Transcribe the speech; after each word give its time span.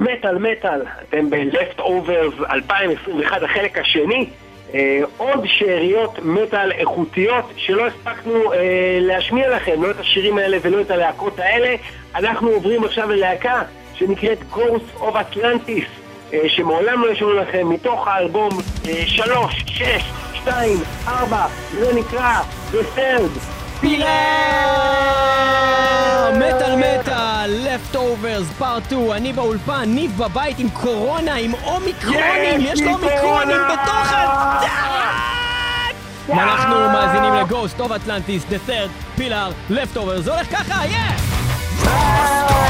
מטאל 0.00 0.38
מטאל, 0.38 0.82
אתם 1.08 1.30
ב-Left 1.30 1.80
Overs 1.80 2.50
2021, 2.50 3.42
החלק 3.42 3.78
השני. 3.78 4.26
אה, 4.74 5.00
עוד 5.16 5.44
שאריות 5.46 6.18
מטאל 6.22 6.72
איכותיות 6.72 7.44
שלא 7.56 7.86
הספקנו 7.86 8.52
אה, 8.52 8.98
להשמיע 9.00 9.56
לכם, 9.56 9.82
לא 9.82 9.90
את 9.90 10.00
השירים 10.00 10.38
האלה 10.38 10.56
ולא 10.62 10.80
את 10.80 10.90
הלהקות 10.90 11.38
האלה. 11.38 11.74
אנחנו 12.14 12.50
עוברים 12.50 12.84
עכשיו 12.84 13.10
ללהקה 13.10 13.62
שנקראת 13.94 14.38
Ghost 14.52 15.02
of 15.02 15.14
Atlantis, 15.14 15.86
אה, 16.32 16.48
שמעולם 16.48 17.02
לא 17.02 17.10
ישמעו 17.12 17.32
לכם, 17.32 17.68
מתוך 17.68 18.08
האלבום 18.08 18.50
אה, 18.88 19.06
3, 19.06 19.64
6, 19.66 19.84
2, 20.34 20.78
4, 21.08 21.46
זה 21.72 21.94
נקרא 21.94 22.40
The 22.72 22.98
Third. 22.98 23.38
פילר! 23.80 24.06
מטאל 26.38 26.76
מטאל, 26.76 27.01
Leftovers, 27.48 28.46
Part 28.58 28.84
2, 28.86 29.12
אני 29.12 29.32
באולפן, 29.32 29.82
ניב 29.86 30.18
בבית 30.18 30.58
עם 30.58 30.68
קורונה, 30.70 31.34
עם 31.34 31.54
אומיקרונים, 31.64 32.60
יש 32.60 32.80
לו 32.80 32.90
אומיקרונים 32.90 33.60
בתוך 33.72 34.12
ה... 34.12 34.60
ואנחנו 36.28 36.74
מאזינים 36.74 37.34
ל 37.34 37.41
Ghosts 37.41 37.80
of 37.80 37.92
Atlantis, 37.92 38.44
The 38.48 38.56
Third 38.68 38.90
Pillar, 39.16 39.50
Leftover, 39.70 40.20
זה 40.20 40.34
הולך 40.34 40.46
ככה, 40.56 40.86
יא! 40.86 42.61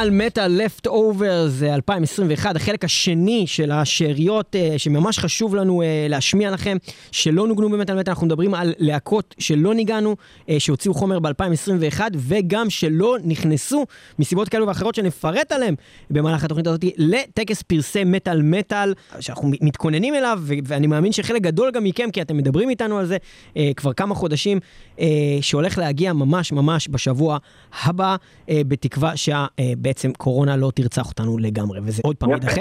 מת 0.00 0.04
על 0.04 0.10
מטה 0.10 0.48
לפט 0.48 0.86
אובר 0.86 1.46
זה 1.48 1.74
2021, 1.74 2.56
החלק 2.56 2.84
השני 2.84 3.46
של 3.46 3.70
השאריות 3.72 4.54
uh, 4.54 4.78
שממש 4.78 5.18
חשוב 5.18 5.54
לנו 5.54 5.82
uh, 5.82 5.84
להשמיע 6.10 6.50
לכם, 6.50 6.76
שלא 7.12 7.46
נוגנו 7.46 7.70
במטאל 7.70 7.98
מטאל, 7.98 8.10
אנחנו 8.10 8.26
מדברים 8.26 8.54
על 8.54 8.74
להקות 8.78 9.34
שלא 9.38 9.74
ניגנו, 9.74 10.16
uh, 10.16 10.50
שהוציאו 10.58 10.94
חומר 10.94 11.18
ב-2021 11.18 12.00
וגם 12.16 12.70
שלא 12.70 13.16
נכנסו 13.24 13.86
מסיבות 14.18 14.48
כאלו 14.48 14.66
ואחרות 14.66 14.94
שנפרט 14.94 15.52
עליהן 15.52 15.74
במהלך 16.10 16.44
התוכנית 16.44 16.66
הזאת 16.66 16.84
לטקס 16.96 17.62
פרסי 17.62 18.04
מטאל 18.04 18.42
מטאל, 18.42 18.94
שאנחנו 19.20 19.50
מתכוננים 19.60 20.14
אליו 20.14 20.42
ואני 20.64 20.86
מאמין 20.86 21.12
שחלק 21.12 21.42
גדול 21.42 21.70
גם 21.70 21.84
מכם, 21.84 22.10
כי 22.12 22.22
אתם 22.22 22.36
מדברים 22.36 22.70
איתנו 22.70 22.98
על 22.98 23.06
זה 23.06 23.16
uh, 23.16 23.58
כבר 23.76 23.92
כמה 23.92 24.14
חודשים, 24.14 24.58
uh, 24.96 25.00
שהולך 25.40 25.78
להגיע 25.78 26.12
ממש 26.12 26.52
ממש 26.52 26.88
בשבוע 26.88 27.38
הבא, 27.82 28.16
uh, 28.16 28.50
בתקווה 28.68 29.16
שה... 29.16 29.46
אה, 29.58 29.72
בעצם 29.90 30.12
קורונה 30.12 30.56
לא 30.56 30.70
תרצח 30.74 31.08
אותנו 31.08 31.38
לגמרי, 31.38 31.80
וזה 31.82 32.02
עוד 32.04 32.16
פעם 32.16 32.30
יידחה. 32.30 32.60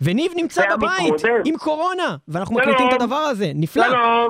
וניב 0.00 0.32
נמצא 0.36 0.62
בבית 0.76 1.22
עם 1.44 1.56
קורונה, 1.56 2.16
ואנחנו 2.28 2.56
מקליטים 2.56 2.86
את 2.88 3.02
הדבר 3.02 3.16
הזה. 3.16 3.52
נפלא. 3.54 3.84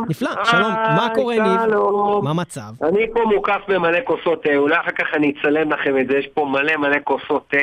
נפלא. 0.09 0.31
שלום. 0.45 0.73
מה 0.73 1.09
קורה, 1.15 1.35
ניב? 1.35 1.75
מה 2.23 2.31
המצב? 2.31 2.73
אני 2.83 3.07
פה 3.15 3.21
מוקף 3.35 3.61
במלא 3.69 3.99
כוסות 4.05 4.43
תה, 4.43 4.57
אולי 4.57 4.77
אחר 4.81 4.91
כך 4.91 5.05
אני 5.15 5.33
אצלם 5.33 5.73
לכם 5.73 5.99
את 5.99 6.07
זה, 6.09 6.19
יש 6.19 6.27
פה 6.35 6.45
מלא 6.45 6.77
מלא 6.77 6.97
כוסות 7.05 7.49
תה. 7.51 7.57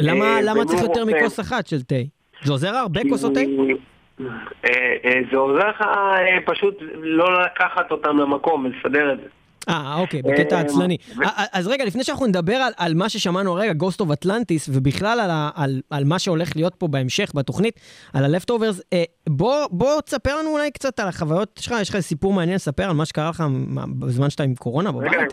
למה 0.00 0.60
אה, 0.60 0.64
צריך 0.66 0.82
יותר 0.82 1.04
מכוס 1.04 1.40
אחת 1.40 1.66
של 1.66 1.82
תה? 1.82 1.94
זה 2.42 2.52
עוזר 2.52 2.76
הרבה 2.76 3.00
כוסות 3.10 3.34
תה? 3.34 3.40
אה, 3.40 4.96
אה, 5.04 5.20
זה 5.30 5.36
עוזר 5.36 5.68
לך 5.68 5.80
אה, 5.80 6.38
פשוט 6.46 6.74
לא 6.94 7.42
לקחת 7.42 7.90
אותם 7.90 8.18
למקום 8.18 8.64
ולסדר 8.64 9.12
את 9.12 9.18
זה. 9.18 9.28
אה, 9.68 9.94
אוקיי, 10.00 10.22
בקטע 10.22 10.56
אה, 10.56 10.60
עצלני. 10.60 10.96
אז 11.52 11.68
רגע, 11.68 11.84
לפני 11.84 12.04
שאנחנו 12.04 12.26
נדבר 12.26 12.54
על, 12.54 12.72
על 12.76 12.94
מה 12.94 13.08
ששמענו 13.08 13.52
הרגע, 13.58 13.72
Ghost 13.72 14.00
of 14.00 14.26
Atlantis, 14.26 14.68
ובכלל 14.68 15.20
על, 15.20 15.30
ה- 15.30 15.50
על, 15.54 15.80
על 15.90 16.04
מה 16.04 16.18
שהולך 16.18 16.56
להיות 16.56 16.74
פה 16.74 16.88
בהמשך 16.88 17.32
בתוכנית, 17.34 17.80
על 18.14 18.24
ה-Leftovers, 18.24 18.80
אה, 18.92 19.02
בוא, 19.28 19.66
בוא 19.70 20.00
תספר 20.00 20.36
לנו 20.40 20.50
אולי 20.50 20.70
קצת 20.70 21.00
על 21.00 21.08
החוויות 21.08 21.60
שלך, 21.62 21.74
יש 21.80 21.90
לך 21.90 22.00
סיפור 22.00 22.32
מעניין 22.32 22.54
לספר 22.54 22.84
על 22.84 22.92
מה 22.96 23.04
שקרה 23.04 23.30
לך 23.30 23.44
בזמן 23.98 24.30
שאתה 24.30 24.42
עם 24.42 24.54
קורונה 24.54 24.92
בבית? 24.92 25.12
רגע, 25.12 25.24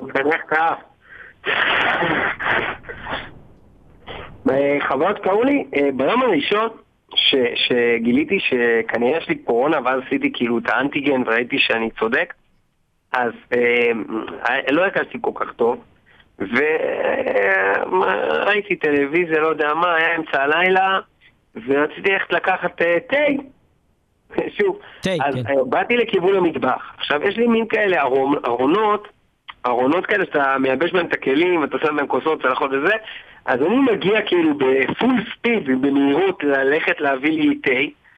חוויות 4.87 5.19
קראו 5.23 5.43
לי, 5.43 5.65
אה, 5.75 5.89
ביום 5.95 6.21
הראשון 6.21 6.69
ש- 7.15 7.35
שגיליתי 7.67 8.37
שכנראה 8.39 9.17
יש 9.17 9.29
לי 9.29 9.35
קורונה 9.35 9.77
ואז 9.85 10.01
עשיתי 10.07 10.29
כאילו 10.33 10.57
את 10.57 10.63
האנטיגן 10.69 11.21
וראיתי 11.25 11.55
שאני 11.59 11.89
צודק, 11.99 12.33
אז 13.13 13.31
אה, 13.53 13.91
לא 14.71 14.81
הרגשתי 14.81 15.17
כל 15.21 15.31
כך 15.35 15.53
טוב, 15.53 15.77
וראיתי 17.91 18.75
טלוויזיה, 18.75 19.39
לא 19.39 19.47
יודע 19.47 19.73
מה, 19.73 19.95
היה 19.95 20.15
אמצע 20.15 20.43
הלילה, 20.43 20.99
ורציתי 21.67 22.11
ללכת 22.11 22.33
לקחת 22.33 22.81
אה, 22.81 22.97
תה. 23.09 23.17
שוב, 24.57 24.79
תה, 25.01 25.09
אז 25.25 25.35
כן. 25.35 25.41
אה, 25.57 25.63
באתי 25.69 25.97
לכיוון 25.97 26.35
המטבח. 26.35 26.93
עכשיו, 26.97 27.23
יש 27.27 27.37
לי 27.37 27.47
מין 27.47 27.67
כאלה 27.67 28.01
ארון- 28.01 28.45
ארונות, 28.45 29.07
ארונות 29.65 30.05
כאלה 30.05 30.25
שאתה 30.25 30.55
מייבש 30.59 30.91
בהם 30.91 31.05
את 31.05 31.13
הכלים, 31.13 31.61
ואתה 31.61 31.77
שם 31.85 31.95
בהם 31.95 32.07
כוסות, 32.07 32.41
צלחות 32.41 32.71
וזה, 32.73 32.93
אז 33.45 33.61
אני 33.61 33.75
מגיע 33.75 34.21
כאילו 34.21 34.53
בפול 34.57 35.13
ספיד 35.33 35.81
במהירות 35.81 36.43
ללכת 36.43 36.99
להביא 36.99 37.31
לי 37.31 37.55
תה, 37.55 37.71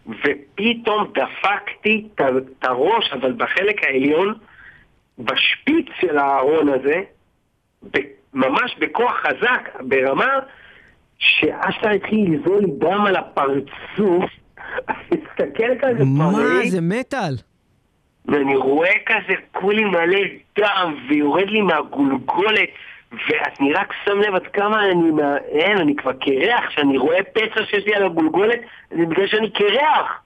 ופתאום 0.10 1.12
דפקתי 1.14 2.08
את 2.16 2.22
הראש, 2.66 3.14
אבל 3.14 3.32
בחלק 3.32 3.84
העליון, 3.84 4.34
בשפיץ 5.20 5.86
של 6.00 6.18
הארון 6.18 6.70
הזה, 6.70 7.02
ממש 8.34 8.76
בכוח 8.80 9.14
חזק, 9.22 9.70
ברמה 9.82 10.30
שאשכרה 11.18 11.92
התחיל 11.92 12.34
לזול 12.34 12.64
דם 12.78 13.06
על 13.08 13.16
הפרצוף, 13.16 14.30
אז 14.88 14.96
תסתכל 15.10 15.72
כזה 15.82 16.04
מה, 16.06 16.32
פריט, 16.32 16.72
זה 16.72 16.82
מטאל. 16.82 17.36
ואני 18.26 18.56
רואה 18.56 18.92
כזה 19.06 19.34
כולי 19.52 19.84
מלא 19.84 20.20
דם, 20.60 20.96
ויורד 21.10 21.48
לי 21.48 21.62
מהגולגולת, 21.62 22.70
ואני 23.12 23.74
רק 23.74 23.94
שם 24.06 24.20
לב 24.20 24.36
עד 24.36 24.48
כמה 24.48 24.86
אני, 24.92 25.12
מה- 25.12 25.38
אין, 25.38 25.78
אני 25.78 25.96
כבר 25.96 26.14
קרח, 26.14 26.66
כשאני 26.70 26.98
רואה 26.98 27.24
פצע 27.24 27.66
שיש 27.66 27.86
לי 27.86 27.96
על 27.96 28.06
הגולגולת, 28.06 28.60
זה 28.90 29.06
בגלל 29.06 29.28
שאני 29.28 29.52
קרח. 29.52 30.22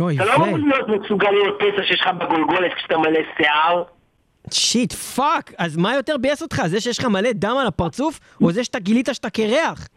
אוי, 0.00 0.16
אתה 0.16 0.24
לא 0.24 0.34
אמור 0.34 0.58
להיות 0.58 0.88
מסוגל 0.88 1.30
להיות 1.30 1.58
פצע 1.58 1.82
שיש 1.82 2.00
לך 2.00 2.06
בגולגולת 2.08 2.74
כשאתה 2.74 2.98
מלא 2.98 3.20
שיער. 3.36 3.82
shit, 4.50 4.92
fuck. 4.92 5.52
אז 5.58 5.76
מה 5.76 5.94
יותר 5.94 6.16
ביאס 6.16 6.42
אותך? 6.42 6.62
זה 6.66 6.80
שיש 6.80 6.98
לך 6.98 7.04
מלא 7.04 7.32
דם 7.32 7.56
על 7.60 7.66
הפרצוף, 7.66 8.20
או 8.42 8.52
זה 8.52 8.64
שאתה 8.64 8.78
גילית 8.78 9.08
שאתה 9.12 9.30
קרח? 9.30 9.88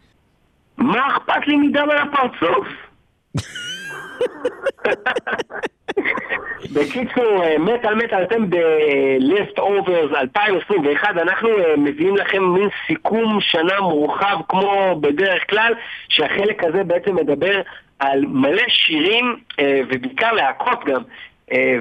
מה 0.78 1.08
אכפת 1.08 1.46
לי 1.46 1.56
מדם 1.56 1.88
על 1.90 1.98
הפרצוף? 1.98 2.66
בקיצור, 6.74 7.44
אה, 7.44 7.58
מטאל 7.58 7.94
מטאל, 7.94 8.22
אתם 8.22 8.50
ב-Left 8.50 9.58
Overs 9.58 10.16
2021, 10.16 11.08
אנחנו 11.08 11.48
אה, 11.48 11.76
מביאים 11.76 12.16
לכם 12.16 12.44
מין 12.44 12.68
סיכום 12.86 13.38
שנה 13.40 13.80
מורחב 13.80 14.36
כמו 14.48 15.00
בדרך 15.00 15.50
כלל, 15.50 15.72
שהחלק 16.08 16.64
הזה 16.64 16.84
בעצם 16.84 17.16
מדבר 17.16 17.60
על 17.98 18.24
מלא 18.26 18.62
שירים, 18.68 19.36
אה, 19.60 19.80
ובעיקר 19.88 20.32
להקות 20.32 20.84
גם, 20.84 21.02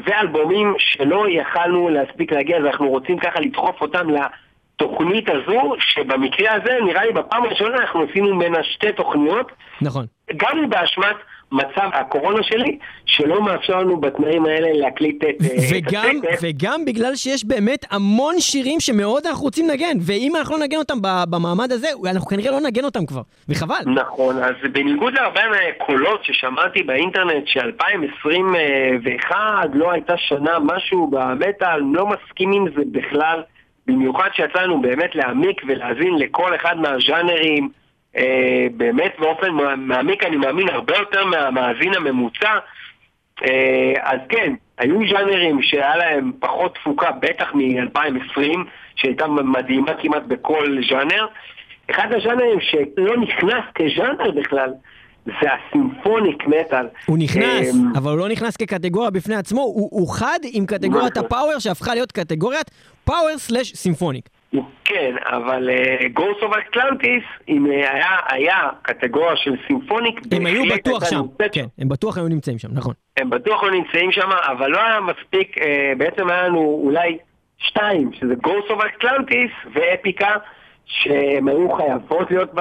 ואלבומים 0.05 0.75
שלא 0.77 1.25
יכלנו 1.29 1.89
להספיק 1.89 2.31
להגיע, 2.31 2.57
אז 2.57 2.65
אנחנו 2.65 2.89
רוצים 2.89 3.19
ככה 3.19 3.39
לדחוף 3.39 3.81
אותם 3.81 4.07
לתוכנית 4.09 5.29
הזו, 5.29 5.73
שבמקרה 5.79 6.53
הזה, 6.53 6.77
נראה 6.85 7.05
לי 7.05 7.13
בפעם 7.13 7.43
הראשונה 7.43 7.77
אנחנו 7.77 8.05
עשינו 8.09 8.35
ממנה 8.35 8.63
שתי 8.63 8.91
תוכניות, 8.91 9.51
נכון. 9.81 10.05
גם 10.37 10.69
באשמת 10.69 11.15
מצב 11.51 11.89
הקורונה 11.93 12.43
שלי, 12.43 12.77
שלא 13.05 13.41
מאפשר 13.41 13.79
לנו 13.79 13.97
בתנאים 13.97 14.45
האלה 14.45 14.67
להקליט 14.73 15.23
את, 15.23 15.23
אה, 15.23 15.31
את 15.31 15.61
וגם, 15.71 16.05
הטקס. 16.23 16.43
וגם 16.43 16.85
בגלל 16.85 17.15
שיש 17.15 17.45
באמת 17.45 17.85
המון 17.91 18.39
שירים 18.39 18.79
שמאוד 18.79 19.25
אנחנו 19.27 19.43
רוצים 19.43 19.67
לנגן, 19.67 19.97
ואם 20.01 20.35
אנחנו 20.35 20.57
לא 20.57 20.63
נגן 20.63 20.77
אותם 20.77 20.97
במעמד 21.29 21.71
הזה, 21.71 21.87
אנחנו 22.09 22.27
כנראה 22.27 22.51
לא 22.51 22.59
נגן 22.59 22.83
אותם 22.83 23.05
כבר, 23.05 23.21
וחבל. 23.49 23.75
נכון, 23.85 24.43
אז 24.43 24.55
בניגוד 24.71 25.13
להרבה 25.13 25.41
מהקולות 25.49 26.23
ששמעתי 26.23 26.83
באינטרנט 26.83 27.47
ש-2021 27.47 29.35
לא 29.73 29.91
הייתה 29.91 30.13
שנה 30.17 30.59
משהו 30.59 31.07
במטאל, 31.07 31.79
לא 31.93 32.05
מסכים 32.05 32.51
עם 32.51 32.65
זה 32.75 32.81
בכלל, 32.91 33.41
במיוחד 33.87 34.29
שיצאנו 34.33 34.81
באמת 34.81 35.15
להעמיק 35.15 35.61
ולהאזין 35.67 36.17
לכל 36.17 36.55
אחד 36.55 36.77
מהז'אנרים, 36.77 37.69
באמת 38.77 39.11
באופן 39.19 39.47
מעמיק 39.77 40.23
אני 40.23 40.35
מאמין 40.37 40.69
הרבה 40.69 40.97
יותר 40.97 41.25
מהמאזין 41.25 41.93
הממוצע, 41.95 42.59
אה, 43.43 43.93
אז 44.03 44.19
כן, 44.29 44.53
היו 44.77 44.99
ז'אנרים 45.09 45.61
שהיה 45.61 45.97
להם 45.97 46.31
פחות 46.39 46.75
תפוקה, 46.75 47.11
בטח 47.11 47.53
מ-2020, 47.53 48.57
שהייתה 48.95 49.27
מדהימה 49.27 49.93
כמעט 50.01 50.23
בכל 50.27 50.77
ז'אנר. 50.89 51.25
אחד 51.91 52.07
הז'אנרים 52.11 52.59
שלא 52.61 53.17
נכנס 53.17 53.63
כז'אנר 53.75 54.31
בכלל, 54.31 54.69
זה 55.25 55.47
הסימפוניק 55.53 56.47
מטאל. 56.47 56.87
הוא 57.05 57.17
נכנס, 57.17 57.75
אמ, 57.75 57.91
אבל 57.95 58.11
הוא 58.11 58.19
לא 58.19 58.29
נכנס 58.29 58.57
כקטגוריה 58.57 59.09
בפני 59.09 59.35
עצמו, 59.35 59.61
הוא 59.61 59.89
הוא 59.91 60.13
חד 60.13 60.39
עם 60.51 60.65
קטגוריית 60.65 61.17
נכון. 61.17 61.25
הפאוור 61.25 61.59
שהפכה 61.59 61.93
להיות 61.93 62.11
קטגוריית 62.11 62.71
פאוור 63.03 63.37
סלאש 63.37 63.73
סימפוניק. 63.75 64.29
כן, 64.85 65.15
אבל 65.25 65.69
Ghosts 66.13 66.37
of 66.41 66.51
Atlantis, 66.57 67.23
אם 67.49 67.71
אה, 67.71 67.93
היה, 67.93 68.17
היה 68.29 68.69
קטגוריה 68.81 69.35
של 69.35 69.55
symphonic, 69.67 70.19
הם 70.31 70.45
היו 70.45 70.63
בטוח 70.75 71.09
שם, 71.09 71.17
נמצאת 71.17 71.53
כן, 71.53 71.65
הם 71.79 71.89
בטוח 71.89 72.17
היו 72.17 72.27
נמצאים 72.27 72.59
שם, 72.59 72.67
נכון. 72.71 72.93
הם 73.17 73.29
בטוח 73.29 73.63
לא 73.63 73.71
נמצאים 73.71 74.11
שם, 74.11 74.29
אבל 74.51 74.71
לא 74.71 74.79
היה 74.79 74.99
מספיק, 74.99 75.57
אה, 75.57 75.93
בעצם 75.97 76.29
היה 76.29 76.47
לנו 76.47 76.81
אולי 76.83 77.17
שתיים, 77.57 78.13
שזה 78.13 78.35
Ghosts 78.35 78.65
of 78.69 78.79
Atlantis 78.85 79.51
ו 79.73 79.81
Epica, 79.81 80.31
שהם 80.85 81.47
היו 81.47 81.71
חייבות 81.71 82.31
להיות 82.31 82.53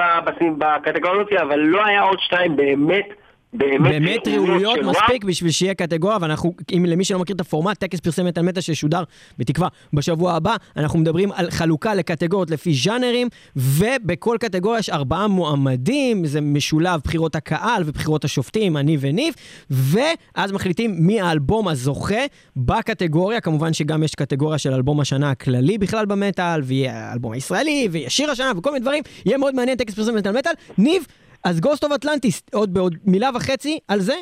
בקטגוריה 0.58 1.20
הזאת, 1.20 1.32
אבל 1.32 1.58
לא 1.58 1.86
היה 1.86 2.02
עוד 2.02 2.18
שתיים 2.20 2.56
באמת, 2.56 3.08
באמת, 3.52 3.80
באמת 3.80 4.28
ראויות 4.28 4.78
מספיק 4.84 5.24
בשביל 5.24 5.50
שיהיה 5.50 5.74
קטגוריה, 5.74 6.18
ואנחנו, 6.20 6.52
אם 6.76 6.84
למי 6.88 7.04
שלא 7.04 7.18
מכיר 7.18 7.36
את 7.36 7.40
הפורמט, 7.40 7.78
טקס 7.78 8.00
פרסי 8.00 8.22
מטאל 8.22 8.42
מטאל 8.42 8.60
ששודר 8.60 9.02
בתקווה 9.38 9.68
בשבוע 9.92 10.32
הבא, 10.32 10.56
אנחנו 10.76 10.98
מדברים 10.98 11.32
על 11.32 11.50
חלוקה 11.50 11.94
לקטגוריות 11.94 12.50
לפי 12.50 12.74
ז'אנרים, 12.74 13.28
ובכל 13.56 14.36
קטגוריה 14.40 14.78
יש 14.78 14.90
ארבעה 14.90 15.28
מועמדים, 15.28 16.26
זה 16.26 16.40
משולב 16.40 17.00
בחירות 17.04 17.36
הקהל 17.36 17.82
ובחירות 17.86 18.24
השופטים, 18.24 18.76
אני 18.76 18.96
וניב, 19.00 19.34
ואז 19.70 20.52
מחליטים 20.52 20.94
מי 20.98 21.20
האלבום 21.20 21.68
הזוכה 21.68 22.24
בקטגוריה, 22.56 23.40
כמובן 23.40 23.72
שגם 23.72 24.02
יש 24.02 24.14
קטגוריה 24.14 24.58
של 24.58 24.72
אלבום 24.72 25.00
השנה 25.00 25.30
הכללי 25.30 25.78
בכלל 25.78 26.06
במטאל, 26.06 26.60
ויהיה 26.62 27.10
האלבום 27.10 27.32
הישראלי, 27.32 27.88
ויהיה 27.90 28.10
שיר 28.10 28.30
השנה 28.30 28.52
וכל 28.56 28.70
מיני 28.70 28.82
דברים, 28.82 29.02
יהיה 29.26 29.38
מאוד 29.38 29.54
מעניין 29.54 29.76
טקס 29.76 29.94
פרסי 29.94 30.10
מטאל 30.10 30.32
מטאל. 30.32 30.52
ניב, 30.78 31.06
אז 31.44 31.60
Ghosts 31.60 31.84
of 31.84 31.92
Atlantis, 31.92 32.42
עוד 32.54 32.74
בעוד 32.74 32.94
מילה 33.04 33.30
וחצי 33.34 33.78
על 33.88 34.00
זה, 34.00 34.14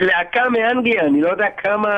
להקה 0.00 0.48
מאנגליה, 0.48 1.00
אני 1.00 1.20
לא 1.20 1.28
יודע 1.28 1.46
כמה 1.56 1.92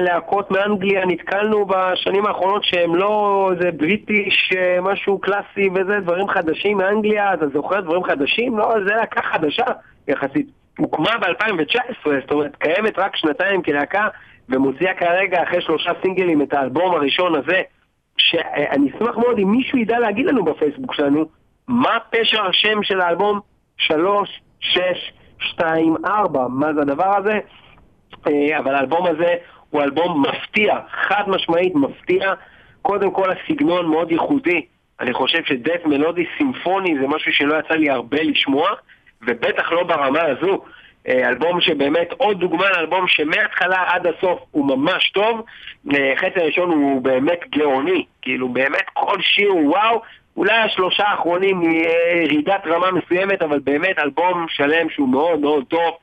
להקות 0.00 0.50
מאנגליה 0.50 1.06
נתקלנו 1.06 1.66
בשנים 1.66 2.26
האחרונות 2.26 2.64
שהם 2.64 2.94
לא 2.94 3.50
איזה 3.52 3.70
בריטיש, 3.70 4.52
אה, 4.56 4.80
משהו 4.80 5.18
קלאסי 5.18 5.68
וזה, 5.74 6.00
דברים 6.00 6.28
חדשים 6.28 6.76
מאנגליה, 6.76 7.34
אתה 7.34 7.48
זוכר 7.48 7.80
דברים 7.80 8.04
חדשים? 8.04 8.58
לא, 8.58 8.74
זה 8.86 8.94
להקה 8.94 9.22
חדשה 9.22 9.64
יחסית. 10.08 10.46
הוקמה 10.78 11.18
ב-2019, 11.20 12.10
זאת 12.20 12.30
אומרת, 12.30 12.56
קיימת 12.56 12.98
רק 12.98 13.16
שנתיים 13.16 13.62
כלהקה, 13.62 14.08
ומוציאה 14.48 14.94
כרגע 14.94 15.42
אחרי 15.42 15.60
שלושה 15.60 15.90
סינגלים 16.02 16.42
את 16.42 16.52
האלבום 16.52 16.94
הראשון 16.94 17.34
הזה, 17.34 17.62
שאני 18.18 18.90
אשמח 18.90 19.16
מאוד 19.16 19.38
אם 19.38 19.50
מישהו 19.50 19.78
ידע 19.78 19.98
להגיד 19.98 20.26
לנו 20.26 20.44
בפייסבוק 20.44 20.94
שלנו 20.94 21.24
מה 21.68 21.98
פשר 22.10 22.46
השם 22.46 22.82
של 22.82 23.00
האלבום 23.00 23.40
שלוש, 23.78 24.40
שש, 24.60 25.12
שתיים, 25.40 25.96
ארבע, 26.06 26.46
מה 26.48 26.74
זה 26.74 26.80
הדבר 26.80 27.16
הזה? 27.16 27.38
אה, 28.26 28.58
אבל 28.58 28.74
האלבום 28.74 29.06
הזה 29.06 29.34
הוא 29.70 29.82
אלבום 29.82 30.26
מפתיע, 30.26 30.78
חד 30.90 31.22
משמעית 31.26 31.74
מפתיע. 31.74 32.32
קודם 32.82 33.10
כל 33.10 33.30
הסגנון 33.30 33.86
מאוד 33.86 34.12
ייחודי. 34.12 34.66
אני 35.00 35.12
חושב 35.12 35.44
שדף 35.44 35.86
מלודי 35.86 36.26
סימפוני 36.38 36.98
זה 37.00 37.06
משהו 37.06 37.32
שלא 37.32 37.58
יצא 37.58 37.74
לי 37.74 37.90
הרבה 37.90 38.22
לשמוע, 38.22 38.70
ובטח 39.22 39.72
לא 39.72 39.82
ברמה 39.82 40.22
הזו. 40.22 40.64
אה, 41.08 41.28
אלבום 41.28 41.60
שבאמת 41.60 42.12
עוד 42.16 42.40
דוגמה 42.40 42.70
לאלבום 42.70 43.08
שמההתחלה 43.08 43.84
עד 43.86 44.06
הסוף 44.06 44.40
הוא 44.50 44.66
ממש 44.66 45.10
טוב. 45.10 45.44
אה, 45.94 46.12
חצי 46.16 46.40
הראשון 46.40 46.70
הוא 46.70 47.02
באמת 47.02 47.40
גאוני, 47.50 48.04
כאילו 48.22 48.48
באמת 48.48 48.84
כל 48.92 49.16
שיר 49.20 49.50
הוא 49.50 49.70
וואו. 49.70 50.02
אולי 50.38 50.52
השלושה 50.52 51.04
האחרונים 51.04 51.62
ירידת 52.24 52.62
רמה 52.66 52.90
מסוימת, 52.90 53.42
אבל 53.42 53.58
באמת 53.58 53.98
אלבום 53.98 54.46
שלם 54.48 54.90
שהוא 54.90 55.08
מאוד 55.08 55.40
מאוד 55.40 55.64
טוב. 55.68 55.94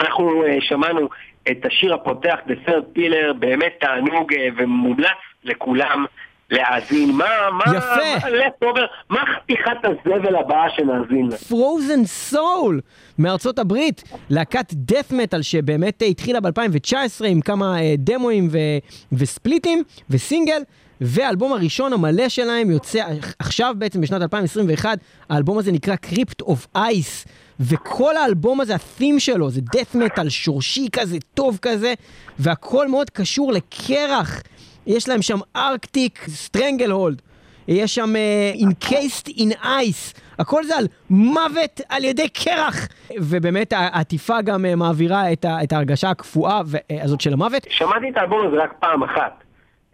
אנחנו 0.00 0.44
uh, 0.44 0.46
שמענו 0.60 1.08
את 1.50 1.66
השיר 1.66 1.94
הפותח, 1.94 2.34
The 2.46 2.68
Third 2.68 2.98
Pillar, 2.98 3.32
באמת 3.38 3.72
תענוג 3.80 4.32
uh, 4.32 4.36
ומומלץ 4.56 5.08
לכולם 5.44 6.04
להאזין. 6.50 7.10
מה, 7.10 7.24
מה, 7.52 7.64
יפה. 7.76 8.28
מה, 8.30 8.72
מה, 8.72 8.80
מה 9.10 9.20
חתיכת 9.36 9.76
הזבל 9.84 10.36
הבאה 10.36 10.70
שנאזין 10.76 11.28
לה? 11.30 11.36
פרוזן 11.36 12.04
סול 12.04 12.80
מארצות 13.18 13.58
הברית, 13.58 14.02
להקת 14.30 14.66
דף 14.72 15.12
מטאל 15.12 15.42
שבאמת 15.42 16.02
התחילה 16.10 16.40
ב-2019 16.40 17.24
עם 17.26 17.40
כמה 17.40 17.76
uh, 17.76 17.80
דמואים 17.98 18.48
ו- 18.50 18.78
וספליטים 19.12 19.82
וסינגל. 20.10 20.62
והאלבום 21.06 21.52
הראשון 21.52 21.92
המלא 21.92 22.28
שלהם 22.28 22.70
יוצא 22.70 23.04
עכשיו 23.38 23.74
בעצם 23.78 24.00
בשנת 24.00 24.22
2021, 24.22 24.98
האלבום 25.30 25.58
הזה 25.58 25.72
נקרא 25.72 25.96
Crypt 25.96 26.40
of 26.40 26.66
Ice, 26.76 27.26
וכל 27.60 28.16
האלבום 28.16 28.60
הזה, 28.60 28.74
ה 28.74 28.82
theme 28.82 29.20
שלו 29.20 29.50
זה 29.50 29.60
death 29.60 29.94
metal 29.94 30.28
שורשי 30.28 30.88
כזה, 30.92 31.16
טוב 31.34 31.58
כזה, 31.62 31.94
והכל 32.38 32.88
מאוד 32.88 33.10
קשור 33.10 33.52
לקרח. 33.52 34.42
יש 34.86 35.08
להם 35.08 35.22
שם 35.22 35.38
Arctic 35.56 36.24
Stranglehold. 36.28 37.22
יש 37.68 37.94
שם 37.94 38.12
Encased 38.54 39.28
in 39.28 39.50
Ice, 39.64 40.14
הכל 40.38 40.64
זה 40.64 40.76
על 40.76 40.86
מוות 41.10 41.80
על 41.88 42.04
ידי 42.04 42.28
קרח. 42.28 42.88
ובאמת 43.20 43.72
העטיפה 43.72 44.42
גם 44.42 44.64
uh, 44.64 44.76
מעבירה 44.76 45.32
את, 45.32 45.44
ה, 45.44 45.62
את 45.62 45.72
ההרגשה 45.72 46.10
הקפואה 46.10 46.60
הזאת 47.02 47.20
של 47.20 47.32
המוות. 47.32 47.66
שמעתי 47.70 48.08
את 48.08 48.16
האלבום 48.16 48.46
הזה 48.46 48.56
רק 48.56 48.72
פעם 48.80 49.02
אחת. 49.02 49.43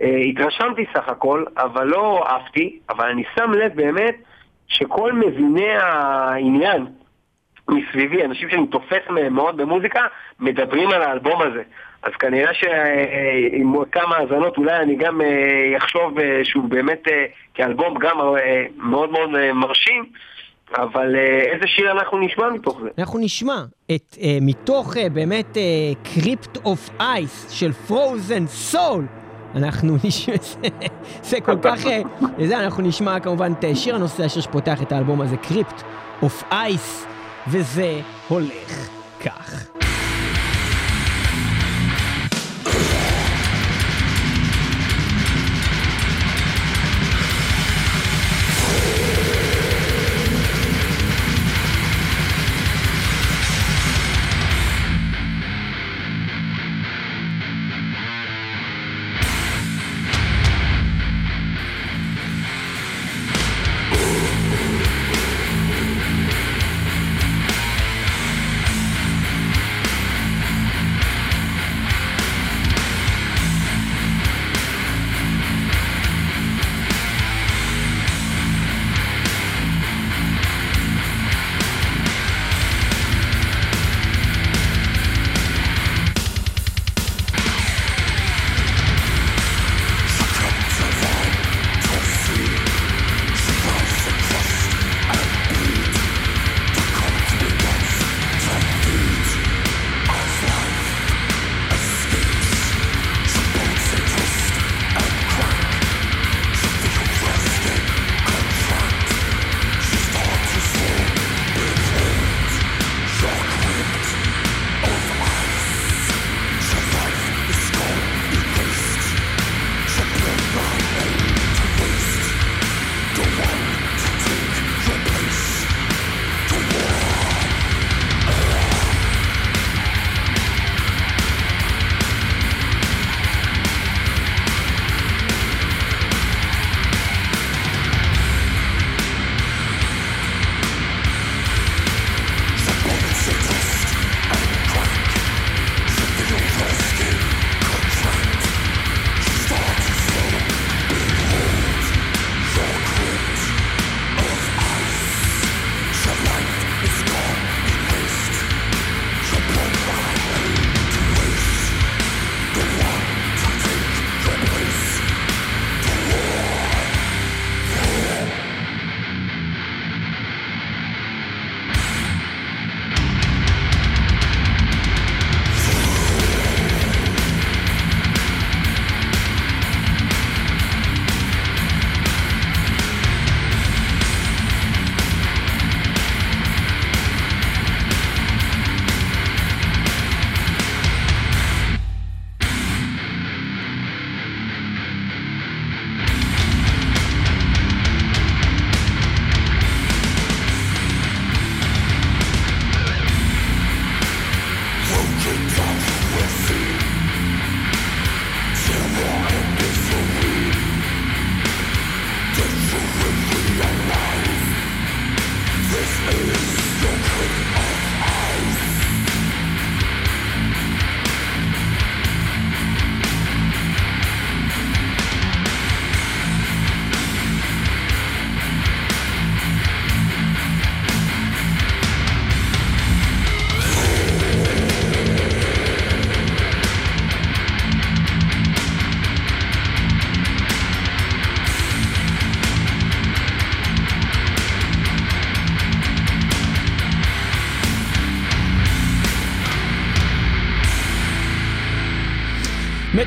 Uh, 0.00 0.04
התרשמתי 0.30 0.84
סך 0.94 1.08
הכל, 1.08 1.44
אבל 1.56 1.86
לא 1.86 2.24
אהבתי, 2.26 2.78
אבל 2.88 3.08
אני 3.08 3.24
שם 3.34 3.52
לב 3.52 3.72
באמת 3.74 4.14
שכל 4.68 5.12
מביני 5.12 5.72
העניין 5.72 6.86
מסביבי, 7.68 8.24
אנשים 8.24 8.50
שאני 8.50 8.66
תופס 8.66 9.10
מהם 9.10 9.34
מאוד 9.34 9.56
במוזיקה, 9.56 10.00
מדברים 10.40 10.90
על 10.90 11.02
האלבום 11.02 11.42
הזה. 11.42 11.62
אז 12.02 12.12
כנראה 12.18 12.54
שעם 12.54 13.84
כמה 13.92 14.16
האזנות 14.16 14.56
אולי 14.56 14.76
אני 14.76 14.96
גם 14.96 15.20
אה, 15.20 15.76
אחשוב 15.76 16.18
אה, 16.18 16.40
שהוא 16.44 16.64
באמת 16.64 17.08
אה, 17.08 17.24
כאלבום 17.54 17.98
גם 17.98 18.16
מאוד 18.76 19.10
מאוד 19.10 19.30
מרשים. 19.52 20.04
אבל 20.76 21.16
איזה 21.52 21.66
שיר 21.66 21.90
אנחנו 21.90 22.18
נשמע 22.18 22.50
מתוך 22.50 22.80
זה? 22.82 22.88
אנחנו 22.98 23.18
נשמע 23.18 23.62
את, 23.94 24.18
מתוך 24.40 24.96
באמת 25.12 25.58
Crypt 26.02 26.56
of 26.64 26.90
Ice 27.00 27.50
של 27.50 27.72
Frozen 27.72 28.46
Soul. 28.46 29.04
אנחנו 29.54 29.96
נשמע, 30.04 30.34
זה, 31.22 31.40
כל 31.40 31.56
כך, 31.62 31.78
זה 32.46 32.60
אנחנו 32.60 32.82
נשמע 32.82 33.20
כמובן 33.20 33.52
את 33.52 33.64
שיר 33.74 33.94
הנושא, 33.94 34.24
השיר 34.24 34.42
שפותח 34.42 34.82
את 34.82 34.92
האלבום 34.92 35.20
הזה, 35.20 35.36
Crypt 35.36 35.82
of 36.22 36.44
Ice, 36.52 37.06
וזה 37.48 38.00
הולך 38.28 38.88
כך. 39.24 39.66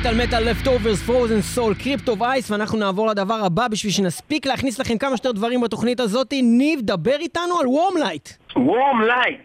מטאל 0.04 0.26
מטאל 0.26 0.50
Leftovers 0.50 1.06
Frozen 1.06 1.40
Soul 1.40 1.74
Crypt 1.74 2.18
of 2.18 2.31
Ice 2.31 2.50
ואנחנו 2.50 2.78
נעבור 2.78 3.06
לדבר 3.06 3.34
הבא 3.34 3.68
בשביל 3.68 3.92
שנספיק 3.92 4.46
להכניס 4.46 4.78
לכם 4.78 4.98
כמה 4.98 5.16
שיותר 5.16 5.32
דברים 5.32 5.60
בתוכנית 5.60 6.00
הזאת. 6.00 6.32
ניב, 6.42 6.80
דבר 6.80 7.16
איתנו 7.20 7.60
על 7.60 7.66
Wormlight. 7.66 8.28
Wormlight, 8.56 9.40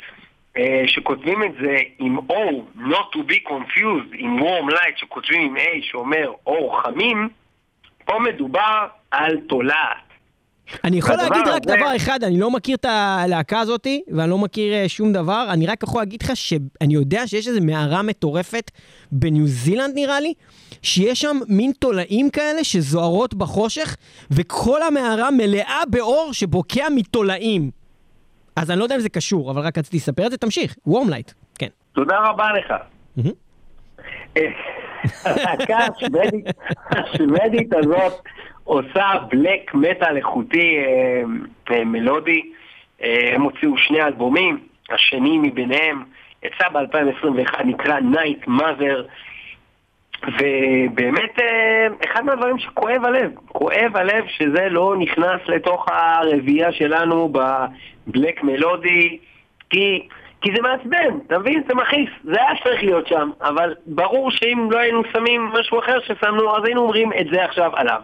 אה, 0.58 0.84
שכותבים 0.86 1.44
את 1.44 1.52
זה 1.62 1.76
עם 2.00 2.18
O, 2.18 2.78
not 2.78 3.16
to 3.16 3.20
be 3.20 3.50
confused, 3.50 4.14
עם 4.14 4.42
Warmlight 4.42 4.98
שכותבים 4.98 5.42
עם 5.42 5.58
A 5.58 5.70
שאומר 5.82 6.32
אור 6.48 6.82
חמים, 6.82 7.30
פה 8.06 8.20
מדובר 8.20 8.88
על 9.12 9.38
תולעת. 9.50 10.09
אני 10.84 10.98
יכול 10.98 11.16
להגיד 11.16 11.48
רק 11.48 11.62
הזה- 11.66 11.78
דבר 11.78 11.96
אחד, 11.96 12.24
אני 12.24 12.40
לא 12.40 12.52
מכיר 12.52 12.76
את 12.76 12.86
הלהקה 12.86 13.60
הזאת, 13.60 13.88
ואני 14.12 14.30
לא 14.30 14.38
מכיר 14.38 14.74
אה, 14.74 14.90
שום 14.90 15.14
דבר, 15.14 15.48
אני 15.50 15.68
רק 15.68 15.84
יכול 15.84 16.02
להגיד 16.02 16.24
לך 16.24 16.32
שאני 16.36 16.94
יודע 16.94 17.28
שיש 17.28 17.48
איזו 17.48 17.60
מערה 17.62 18.02
מטורפת 18.02 18.72
בניו 19.12 19.48
זילנד 19.48 19.96
נראה 19.96 20.20
לי, 20.20 20.34
שיש 20.82 21.22
שם 21.22 21.40
מין 21.48 21.72
תולעים 21.80 22.30
כאלה 22.30 22.64
שזוהרות 22.64 23.34
בחושך, 23.34 23.96
וכל 24.32 24.84
המערה 24.84 25.32
מלאה 25.32 25.82
באור 25.90 26.30
שבוקע 26.34 26.88
מתולעים. 26.96 27.72
אז 28.56 28.72
אני 28.72 28.80
לא 28.80 28.84
יודע 28.84 28.96
אם 28.96 29.02
זה 29.02 29.10
קשור, 29.10 29.52
אבל 29.52 29.62
רק 29.62 29.78
רציתי 29.78 29.98
לספר 29.98 30.26
את 30.26 30.32
זה, 30.32 30.38
תמשיך, 30.38 30.76
וורמלייט, 30.88 31.32
כן. 31.60 31.68
תודה 31.94 32.16
רבה 32.30 32.48
לך. 32.60 32.74
אה, 34.38 34.42
הלהקה 35.26 35.78
השוודית 36.92 37.74
הזאת 37.74 38.14
עושה 38.70 39.12
בלק 39.30 39.74
מטאל 39.74 40.18
איכותי 40.18 40.78
אה, 40.78 41.22
אה, 41.72 41.86
מלודי. 41.86 42.42
אה, 43.04 43.32
הם 43.36 43.42
הוציאו 43.42 43.78
שני 43.78 44.02
אלבומים, 44.04 44.60
השני 44.90 45.38
מביניהם 45.38 46.04
יצא 46.44 46.70
ב-2021, 46.70 47.64
נקרא 47.64 48.00
Night 48.00 48.48
Mother. 48.48 49.04
ובאמת, 50.28 51.40
אחד 52.06 52.26
מהדברים 52.26 52.60
שכואב 52.60 53.06
הלב, 53.06 53.32
כואב 53.48 53.92
הלב 53.96 54.26
שזה 54.28 54.70
לא 54.70 54.96
נכנס 55.00 55.42
לתוך 55.48 55.86
הרביעייה 55.92 56.72
שלנו 56.72 57.34
בבלק 57.34 58.44
מלודי, 58.44 59.18
כי, 59.70 60.08
כי 60.42 60.50
זה 60.56 60.62
מעצבן, 60.62 61.18
אתה 61.28 61.40
מבין? 61.40 61.64
זה 61.68 61.76
מכעיס, 61.76 62.10
זה 62.24 62.42
היה 62.42 62.64
צריך 62.64 62.84
להיות 62.84 63.08
שם, 63.08 63.30
אבל 63.42 63.76
ברור 63.86 64.32
שאם 64.32 64.68
לא 64.72 64.80
היינו 64.80 65.02
שמים 65.14 65.42
משהו 65.60 65.80
אחר 65.80 66.00
ששמנו, 66.00 66.58
אז 66.58 66.66
היינו 66.66 66.82
אומרים 66.82 67.12
את 67.22 67.28
זה 67.32 67.46
עכשיו 67.46 67.72
עליו. 67.76 68.02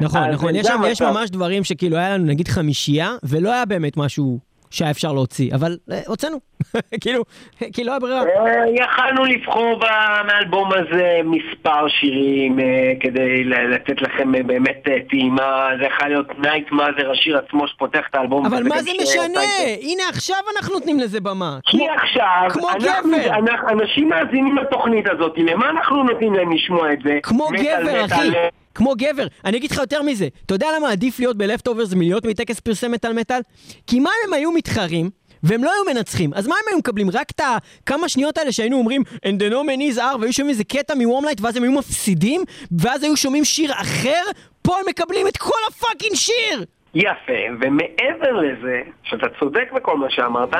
נכון, 0.00 0.30
נכון, 0.30 0.56
יש 0.56 0.66
שם 0.66 0.80
יש. 0.86 1.02
ממש 1.02 1.30
דברים 1.30 1.64
שכאילו 1.64 1.96
היה 1.96 2.14
לנו 2.14 2.24
נגיד 2.24 2.48
חמישייה, 2.48 3.16
ולא 3.22 3.52
היה 3.52 3.64
באמת 3.64 3.96
משהו 3.96 4.38
שהיה 4.74 4.90
אפשר 4.90 5.12
להוציא, 5.12 5.54
אבל 5.54 5.76
אה, 5.92 6.00
הוצאנו, 6.06 6.36
כאילו, 7.02 7.24
כי 7.72 7.84
לא 7.84 7.90
היה 7.90 8.00
ברירה. 8.00 8.20
אה, 8.20 8.64
יכלנו 8.74 9.24
לבחור 9.24 9.80
מהאלבום 10.26 10.70
הזה 10.72 11.20
מספר 11.24 11.88
שירים 11.88 12.60
אה, 12.60 12.92
כדי 13.00 13.44
לתת 13.44 14.02
לכם 14.02 14.32
באמת 14.46 14.82
טעימה, 15.10 15.68
זה 15.78 15.84
יכול 15.84 16.08
להיות 16.08 16.30
Night 16.30 16.72
Mother, 16.72 17.06
השיר 17.12 17.38
עצמו 17.38 17.68
שפותח 17.68 18.00
את 18.10 18.14
האלבום. 18.14 18.46
אבל 18.46 18.62
מה 18.62 18.82
זה 18.82 18.90
משנה? 19.02 19.40
הנה 19.82 20.02
עכשיו 20.08 20.36
אנחנו 20.56 20.74
נותנים 20.74 21.00
לזה 21.00 21.20
במה. 21.20 21.58
כי 21.62 21.88
עכשיו, 21.88 22.48
כמו 22.48 22.70
אנחנו, 22.70 23.10
גבר. 23.10 23.54
אנשים 23.72 24.08
מאזינים 24.08 24.56
לתוכנית 24.58 25.04
הזאת, 25.08 25.32
למה 25.36 25.70
אנחנו 25.70 26.04
נותנים 26.04 26.34
להם 26.34 26.52
לשמוע 26.52 26.92
את 26.92 26.98
זה? 27.04 27.18
כמו 27.22 27.48
גבר, 27.48 28.04
אחי. 28.04 28.30
כמו 28.74 28.94
גבר. 28.98 29.26
אני 29.44 29.56
אגיד 29.56 29.70
לך 29.70 29.78
יותר 29.78 30.02
מזה. 30.02 30.28
אתה 30.46 30.54
יודע 30.54 30.66
למה 30.78 30.90
עדיף 30.90 31.18
להיות 31.20 31.36
בלפטוברס 31.36 31.92
מלהיות 31.94 32.24
מטקס 32.26 32.60
פרסי 32.60 32.88
מטאל 32.88 33.12
מטאל? 33.12 33.40
כי 33.86 34.00
מה 34.00 34.10
הם 34.26 34.32
היו 34.32 34.52
מתחרים? 34.52 35.10
והם 35.42 35.64
לא 35.64 35.70
היו 35.72 35.94
מנצחים, 35.94 36.34
אז 36.34 36.46
מה 36.46 36.54
הם 36.54 36.68
היו 36.70 36.78
מקבלים? 36.78 37.10
רק 37.10 37.30
את 37.30 37.40
הכמה 37.84 38.08
שניות 38.08 38.38
האלה 38.38 38.52
שהיינו 38.52 38.76
אומרים 38.76 39.02
And 39.26 39.40
the 39.40 39.52
nominees 39.52 39.98
are, 39.98 40.18
והיו 40.20 40.32
שומעים 40.32 40.50
איזה 40.50 40.64
קטע 40.64 40.94
מ 40.94 40.98
Wormlight, 40.98 41.40
ואז 41.40 41.56
הם 41.56 41.62
היו 41.62 41.72
מפסידים, 41.72 42.40
ואז 42.78 43.02
היו 43.02 43.16
שומעים 43.16 43.44
שיר 43.44 43.72
אחר, 43.72 44.22
פה 44.62 44.74
הם 44.78 44.84
מקבלים 44.88 45.28
את 45.28 45.36
כל 45.36 45.58
ה 45.68 45.74
fucking 45.74 46.14
שיר! 46.14 46.64
יפה, 46.94 47.32
ומעבר 47.60 48.32
לזה, 48.40 48.80
שאתה 49.02 49.26
צודק 49.40 49.72
בכל 49.74 49.96
מה 49.96 50.06
שאמרת, 50.10 50.52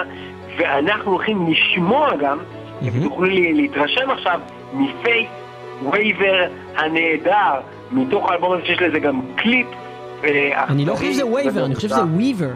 ואנחנו 0.59 1.12
הולכים 1.12 1.46
לשמוע 1.53 2.16
גם, 2.16 2.38
ותוכלו 2.83 3.24
לי- 3.24 3.53
להתרשם 3.55 4.11
עכשיו, 4.11 4.40
מ 4.73 4.84
Fate 4.84 5.29
Waver 5.93 6.45
הנהדר, 6.77 7.61
מתוך 7.92 8.31
האלבום 8.31 8.53
הזה 8.53 8.62
שיש 8.66 8.83
לזה 8.83 8.99
גם 8.99 9.20
קליפ. 9.37 9.66
אה, 10.25 10.64
אני 10.68 10.85
לא 10.85 10.94
חושב 10.94 11.12
שזה 11.12 11.27
waver, 11.27 11.64
אני 11.64 11.75
חושב 11.75 11.88
שזה 11.88 12.03
weaver. 12.03 12.51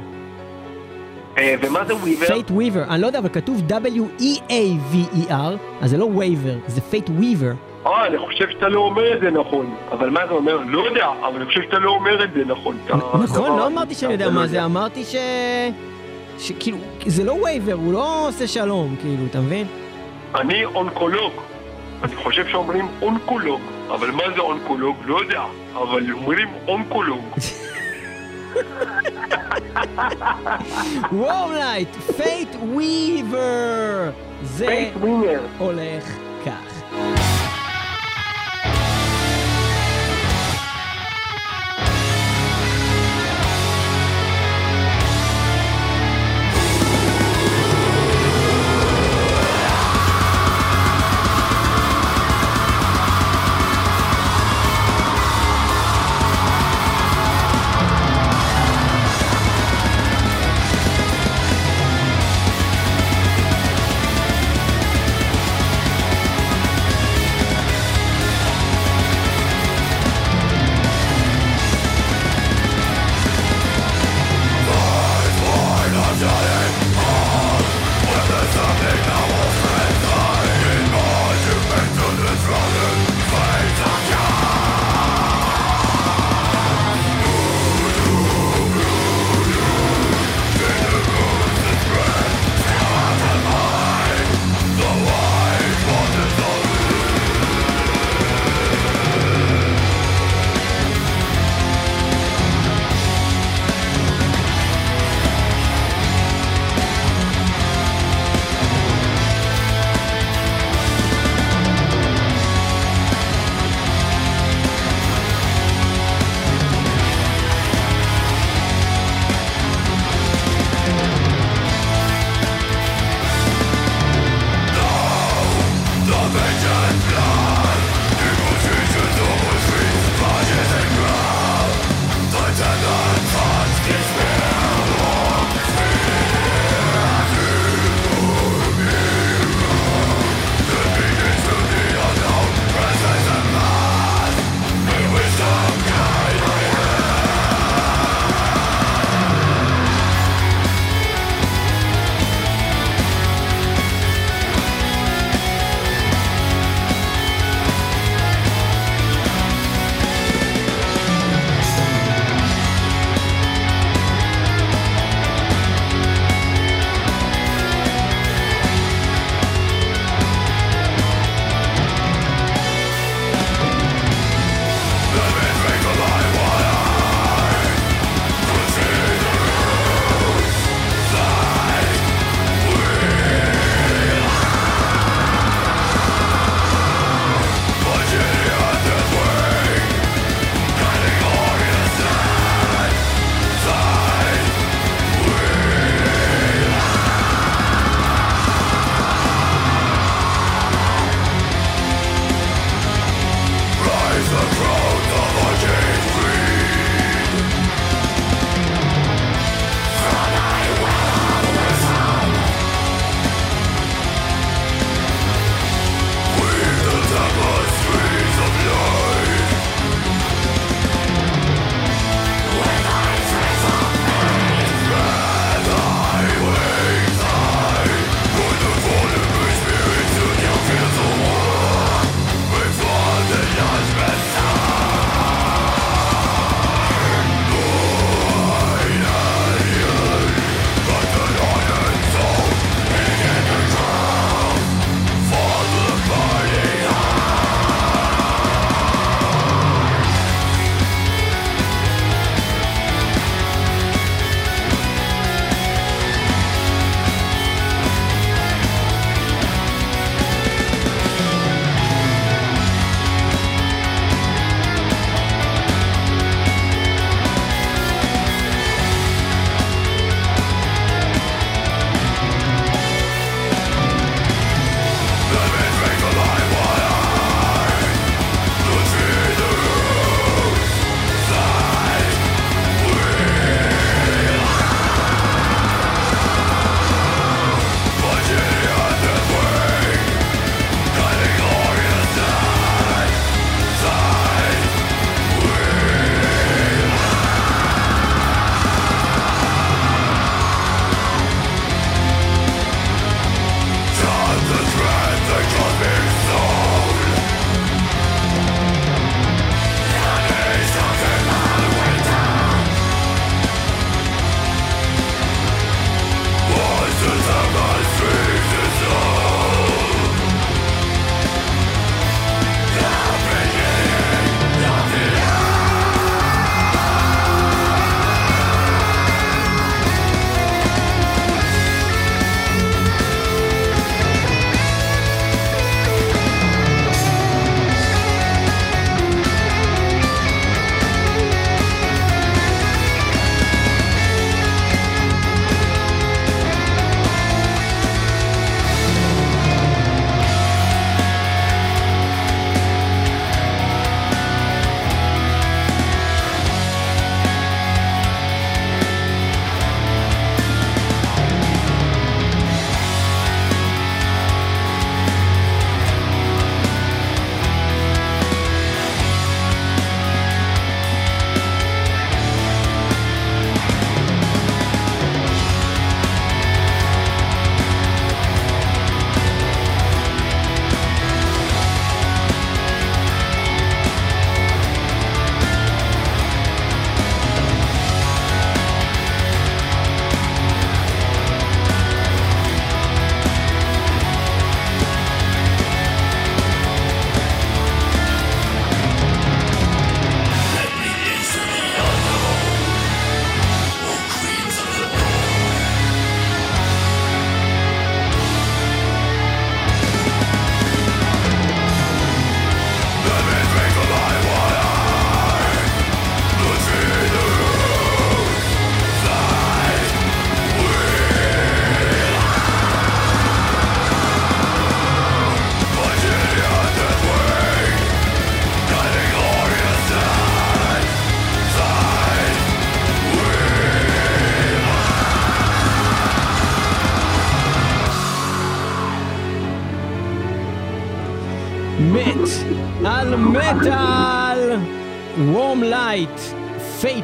אה, 1.39 1.55
ומה 1.63 1.85
זה 1.85 1.95
waver? 1.97 2.27
פייט 2.27 2.51
וויבר, 2.51 2.85
אני 2.89 3.03
לא 3.03 3.07
יודע, 3.07 3.19
אבל 3.19 3.29
כתוב 3.29 3.63
W-E-A-V-E-R, 3.69 5.33
אז 5.81 5.91
זה 5.91 5.99
לא 5.99 6.05
waver, 6.05 6.55
זה 6.67 6.81
Fate 6.81 7.11
Weaver. 7.11 7.53
אה, 7.87 8.07
אני 8.07 8.19
חושב 8.19 8.51
שאתה 8.51 8.69
לא 8.69 8.81
אומר 8.81 9.15
את 9.17 9.21
זה 9.21 9.31
נכון. 9.31 9.75
אבל 9.93 10.11
מה 10.11 10.27
זה 10.27 10.33
אומר? 10.33 10.57
לא 10.67 10.79
יודע, 10.81 11.07
אבל 11.21 11.37
אני 11.37 11.47
חושב 11.47 11.63
שאתה 11.63 11.79
לא 11.79 11.91
אומר 11.91 12.25
את 12.25 12.33
זה 12.33 12.45
נכון. 12.45 12.77
נכון, 13.23 13.59
לא 13.59 13.67
אמרתי 13.67 13.95
שאני 13.95 14.13
יודע 14.13 14.25
אתה 14.25 14.35
לא 14.35 14.41
מה 14.41 14.47
זה, 14.47 14.65
אמרתי 14.65 15.05
ש... 15.05 15.17
שכאילו, 16.39 16.79
זה 17.07 17.25
לא 17.25 17.33
waver, 17.33 17.73
הוא 17.73 17.93
לא 17.93 18.29
עושה 18.29 18.47
שלום, 18.47 18.97
כאילו, 19.01 19.25
אתה 19.31 19.41
מבין? 19.41 19.67
אני 20.35 20.65
אונקולוג. 20.65 21.33
אני 22.03 22.17
חושב 22.17 22.49
שאומרים 22.49 22.89
אונקולוג, 23.03 23.61
אבל 23.95 24.11
מה 24.11 24.23
זה 24.35 24.41
אונקולוג? 24.41 24.97
לא 25.05 25.21
יודע, 25.21 25.43
אבל 25.73 26.13
אומרים 26.13 26.49
אונקולוג. 26.69 27.25
Wormlight, 31.13 31.89
Fate 32.17 32.57
Weaver! 32.63 34.11
זה. 34.43 34.91
הולך 35.59 36.05
כך. 36.47 37.28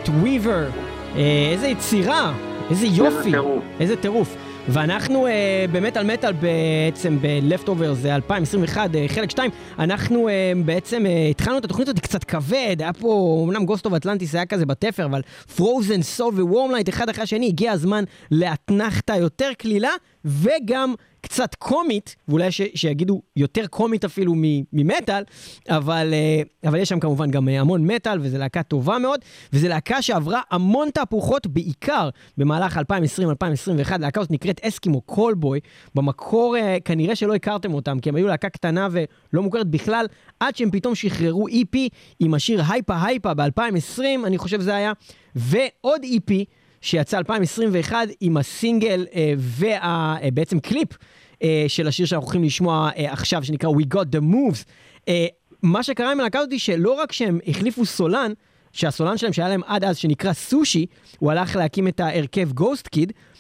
Fate 0.05 0.17
Weaver, 0.21 0.71
איזה 1.53 1.67
יצירה, 1.67 2.33
איזה 2.71 2.87
יופי, 2.87 3.33
איזה 3.81 3.97
טירוף. 3.97 4.37
ואנחנו 4.69 5.27
אה, 5.27 5.65
במטאל 5.73 6.07
מטאל 6.07 6.33
בעצם 6.33 7.19
ב-Leftovers 7.21 8.15
2021, 8.15 8.95
אה, 8.95 9.05
חלק 9.09 9.31
2, 9.31 9.51
אנחנו 9.79 10.29
אה, 10.29 10.53
בעצם 10.65 11.07
אה, 11.07 11.27
התחלנו 11.31 11.59
את 11.59 11.65
התוכנית 11.65 11.89
הזאת 11.89 12.01
קצת 12.01 12.25
כבד, 12.25 12.77
היה 12.79 12.93
פה, 12.93 13.43
אמנם 13.49 13.65
Ghosts 13.65 13.87
of 13.87 13.95
Atlantis 13.95 14.35
היה 14.35 14.47
כזה 14.47 14.67
בתפר, 14.67 15.05
אבל 15.05 15.23
Frozen 15.57 16.03
Soul 16.03 16.35
ו 16.43 16.47
Wormlight 16.47 16.89
אחד 16.89 17.09
אחרי 17.09 17.23
השני, 17.23 17.47
הגיע 17.47 17.73
הזמן 17.73 18.05
לאתנחתה 18.31 19.17
יותר 19.17 19.51
קלילה, 19.59 19.91
וגם 20.25 20.95
קצת 21.25 21.55
קומית, 21.55 22.17
ואולי 22.29 22.53
ש, 22.53 22.61
שיגידו 22.75 23.23
יותר 23.37 23.67
קומית 23.67 24.05
אפילו 24.05 24.35
ממטאל, 24.73 25.23
אבל, 25.69 26.15
אה, 26.15 26.43
אבל 26.69 26.79
יש 26.79 26.89
שם 26.89 27.01
כמובן 27.01 27.31
גם 27.31 27.49
אה, 27.49 27.61
המון 27.61 27.87
מטאל, 27.87 28.19
וזו 28.21 28.39
להקה 28.39 28.63
טובה 28.63 28.99
מאוד, 28.99 29.21
וזו 29.53 29.69
להקה 29.69 30.03
שעברה 30.03 30.41
המון 30.51 30.91
תהפוכות, 30.91 31.47
בעיקר 31.47 32.09
במהלך 32.39 32.81
2020-2021, 33.89 33.99
להקה 34.01 34.21
הזאת 34.21 34.31
נקראת 34.31 34.61
אסקימו 34.65 35.01
קולבוי, 35.01 35.61
במקור 35.95 36.57
אה, 36.57 36.77
כנראה 36.85 37.17
שלא 37.17 37.35
הכרתם 37.35 37.75
אותם, 37.75 37.99
כי 37.99 38.09
הם 38.09 38.17
היו 38.17 38.27
להקה 38.27 38.49
קטנה 38.49 38.89
ולא 38.91 39.43
מוכרת 39.43 39.67
בכלל, 39.67 40.07
עד 40.41 40.57
שהם 40.57 40.71
פתאום 40.71 40.95
שחררו 40.95 41.49
EP 41.49 41.77
עם 42.21 42.35
השיר 42.35 42.63
הייפה 42.69 43.03
הייפה 43.03 43.35
ב-2020, 43.35 44.03
אני 44.27 44.39
חושב 44.39 44.61
זה 44.61 44.75
היה, 44.75 44.93
ועוד 45.37 46.01
EP. 46.03 46.45
שיצא 46.85 47.19
2021 47.19 48.09
עם 48.21 48.37
הסינגל 48.37 49.07
אה, 49.15 49.35
ובעצם 49.39 50.57
אה, 50.57 50.61
קליפ 50.61 50.89
אה, 51.43 51.65
של 51.69 51.89
השיר 51.89 52.07
שאנחנו 52.07 52.27
הולכים 52.27 52.45
לשמוע 52.45 52.91
עכשיו, 52.97 53.45
שנקרא 53.45 53.71
We 53.71 53.95
Got 53.95 54.17
The 54.17 54.21
Moves. 54.21 54.65
מה 55.63 55.83
שקרה 55.83 56.13
עם 56.13 56.21
הלהקה 56.21 56.39
הזאת 56.39 56.59
שלא 56.59 56.93
רק 56.93 57.13
שהם 57.13 57.39
החליפו 57.47 57.87
סולן, 57.87 58.33
שהסולן 58.73 59.19
שלהם 59.19 59.33
שהיה 59.33 59.49
להם 59.49 59.61
עד 59.67 59.85
אז, 59.85 59.97
שנקרא 59.97 60.33
סושי, 60.33 60.87
הוא 61.19 61.31
הלך 61.31 61.57
להקים 61.57 61.89
את 61.89 62.01
ההרכב 62.01 62.49
קיד, 62.89 63.13
אה, 63.13 63.34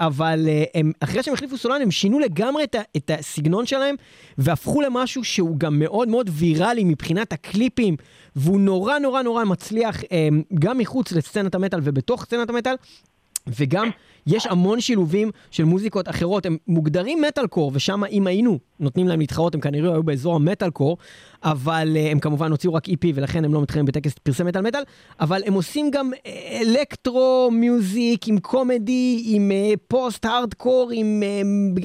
אבל 0.00 0.44
אה, 0.48 0.64
הם, 0.74 0.92
אחרי 1.00 1.22
שהם 1.22 1.34
החליפו 1.34 1.56
סולן, 1.56 1.82
הם 1.82 1.90
שינו 1.90 2.18
לגמרי 2.18 2.64
את, 2.64 2.76
את 2.96 3.10
הסגנון 3.18 3.66
שלהם, 3.66 3.94
והפכו 4.38 4.80
למשהו 4.80 5.24
שהוא 5.24 5.58
גם 5.58 5.78
מאוד 5.78 6.08
מאוד 6.08 6.30
ויראלי 6.32 6.84
מבחינת 6.84 7.32
הקליפים, 7.32 7.96
והוא 8.36 8.60
נורא 8.60 8.98
נורא 8.98 9.22
נורא 9.22 9.44
מצליח 9.44 10.02
אה, 10.12 10.28
גם 10.58 10.78
מחוץ 10.78 11.12
לסצנת 11.12 11.54
המטאל 11.54 11.80
ובתוך 11.82 12.24
סצנת 12.24 12.50
המטאל, 12.50 12.74
וגם 13.48 13.90
יש 14.26 14.46
המון 14.46 14.80
שילובים 14.80 15.30
של 15.50 15.64
מוזיקות 15.64 16.08
אחרות, 16.08 16.46
הם 16.46 16.56
מוגדרים 16.66 17.22
מטאל 17.28 17.46
קור, 17.46 17.70
ושם 17.74 18.04
אם 18.10 18.26
היינו 18.26 18.58
נותנים 18.80 19.08
להם 19.08 19.20
להתחרות, 19.20 19.54
הם 19.54 19.60
כנראה 19.60 19.92
היו 19.92 20.02
באזור 20.02 20.34
המטאל 20.34 20.70
קור, 20.70 20.96
אבל 21.44 21.96
אה, 21.96 22.10
הם 22.10 22.20
כמובן 22.20 22.50
הוציאו 22.50 22.74
רק 22.74 22.88
EP 22.88 23.06
ולכן 23.14 23.44
הם 23.44 23.54
לא 23.54 23.62
מתחרים 23.62 23.86
בטקס 23.86 24.12
פרסי 24.22 24.42
מטאל 24.42 24.62
מטאל, 24.62 24.82
אבל 25.20 25.42
הם 25.46 25.54
עושים 25.54 25.90
גם 25.90 26.10
electro 26.60 27.50
music 27.52 28.28
עם 28.28 28.38
comedy, 28.38 29.22
עם 29.26 29.50
אה, 29.50 29.78
post 29.88 30.24
hardcore, 30.24 30.90
עם 30.94 31.22
אה, 31.76 31.80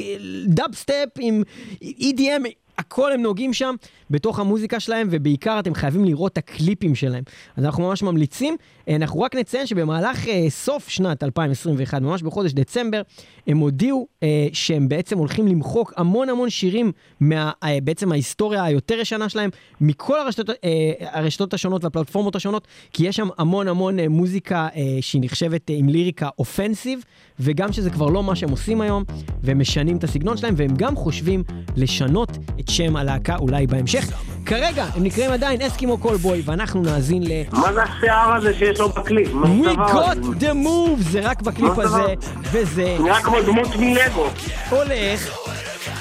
dubstep, 0.48 1.10
עם 1.20 1.44
EDM, 1.84 2.48
הכל 2.78 3.12
הם 3.12 3.22
נוגעים 3.22 3.54
שם 3.54 3.76
בתוך 4.10 4.40
המוזיקה 4.40 4.80
שלהם, 4.80 5.08
ובעיקר 5.12 5.60
אתם 5.60 5.74
חייבים 5.74 6.06
לראות 6.06 6.32
את 6.32 6.38
הקליפים 6.38 6.96
שלהם. 6.96 7.24
אז 7.58 7.66
אנחנו 7.66 7.84
ממש 7.84 8.04
ממליצים. 8.04 8.58
אה, 8.90 8.96
אנחנו 8.96 9.22
רק 9.22 9.36
נציין 9.36 9.66
שבמהלך 9.66 10.28
אה, 10.28 10.46
סוף 10.50 10.90
שנת 10.90 11.24
2021, 11.24 12.02
ממש 12.02 12.22
בחודש 12.22 12.54
דצמבר, 12.54 13.02
הם 13.48 13.58
הודיעו 13.58 14.08
אה, 14.24 14.48
שהם 14.54 14.88
בעצם 14.88 15.18
הולכים 15.18 15.48
למחוק 15.48 15.94
המון 15.98 16.30
המון 16.30 16.50
שירים 16.50 16.92
מה... 17.20 17.52
אה, 17.64 17.78
בעצם 17.84 18.12
ההיסטוריה 18.12 18.64
היותר 18.64 18.96
ישנה 18.96 19.30
שלהם, 19.30 19.50
מכל 19.82 20.20
הרשתות, 20.20 20.50
אה, 20.50 20.92
הרשתות 21.00 21.54
השונות 21.54 21.84
והפלטפורמות 21.84 22.36
השונות, 22.36 22.68
כי 22.94 23.08
יש 23.08 23.16
שם 23.16 23.28
המון 23.38 23.68
המון 23.68 24.00
אה, 24.00 24.10
מוזיקה 24.10 24.68
אה, 24.76 24.82
שהיא 25.02 25.22
נחשבת 25.26 25.70
אה, 25.70 25.76
עם 25.76 25.90
ליריקה 25.90 26.30
אופנסיב, 26.40 27.04
וגם 27.40 27.72
שזה 27.72 27.90
כבר 27.90 28.08
לא 28.08 28.24
מה 28.24 28.36
שהם 28.36 28.50
עושים 28.50 28.82
היום, 28.82 29.04
והם 29.44 29.60
משנים 29.60 29.98
את 29.98 30.04
הסגנון 30.04 30.38
שלהם, 30.38 30.54
והם 30.58 30.72
גם 30.78 30.96
חושבים 30.96 31.44
לשנות 31.76 32.30
את 32.60 32.70
שם 32.70 32.96
הלהקה 32.96 33.36
אולי 33.36 33.68
בהמשך. 33.68 34.06
כרגע 34.46 34.86
הם 34.96 35.04
נקראים 35.04 35.32
עדיין 35.32 35.62
אסקימו 35.62 35.98
קולבוי, 35.98 36.42
ואנחנו 36.46 36.82
נאזין 36.82 37.24
ל... 37.24 37.32
מה 37.52 37.74
זה 37.74 37.84
השיער 37.84 38.34
הזה 38.34 38.54
שיש 38.54 38.73
לו 38.80 38.90
בקליפ? 38.90 39.28
We 39.28 39.76
got 39.76 40.42
the 40.42 40.54
move, 40.66 41.02
זה 41.12 41.20
רק 41.20 41.42
בקליפ 41.42 41.80
הזה, 41.80 42.14
וזה... 42.52 42.98
נראה 43.00 43.22
כמו 43.22 43.42
דמות 43.42 43.76
מלגו. 43.76 44.28
הולך 44.70 45.38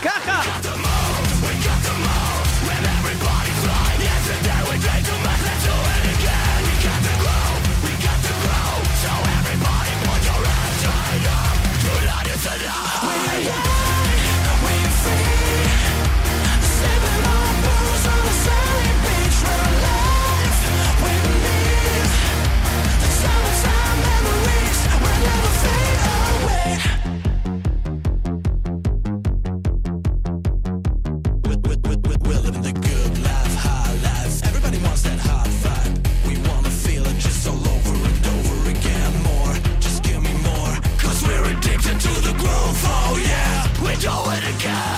ככה! 0.02 1.01
do 44.02 44.10
it 44.32 44.42
again 44.56 44.91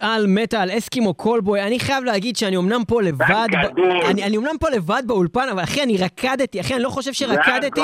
על 0.00 0.26
מטאל, 0.28 0.78
אסקימו 0.78 1.14
קולבוי, 1.14 1.62
אני 1.62 1.80
חייב 1.80 2.04
להגיד 2.04 2.36
שאני 2.36 2.56
אמנם 2.56 2.84
פה 2.84 3.02
לבד, 3.02 3.46
ב... 3.52 3.80
אני, 4.10 4.24
אני 4.24 4.36
אמנם 4.36 4.58
פה 4.60 4.70
לבד 4.70 5.02
באולפן, 5.06 5.48
אבל 5.52 5.62
אחי, 5.62 5.82
אני 5.82 5.96
רקדתי, 5.96 6.60
אחי, 6.60 6.74
אני 6.74 6.82
לא 6.82 6.88
חושב 6.88 7.12
שרקדתי, 7.12 7.80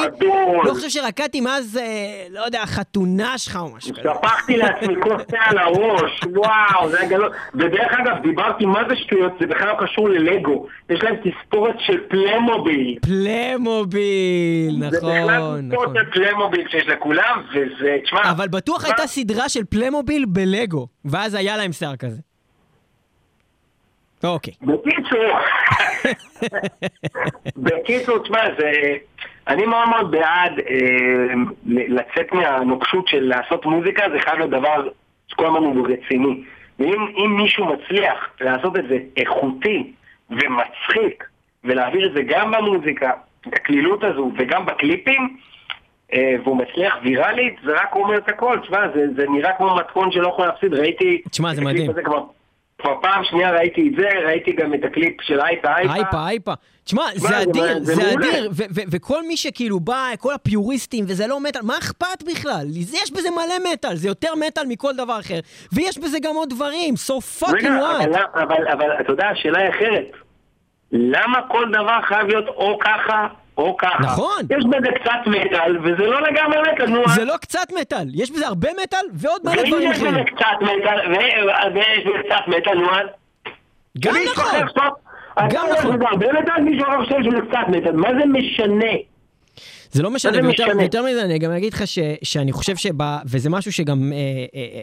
לא 0.65 0.75
חושב 0.75 0.89
שרקדתי 0.89 1.41
מאז, 1.41 1.79
אה, 1.83 2.27
לא 2.31 2.41
יודע, 2.41 2.63
החתונה 2.63 3.39
שלך 3.39 3.57
או 3.57 3.77
משהו 3.77 3.95
כזה. 3.95 4.03
שפכתי 4.03 4.57
לעצמי 4.57 4.95
כוס 5.03 5.23
על 5.39 5.59
הראש, 5.59 6.21
וואו, 6.35 6.89
זה 6.91 7.01
היה 7.01 7.09
גלוי. 7.09 7.29
ודרך 7.55 7.93
אגב, 8.01 8.23
דיברתי, 8.23 8.67
מה 8.67 8.83
זה 8.89 8.97
שטויות? 8.97 9.33
זה 9.41 9.47
בכלל 9.47 9.69
לא 9.69 9.87
קשור 9.87 10.09
ללגו. 10.09 10.67
יש 10.91 11.03
להם 11.03 11.15
תספורת 11.17 11.75
של 11.79 11.99
פלמוביל. 12.09 12.99
פלמוביל, 13.03 14.77
נכון, 14.77 14.89
נכון. 14.89 15.11
זה 15.11 15.21
בכלל. 15.21 15.63
תספורת 15.71 15.91
של 15.95 16.11
פלמוביל 16.11 16.69
שיש 16.69 16.87
לכולם, 16.89 17.43
וזה, 17.51 17.97
תשמע... 18.05 18.31
אבל 18.31 18.49
בטוח 18.49 18.85
הייתה 18.85 19.07
סדרה 19.07 19.49
של 19.49 19.65
פלמוביל 19.65 20.25
בלגו, 20.29 20.87
ואז 21.05 21.35
היה 21.35 21.57
להם 21.57 21.73
שיער 21.73 21.96
כזה. 21.97 22.21
אוקיי. 24.25 24.55
בקיצור, 24.63 25.25
בקיצור, 27.57 28.19
תשמע, 28.19 28.39
זה... 28.59 28.71
אני 29.49 29.67
מאוד 29.67 29.89
מאוד 29.89 30.11
בעד 30.11 30.53
אה, 30.59 31.35
לצאת 31.67 32.33
מהנוקשות 32.33 33.09
של 33.09 33.21
לעשות 33.21 33.67
מוזיקה, 33.67 34.05
זה 34.13 34.19
חייב 34.21 34.39
להיות 34.39 34.51
דבר 34.51 34.89
שכל 35.29 35.47
הזמן 35.47 35.63
הוא 35.63 35.89
רציני. 35.89 36.43
ואם 36.79 37.37
מישהו 37.37 37.65
מצליח 37.65 38.31
לעשות 38.41 38.77
את 38.77 38.85
זה 38.89 38.99
איכותי 39.17 39.93
ומצחיק, 40.31 41.25
ולהעביר 41.65 42.07
את 42.07 42.13
זה 42.13 42.23
גם 42.23 42.51
במוזיקה, 42.51 43.11
את 43.41 43.55
הקלילות 43.55 44.05
הזו, 44.05 44.33
וגם 44.39 44.67
בקליפים, 44.67 45.37
והוא 46.15 46.57
מצליח 46.57 46.95
ויראלית, 47.03 47.57
זה 47.65 47.73
רק 47.73 47.95
אומר 47.95 48.19
את 48.19 48.29
הכל, 48.29 48.59
תשמע, 48.63 48.79
זה, 48.95 49.07
זה 49.17 49.25
נראה 49.29 49.53
כמו 49.59 49.75
מתכון 49.77 50.13
שלא 50.13 50.29
יכול 50.29 50.47
להפסיד, 50.47 50.75
ראיתי... 50.75 51.23
תשמע, 51.31 51.55
זה 51.55 51.61
מדהים. 51.61 51.93
כבר, 52.05 52.25
כבר 52.79 52.95
פעם 53.03 53.25
שנייה 53.25 53.51
ראיתי 53.51 53.89
את 53.89 54.01
זה, 54.01 54.09
ראיתי 54.27 54.53
גם 54.53 54.75
את 54.75 54.85
הקליפ 54.85 55.23
של 55.23 55.41
אייפה 55.41 55.77
אייפה. 55.77 55.95
אייפה 55.95 56.29
אייפה. 56.29 56.53
תשמע, 56.85 57.03
זה 57.15 57.43
אדיר, 57.43 57.79
זה, 57.83 57.95
זה 57.95 58.13
אדיר, 58.13 58.51
וכל 58.93 59.23
מי 59.29 59.37
שכאילו 59.37 59.81
בא, 59.81 60.09
כל 60.19 60.35
הפיוריסטים, 60.35 61.05
וזה 61.09 61.27
לא 61.27 61.41
מטאל, 61.41 61.61
מה 61.63 61.79
אכפת 61.79 62.23
בכלל? 62.27 62.67
יש 62.71 63.13
בזה 63.13 63.31
מלא 63.31 63.73
מטאל, 63.73 63.97
זה 63.97 64.09
יותר 64.09 64.35
מטאל 64.47 64.63
מכל 64.69 64.93
דבר 64.97 65.21
אחר. 65.21 65.41
ויש 65.73 65.99
בזה 65.99 66.19
גם 66.23 66.35
עוד 66.35 66.51
דברים, 66.51 66.95
so 66.95 67.43
fucking 67.43 67.63
what. 67.63 68.05
אבל, 68.05 68.23
אבל, 68.35 68.69
אבל 68.69 68.91
אתה 69.01 69.13
יודע, 69.13 69.29
השאלה 69.29 69.59
היא 69.59 69.71
אחרת. 69.71 70.11
למה 70.93 71.49
כל 71.49 71.69
דבר 71.69 72.03
חייב 72.03 72.27
להיות 72.27 72.47
או 72.49 72.79
ככה 72.79 73.27
או 73.59 73.77
ככה. 73.77 74.03
נכון. 74.03 74.43
יש 74.51 74.65
בזה 74.65 74.89
קצת 75.01 75.27
מטאל, 75.27 75.79
וזה 75.79 76.07
לא 76.07 76.21
לגמרי 76.21 76.59
מטאל, 76.73 76.87
נו. 76.87 77.09
זה 77.09 77.25
לא 77.25 77.37
קצת 77.37 77.73
מטאל, 77.81 78.09
יש 78.15 78.31
בזה 78.31 78.47
הרבה 78.47 78.69
מטאל 78.83 79.07
ועוד 79.13 79.41
מלא 79.45 79.63
דברים 79.63 79.91
אחרים. 79.91 80.15
ויש 80.15 80.25
בזה 80.25 80.31
קצת 80.37 80.57
מטאל, 80.61 81.13
ויש 81.75 82.05
בזה 82.05 82.19
קצת 82.29 82.49
מטאל, 82.49 82.79
נו. 82.79 82.87
גם 84.01 84.15
נכון. 84.33 84.61
גם 85.51 85.67
נכון. 85.79 85.99
מישהו 86.65 86.87
חושב 86.99 87.17
שזה 87.23 87.41
קצת 87.49 87.69
מטאל, 87.69 87.93
מה 87.93 88.09
זה 88.19 88.27
משנה? 88.27 88.93
זה 89.97 90.03
לא 90.03 90.11
משנה, 90.11 90.49
ויותר 90.79 91.03
מזה 91.03 91.25
אני 91.25 91.39
גם 91.39 91.53
אגיד 91.53 91.73
לך 91.73 91.87
ש, 91.87 91.99
שאני 92.23 92.53
חושב 92.53 92.77
שבא, 92.77 93.19
וזה 93.27 93.51
משהו 93.51 93.73
שגם 93.73 94.13
אה, 94.13 94.19
אה, 94.55 94.83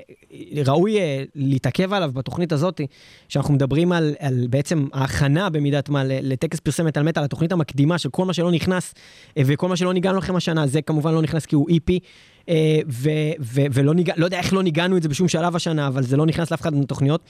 אה, 0.58 0.64
ראוי 0.66 1.00
אה, 1.00 1.24
להתעכב 1.36 1.94
עליו 1.94 2.12
בתוכנית 2.14 2.52
הזאת, 2.52 2.82
שאנחנו 3.30 3.54
מדברים 3.54 3.92
על, 3.92 4.16
על 4.20 4.48
בעצם 4.50 4.88
ההכנה 4.94 5.50
במידת 5.50 5.90
מה 5.90 6.04
לטקס 6.06 6.60
פרסמת 6.60 6.98
על 6.98 7.04
מטאל, 7.04 7.24
התוכנית 7.24 7.52
המקדימה 7.52 7.98
של 7.98 8.10
כל 8.10 8.26
מה 8.26 8.34
שלא 8.34 8.52
נכנס 8.52 8.94
אה, 9.38 9.44
וכל 9.46 9.68
מה 9.68 9.76
שלא 9.76 9.94
ניגענו 9.94 10.18
לכם 10.18 10.36
השנה, 10.36 10.68
זה 10.68 10.82
כמובן 10.82 11.14
לא 11.14 11.22
נכנס 11.22 11.46
כי 11.46 11.56
הוא 11.56 11.70
EP. 11.70 11.94
אה, 12.50 12.80
ו, 12.90 13.10
ו, 13.40 13.62
ולא 13.74 13.94
ניגע, 13.94 14.14
לא 14.18 14.26
יודע 14.26 14.38
איך 14.38 14.54
לא 14.54 14.64
ניגענו 14.64 14.98
את 14.98 15.04
זה 15.04 15.10
בשום 15.10 15.28
שלב 15.28 15.56
השנה, 15.56 15.88
אבל 15.88 16.04
זה 16.04 16.18
לא 16.18 16.26
נכנס 16.26 16.52
לאף 16.52 16.62
אחד 16.62 16.74
מהתוכניות. 16.74 17.22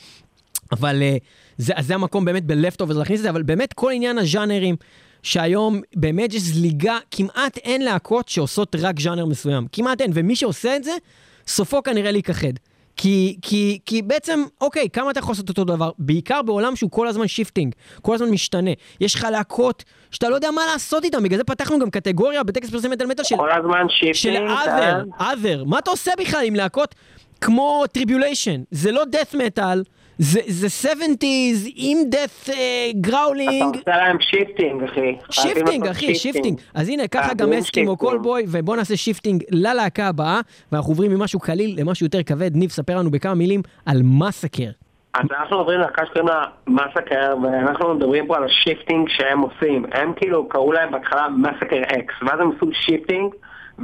אבל 0.72 1.02
אה, 1.02 1.18
זה, 1.58 1.74
זה 1.80 1.96
המקום 1.96 2.26
באמת 2.26 2.44
ב-Leftovers 2.46 2.94
להכניס 2.94 3.20
את 3.20 3.24
זה, 3.24 3.30
אבל 3.30 3.44
באמת 3.44 3.74
כל 3.74 3.92
עניין 3.94 4.18
הז'אנרים, 4.18 4.76
שהיום 5.24 5.82
באמת 5.96 6.34
יש 6.34 6.42
זליגה, 6.42 6.98
כמעט 7.12 7.58
אין 7.58 7.82
להקות 7.82 8.30
שעושות 8.30 8.76
רק 8.80 9.00
ז'אנר 9.00 9.26
מסוים. 9.26 9.68
כמעט 9.72 10.02
אין, 10.02 10.12
ומי 10.14 10.36
שעושה 10.36 10.76
את 10.76 10.84
זה, 10.84 10.92
סופו 11.48 11.84
כנראה 11.84 12.12
להיכחד. 12.12 12.54
כי, 12.98 13.38
כי, 13.42 13.80
כי 13.86 14.02
בעצם, 14.02 14.44
אוקיי, 14.62 14.90
כמה 14.90 15.12
אתה 15.12 15.20
יכול 15.20 15.32
לעשות 15.32 15.50
אותו 15.50 15.64
דבר? 15.64 15.92
בעיקר 15.98 16.42
בעולם 16.42 16.76
שהוא 16.76 16.92
כל 16.92 17.08
הזמן 17.08 17.28
shifting, 17.28 17.76
כל 18.02 18.16
הזמן 18.16 18.30
משתנה. 18.30 18.72
יש 19.02 19.16
לך 19.16 19.28
להקות 19.32 19.84
שאתה 20.12 20.30
לא 20.30 20.36
יודע 20.36 20.52
מה 20.52 20.62
לעשות 20.74 21.04
איתן, 21.04 21.24
בגלל 21.24 21.38
זה 21.38 21.44
פתחנו 21.44 21.80
גם 21.80 21.90
קטגוריה 21.90 22.44
בטקס 22.44 22.72
פרסי 22.72 22.88
מטאל 22.88 23.08
מטאל 23.08 23.24
של... 23.24 23.36
כל 23.36 23.52
הזמן 23.52 23.86
shifting. 23.90 24.16
של 24.16 24.48
other, 24.48 25.22
other. 25.22 25.66
מה 25.66 25.80
אתה 25.80 25.92
עושה 25.92 26.12
בכלל 26.20 26.46
עם 26.46 26.56
להקות 26.56 26.96
כמו 27.42 27.84
Tribulation? 27.92 28.62
זה 28.72 28.92
לא 28.92 29.04
death 29.12 29.36
metal. 29.36 29.93
זה, 30.18 30.40
זה 30.48 30.90
70's 30.90 31.72
עם 31.76 31.98
death 32.12 32.50
growling. 33.02 33.76
אתה 33.76 33.92
עושה 33.92 34.04
להם 34.04 34.18
shifting, 34.20 34.84
אחי. 34.84 35.16
shifting, 35.30 35.88
אחי, 35.88 36.16
shifting. 36.16 36.60
אז 36.74 36.90
הנה, 36.90 37.08
ככה 37.08 37.34
גם 37.34 37.54
Eskimo 37.54 37.98
Callboy, 37.98 38.46
ובוא 38.48 38.76
נעשה 38.76 38.98
shifting 38.98 39.44
ללהקה 39.52 40.08
הבאה, 40.08 40.42
ואנחנו 40.72 40.92
עוברים 40.92 41.12
ממשהו 41.12 41.40
קליל 41.40 41.76
למשהו 41.80 42.06
יותר 42.06 42.24
כבד. 42.24 42.56
ניב, 42.56 42.70
ספר 42.70 42.98
לנו 42.98 43.12
בכמה 43.12 43.34
מילים 43.34 43.62
על 43.86 44.02
Massacre. 44.04 44.70
אז 45.14 45.26
אנחנו 45.40 45.58
עוברים 45.58 45.80
להקה 45.80 46.06
שקוראים 46.06 46.28
לה 46.28 46.46
Massacre, 46.68 47.36
ואנחנו 47.44 47.96
מדברים 47.96 48.28
פה 48.28 48.38
על 48.38 48.44
ה 48.44 48.51
shifting 48.51 49.10
שהם 49.10 49.40
עושים. 49.40 49.86
הם 49.92 50.14
כאילו 50.16 50.50
קראו 50.50 50.72
להם 50.72 50.92
בהתחלה 50.92 51.28
Massacre 51.30 51.82
X, 51.82 52.14
ואז 52.22 52.40
הם 52.40 52.52
עשו 52.58 52.70
shifting, 52.74 53.34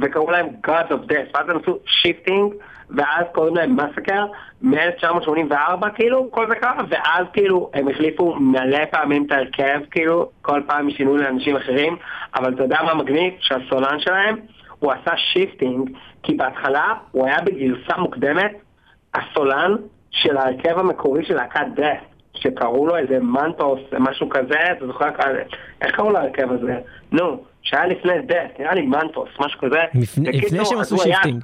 וקראו 0.02 0.30
להם 0.30 0.46
God 0.66 0.90
of 0.90 1.10
Death, 1.10 1.30
ואז 1.34 1.48
הם 1.48 1.58
עשו 1.62 1.78
shifting. 1.86 2.52
ואז 2.96 3.24
קוראים 3.32 3.56
להם 3.56 3.76
Massacre, 3.76 4.26
מ-1984 4.62 5.90
כאילו, 5.94 6.30
כל 6.30 6.48
זה 6.48 6.54
קרה, 6.54 6.74
ואז 6.88 7.26
כאילו 7.32 7.70
הם 7.74 7.88
החליפו 7.88 8.34
מלא 8.40 8.84
פעמים 8.90 9.26
את 9.26 9.32
ההרכב, 9.32 9.80
כאילו, 9.90 10.30
כל 10.42 10.60
פעם 10.66 10.90
שינו 10.90 11.16
לאנשים 11.16 11.56
אחרים, 11.56 11.96
אבל 12.34 12.54
אתה 12.54 12.62
יודע 12.62 12.78
מה 12.82 12.94
מגניב? 12.94 13.34
שהסולן 13.40 14.00
שלהם, 14.00 14.36
הוא 14.78 14.92
עשה 14.92 15.16
shifting, 15.16 15.90
כי 16.22 16.34
בהתחלה 16.34 16.94
הוא 17.10 17.26
היה 17.26 17.36
בגרסה 17.44 17.96
מוקדמת, 17.98 18.52
הסולן 19.14 19.74
של 20.10 20.36
ההרכב 20.36 20.78
המקורי 20.78 21.24
של 21.24 21.34
להקת 21.34 21.66
Death. 21.74 21.98
שקראו 22.34 22.86
לו 22.86 22.96
איזה 22.96 23.18
Mantas, 23.18 23.80
משהו 23.98 24.28
כזה, 24.28 24.58
אתה 24.72 24.86
זוכר, 24.86 25.08
איך 25.82 25.96
קראו 25.96 26.10
להרכב 26.10 26.52
הזה? 26.52 26.74
נו, 27.12 27.44
שהיה 27.62 27.86
לפני 27.86 28.12
Death, 28.22 28.48
נראה 28.58 28.74
לי 28.74 28.86
Mantas, 28.86 29.28
משהו 29.40 29.60
כזה. 29.60 29.80
לפני 30.32 30.64
שהם 30.64 30.78
עשו 30.78 30.98
shifting. 30.98 31.42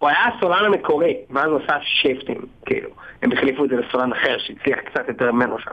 הוא 0.00 0.08
היה 0.08 0.18
הסולן 0.24 0.64
המקורי, 0.64 1.16
ואז 1.30 1.46
הוא 1.46 1.60
עשה 1.64 1.76
shifting, 1.82 2.40
כאילו. 2.66 2.90
הם 3.22 3.32
החליפו 3.32 3.64
את 3.64 3.70
זה 3.70 3.76
לסולן 3.76 4.12
אחר 4.12 4.38
שהצליח 4.38 4.78
קצת 4.78 5.08
יותר 5.08 5.32
ממנו 5.32 5.58
שם. 5.58 5.70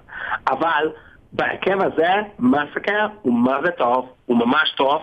אבל 0.47 0.91
בהרכב 1.33 1.81
הזה, 1.81 2.13
מסקר 2.39 3.07
הוא 3.21 3.33
מה 3.33 3.57
זה 3.65 3.71
טוב, 3.71 4.09
הוא 4.25 4.37
ממש 4.37 4.73
טוב, 4.77 5.01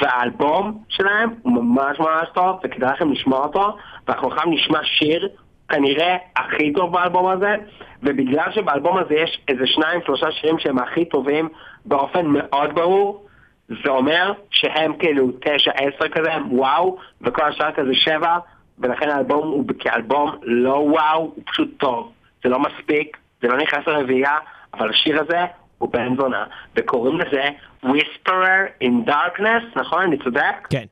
והאלבום 0.00 0.78
שלהם 0.88 1.30
הוא 1.42 1.52
ממש 1.52 1.98
ממש 2.00 2.28
טוב, 2.34 2.60
וכדאי 2.64 2.92
לכם 2.92 3.12
לשמוע 3.12 3.38
אותו, 3.38 3.76
ואנחנו 4.08 4.28
עכשיו 4.28 4.44
נשמע 4.46 4.78
שיר 4.84 5.28
כנראה 5.68 6.16
הכי 6.36 6.72
טוב 6.72 6.92
באלבום 6.92 7.28
הזה, 7.28 7.54
ובגלל 8.02 8.52
שבאלבום 8.52 8.98
הזה 8.98 9.14
יש 9.14 9.40
איזה 9.48 9.66
שניים, 9.66 10.00
שלושה 10.06 10.32
שירים 10.32 10.58
שהם 10.58 10.78
הכי 10.78 11.04
טובים 11.04 11.48
באופן 11.84 12.26
מאוד 12.26 12.74
ברור, 12.74 13.26
זה 13.68 13.90
אומר 13.90 14.32
שהם 14.50 14.92
כאילו 14.98 15.28
תשע, 15.40 15.70
עשר 15.70 16.08
כזה, 16.08 16.30
וואו, 16.50 16.96
וכל 17.20 17.44
השאר 17.44 17.72
כזה 17.72 17.94
שבע, 17.94 18.38
ולכן 18.78 19.08
האלבום 19.08 19.48
הוא 19.48 19.64
כאלבום 19.78 20.30
לא 20.42 20.74
וואו, 20.74 21.20
הוא 21.20 21.42
פשוט 21.46 21.68
טוב. 21.78 22.12
זה 22.44 22.48
לא 22.48 22.58
מספיק, 22.58 23.16
זה 23.42 23.48
לא 23.48 23.56
נכנס 23.56 23.86
לרביעייה, 23.86 24.38
אבל 24.74 24.90
השיר 24.90 25.20
הזה 25.20 25.40
הוא 25.78 25.92
בן 25.92 26.16
זונה, 26.16 26.44
וקוראים 26.76 27.20
לזה 27.20 27.42
Whisperer 27.84 28.84
in 28.84 29.08
Darkness, 29.10 29.80
נכון? 29.80 30.02
אני 30.02 30.18
צודק? 30.18 30.68
כן. 30.70 30.84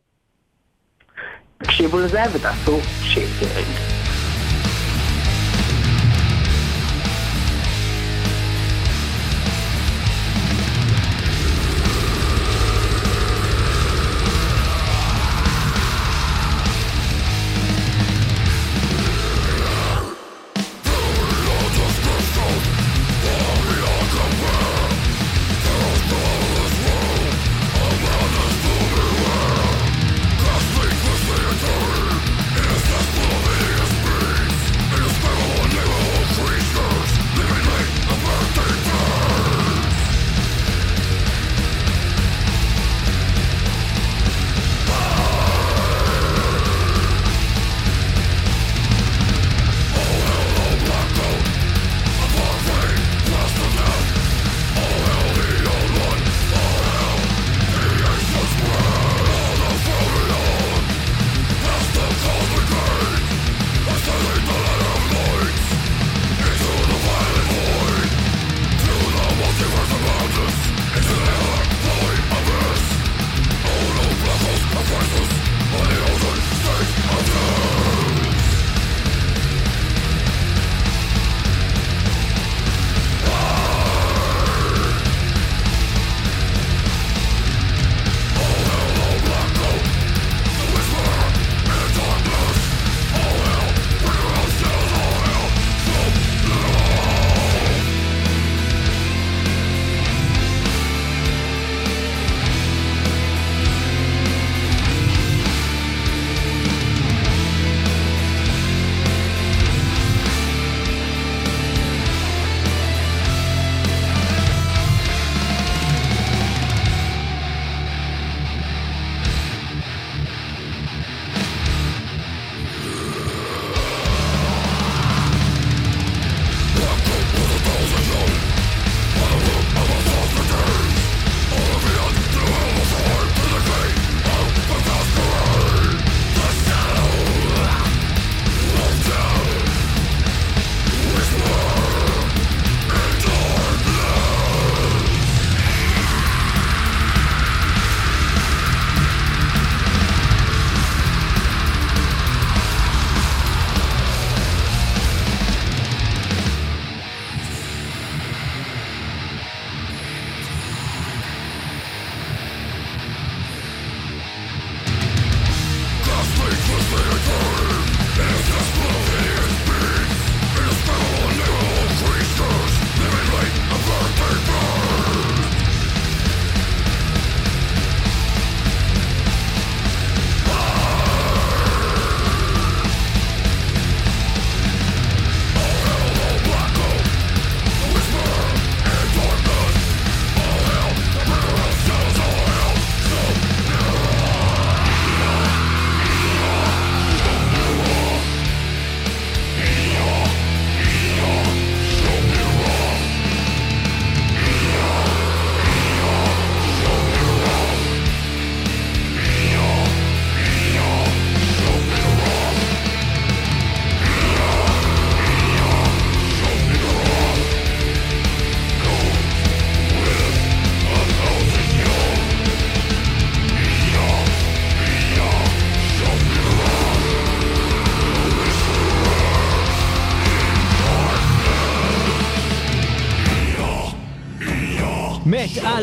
תקשיבו 1.59 1.99
לזה 1.99 2.21
ותעשו 2.35 2.81
shifting. 2.81 3.92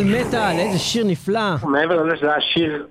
מטאל, 0.05 0.27
מטאל, 0.27 0.55
איזה 0.59 0.79
שיר 0.79 1.05
נפלא. 1.07 1.55
מעבר 1.63 2.03
לזה 2.03 2.17
שזה 2.17 2.31
היה 2.31 2.41
שיר, 2.41 2.87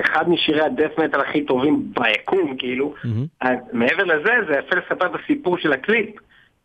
אחד 0.00 0.28
משירי 0.28 0.60
הדף 0.60 0.98
מטאל 0.98 1.20
הכי 1.20 1.44
טובים 1.44 1.82
ביקום, 1.94 2.56
כאילו, 2.58 2.94
אז 3.40 3.56
מעבר 3.72 4.04
לזה, 4.04 4.32
זה 4.48 4.58
יפה 4.58 4.76
לספר 4.76 5.06
את 5.06 5.20
הסיפור 5.24 5.58
של 5.58 5.72
הקליפ, 5.72 6.10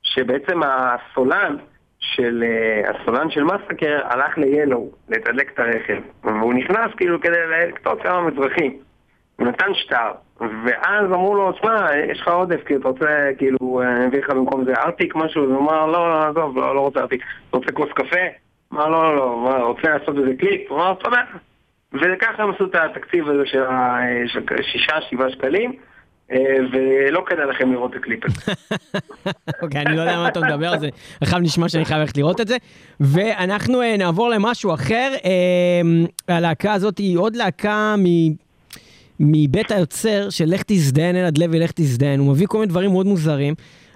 שבעצם 0.04 0.62
הסולן 0.64 1.56
של, 2.00 2.44
אה, 2.44 2.92
הסולן 2.92 3.30
של 3.30 3.44
מסקר 3.44 4.00
הלך 4.04 4.38
ל-Yellow 4.38 5.10
לתדלק 5.10 5.52
את 5.54 5.60
הרכב, 5.60 6.02
והוא 6.24 6.54
נכנס 6.54 6.92
כאילו 6.98 7.22
כדי 7.22 7.38
לקטות 7.68 8.02
כמה 8.02 8.22
מזרחים. 8.22 8.78
הוא 9.40 9.48
נתן 9.48 9.74
שטר, 9.74 10.12
ואז 10.40 11.06
אמרו 11.06 11.36
לו, 11.36 11.54
שמע, 11.62 11.88
יש 12.12 12.22
לך 12.22 12.28
עודף, 12.28 12.64
כאילו, 12.66 12.80
אתה 12.80 12.90
רוצה, 12.90 13.30
כאילו, 13.38 13.82
אני 13.82 14.08
אביא 14.08 14.20
לך 14.20 14.30
במקום 14.30 14.66
זה 14.66 14.74
ארטיק 14.74 15.16
משהו? 15.16 15.44
הוא 15.44 15.60
אמר, 15.60 15.86
לא, 15.86 16.10
לא, 16.10 16.28
עזוב, 16.28 16.58
לא, 16.58 16.76
לא 16.76 16.82
רוצה 16.82 17.00
ארטיק. 17.00 17.22
אתה 17.50 17.58
רוצה 17.58 17.72
כוס 17.72 17.90
קפה? 17.96 18.45
אמר, 18.74 18.90
לא, 18.90 19.04
לא, 19.04 19.16
לא, 19.16 19.42
מה, 19.44 19.58
רוצה 19.58 19.90
לעשות 19.90 20.18
איזה 20.18 20.32
קליפ? 20.40 20.62
הוא 20.70 20.78
אמר, 20.78 20.94
תודה. 20.94 21.22
וככה 21.94 22.44
הם 22.44 22.50
עשו 22.50 22.66
את 22.66 22.76
התקציב 22.76 23.30
הזה 23.30 23.46
של 23.46 23.64
השישה, 24.60 25.02
שבעה 25.10 25.32
שקלים. 25.32 25.74
אה, 26.32 26.38
ולא 26.72 27.24
כדאי 27.28 27.46
לכם 27.46 27.72
לראות 27.72 27.92
את 27.92 28.00
הקליפ 28.00 28.20
הזה. 28.26 28.54
אוקיי, 29.62 29.82
אני 29.82 29.96
לא 29.96 30.02
יודע 30.02 30.18
מה 30.18 30.28
אתה 30.28 30.40
מדבר 30.40 30.70
על 30.70 30.80
זה, 30.80 30.90
עכשיו 31.22 31.40
נשמע 31.40 31.70
שאני 31.70 31.86
חייב 31.86 32.00
ללכת 32.00 32.18
לראות 32.18 32.42
את 32.42 32.48
זה. 32.48 32.58
ואנחנו 33.00 33.82
אה, 33.82 33.98
נעבור 33.98 34.30
למשהו 34.30 34.74
אחר. 34.74 35.14
אה, 35.26 36.36
הלהקה 36.36 36.74
הזאת 36.74 36.98
היא 36.98 37.18
עוד 37.18 37.36
להקה 37.36 37.96
מבית 39.20 39.72
היוצר 39.72 40.30
של 40.30 40.46
לך 40.48 40.64
תזדיין 40.68 41.16
אלעד 41.16 41.38
לוי, 41.38 41.60
לך 41.60 41.72
תזדיין. 41.76 42.20
הוא 42.20 42.32
מביא 42.32 42.48
כל 42.48 42.58
מיני 42.58 42.70
דברים 42.70 42.92
מאוד 42.92 43.06
מוזרים. 43.06 43.54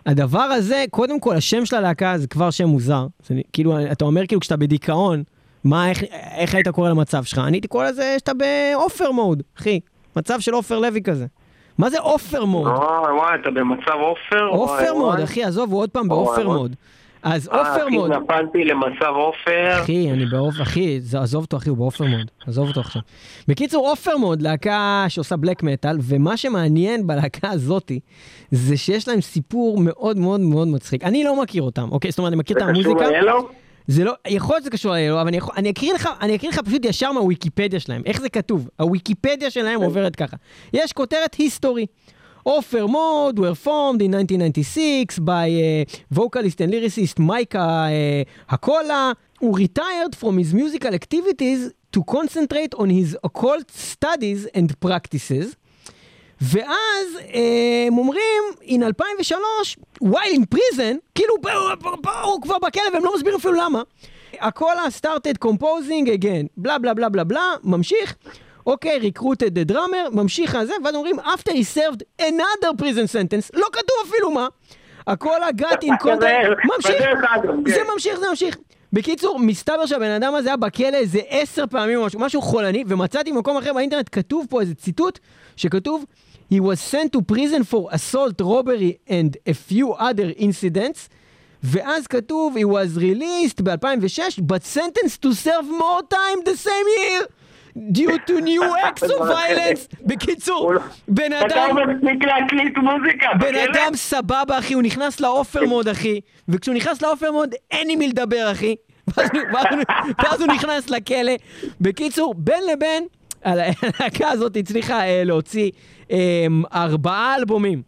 הדבר 0.09 0.39
הזה, 0.39 0.85
קודם 0.91 1.19
כל, 1.19 1.35
השם 1.35 1.65
של 1.65 1.75
הלהקה 1.75 2.17
זה 2.17 2.27
כבר 2.27 2.51
שם 2.51 2.65
מוזר. 2.65 3.07
זה, 3.27 3.35
כאילו, 3.53 3.91
אתה 3.91 4.05
אומר 4.05 4.27
כאילו 4.27 4.41
כשאתה 4.41 4.57
בדיכאון, 4.57 5.23
מה, 5.63 5.89
איך, 5.89 6.03
איך 6.37 6.55
היית 6.55 6.67
קורא 6.67 6.89
למצב 6.89 7.23
שלך? 7.23 7.39
אני 7.39 7.57
הייתי 7.57 7.67
קורא 7.67 7.85
לזה 7.85 8.15
שאתה 8.19 8.31
בעופר 8.33 9.11
מוד, 9.11 9.43
אחי. 9.59 9.79
מצב 10.15 10.39
של 10.39 10.53
עופר 10.53 10.79
לוי 10.79 11.01
כזה. 11.01 11.25
מה 11.77 11.89
זה 11.89 11.99
עופר 11.99 12.45
מוד? 12.45 12.67
וואי, 12.67 13.35
אתה 13.41 13.51
במצב 13.51 13.91
עופר? 14.01 14.45
עופר 14.45 14.93
מוד, 14.93 15.19
אחי, 15.19 15.43
עזוב, 15.43 15.71
הוא 15.71 15.79
עוד 15.79 15.89
פעם 15.89 16.07
בעופר 16.07 16.47
מוד. 16.49 16.75
אז 17.23 17.47
עופר 17.47 17.89
מוד. 17.89 18.11
אחי, 18.11 18.19
נפלתי 18.23 18.63
למצב 18.63 19.13
עופר. 19.15 19.81
אחי, 19.81 20.11
אני 20.11 20.25
בעופר, 20.25 20.61
אחי, 20.61 20.99
עזוב 21.21 21.43
אותו, 21.43 21.57
אחי, 21.57 21.69
הוא 21.69 21.77
בעופר 21.77 22.05
מוד. 22.05 22.31
עזוב 22.47 22.67
אותו 22.67 22.79
עכשיו. 22.79 23.01
בקיצור, 23.47 23.89
עופר 23.89 24.17
מוד, 24.17 24.41
להקה 24.41 25.05
שעושה 25.07 25.35
בלק 25.35 25.63
מטאל, 25.63 25.97
ומה 26.01 26.37
שמעניין 26.37 27.07
בלהקה 27.07 27.49
הזאתי, 27.49 27.99
זה 28.51 28.77
שיש 28.77 29.07
להם 29.07 29.21
סיפור 29.21 29.79
מאוד 29.79 30.17
מאוד 30.17 30.39
מאוד 30.39 30.67
מצחיק. 30.67 31.03
אני 31.03 31.23
לא 31.23 31.41
מכיר 31.41 31.63
אותם, 31.63 31.87
אוקיי? 31.91 32.11
זאת 32.11 32.19
אומרת, 32.19 32.33
אני 32.33 32.39
מכיר 32.39 32.57
את 32.57 32.61
המוזיקה. 32.61 32.89
זה 32.89 32.95
קשור 32.95 33.11
לאלו? 33.11 33.49
זה 33.87 34.03
לא, 34.03 34.13
יכול 34.27 34.55
להיות 34.55 34.63
שזה 34.63 34.71
קשור 34.71 34.91
לאלו, 34.91 35.21
אבל 35.21 35.27
אני, 35.27 35.37
יכול, 35.37 35.53
אני, 35.57 35.69
אקריא 35.69 35.93
לך, 35.93 36.09
אני 36.21 36.35
אקריא 36.35 36.51
לך 36.51 36.59
פשוט 36.59 36.85
ישר 36.85 37.11
מהוויקיפדיה 37.11 37.79
שלהם. 37.79 38.01
איך 38.05 38.21
זה 38.21 38.29
כתוב? 38.29 38.69
הוויקיפדיה 38.79 39.49
שלהם 39.49 39.81
עוברת 39.81 40.15
ככה. 40.15 40.37
יש 40.73 40.93
כותרת 40.93 41.33
היסטורי. 41.33 41.85
Offer 42.49 42.87
Mode 42.87 43.37
were 43.37 43.53
formed 43.53 44.01
in 44.01 44.11
1996 44.13 45.19
by 45.19 45.51
uh, 45.51 45.85
vocalist 46.09 46.59
and 46.61 46.73
lyricist 46.73 47.19
Micah 47.19 47.59
uh, 47.59 48.23
Hakola, 48.51 49.15
who 49.39 49.55
retired 49.55 50.15
from 50.15 50.39
his 50.39 50.51
musical 50.51 50.91
activities 50.91 51.71
to 51.91 52.03
concentrate 52.05 52.73
on 52.73 52.89
his 52.89 53.15
occult 53.23 53.69
studies 53.69 54.47
and 54.55 54.79
practices. 54.79 55.55
ואז 56.41 57.07
הם 57.87 57.97
אומרים, 57.97 58.43
in 58.61 58.83
2003, 58.83 59.75
while 60.01 60.33
in 60.33 60.45
prison, 60.55 60.97
כאילו 61.15 61.35
הוא 62.23 62.41
כבר 62.41 62.57
בכלא 62.57 62.81
והם 62.93 63.05
לא 63.05 63.13
מסבירים 63.15 63.39
אפילו 63.39 63.53
למה. 63.53 63.81
הקולה 64.39 64.83
started 64.99 65.37
composing 65.47 66.07
again, 66.07 66.47
בלה 66.57 66.77
בלה 66.77 66.93
בלה 66.93 67.09
בלה 67.09 67.23
בלה, 67.23 67.53
ממשיך. 67.63 68.15
אוקיי, 68.69 69.11
recruited 69.11 69.51
the 69.51 69.71
drummer, 69.71 70.09
ממשיך 70.11 70.55
על 70.55 70.65
זה, 70.65 70.73
ואז 70.83 70.95
אומרים, 70.95 71.19
after 71.19 71.51
he 71.51 71.77
served 71.77 72.21
another 72.21 72.81
prison 72.81 73.07
sentence, 73.13 73.49
לא 73.53 73.67
כתוב 73.71 73.97
אפילו 74.09 74.31
מה. 74.31 74.47
הכל 75.07 75.43
הגת 75.43 75.83
עם 75.83 75.97
קונטרקט, 75.97 76.49
ממשיך, 76.65 77.03
זה 77.67 77.75
כן. 77.75 77.91
ממשיך, 77.93 78.19
זה 78.19 78.25
ממשיך. 78.29 78.57
בקיצור, 78.93 79.39
מסתבר 79.39 79.85
שהבן 79.85 80.11
אדם 80.11 80.35
הזה 80.35 80.49
היה 80.49 80.57
בכלא 80.57 80.97
איזה 80.97 81.19
עשר 81.29 81.67
פעמים 81.67 81.97
או 81.97 82.05
משהו, 82.05 82.19
משהו 82.19 82.41
חולני, 82.41 82.83
ומצאתי 82.87 83.31
במקום 83.31 83.57
אחר 83.57 83.73
באינטרנט, 83.73 84.09
כתוב 84.11 84.45
פה 84.49 84.61
איזה 84.61 84.75
ציטוט, 84.75 85.19
שכתוב, 85.55 86.05
He 86.53 86.59
was 86.59 86.79
sent 86.79 87.13
to 87.13 87.21
prison 87.21 87.63
for 87.63 87.89
assault, 87.91 88.41
robbery 88.41 88.97
and 89.07 89.37
a 89.47 89.53
few 89.53 89.93
other 89.93 90.33
incidents, 90.37 91.09
ואז 91.63 92.07
כתוב, 92.07 92.55
He 92.57 92.65
was 92.65 92.97
released 92.97 93.63
ב-2006, 93.63 94.41
but 94.41 94.63
sentenced 94.63 95.21
to 95.21 95.33
serve 95.33 95.65
more 95.65 96.01
time 96.09 96.43
the 96.45 96.57
same 96.57 96.87
year. 96.97 97.38
Due 97.91 98.17
to 98.27 98.41
new 98.41 98.63
acts 98.87 99.03
of 99.03 99.19
violence. 99.19 99.95
בקיצור, 100.05 100.73
לא- 100.73 100.81
בן 101.07 101.33
אדם... 101.33 101.47
אתה 101.47 101.85
מפסיק 101.85 102.23
להקליט 102.23 102.77
מוזיקה. 102.77 103.27
בן 103.39 103.55
אדם 103.55 103.95
סבבה, 103.95 104.59
אחי, 104.59 104.73
הוא 104.73 104.83
נכנס 104.83 105.19
לאופר 105.19 105.65
מוד, 105.65 105.87
אחי. 105.87 106.19
וכשהוא 106.49 106.75
נכנס 106.75 107.01
לאופר 107.01 107.31
מוד, 107.31 107.55
אין 107.71 107.87
עם 107.89 107.99
מי 107.99 108.07
לדבר, 108.07 108.51
אחי. 108.51 108.75
ואז 110.23 110.41
הוא 110.41 110.47
נכנס 110.53 110.89
לכלא. 110.89 111.31
בקיצור, 111.81 112.33
בין 112.37 112.63
לבין, 112.73 113.03
הלהקה 113.43 114.29
הזאת 114.29 114.57
הצליחה 114.57 115.01
אה, 115.01 115.23
להוציא 115.25 115.71
אה, 116.11 116.45
ארבעה 116.73 117.35
אלבומים. 117.35 117.81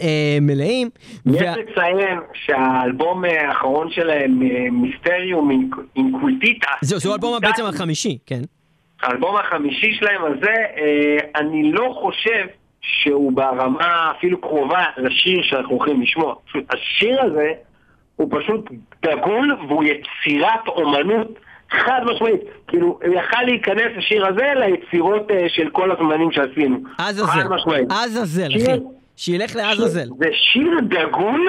אה, 0.00 0.38
מלאים. 0.40 0.88
יש 1.26 1.42
לציין 1.42 2.18
שהאלבום 2.34 3.24
האחרון 3.24 3.90
שלהם, 3.90 4.40
מיסטריום 4.72 5.68
אינקולטיטה. 5.96 6.68
זהו, 6.80 6.98
זה 6.98 7.10
האלבום 7.10 7.40
בעצם 7.40 7.64
החמישי, 7.64 8.18
כן. 8.26 8.42
האלבום 9.04 9.36
החמישי 9.36 9.94
שלהם 9.94 10.24
הזה, 10.24 10.54
אה, 10.76 11.40
אני 11.40 11.72
לא 11.72 11.94
חושב 12.00 12.46
שהוא 12.80 13.32
ברמה 13.32 14.12
אפילו 14.18 14.40
קרובה 14.40 14.84
לשיר 14.96 15.42
שאנחנו 15.42 15.76
הולכים 15.76 16.02
לשמוע. 16.02 16.34
השיר 16.70 17.22
הזה 17.22 17.52
הוא 18.16 18.28
פשוט 18.30 18.70
דגול 19.02 19.56
והוא 19.68 19.84
יצירת 19.84 20.68
אומנות 20.68 21.38
חד 21.70 22.00
משמעית. 22.04 22.40
כאילו, 22.68 22.98
הוא 23.04 23.14
יכל 23.14 23.42
להיכנס 23.42 23.96
לשיר 23.96 24.26
הזה 24.26 24.52
ליצירות 24.56 25.30
אה, 25.30 25.46
של 25.48 25.70
כל 25.70 25.90
הזמנים 25.92 26.32
שעשינו. 26.32 26.78
עזאזל. 26.98 27.26
חד 27.30 27.48
משמעית. 27.50 27.88
עזאזל, 27.90 28.48
אחי. 28.56 28.80
שילך 29.16 29.56
לעזאזל. 29.56 30.08
זה 30.18 30.28
שיר 30.32 30.80
דגול. 30.88 31.48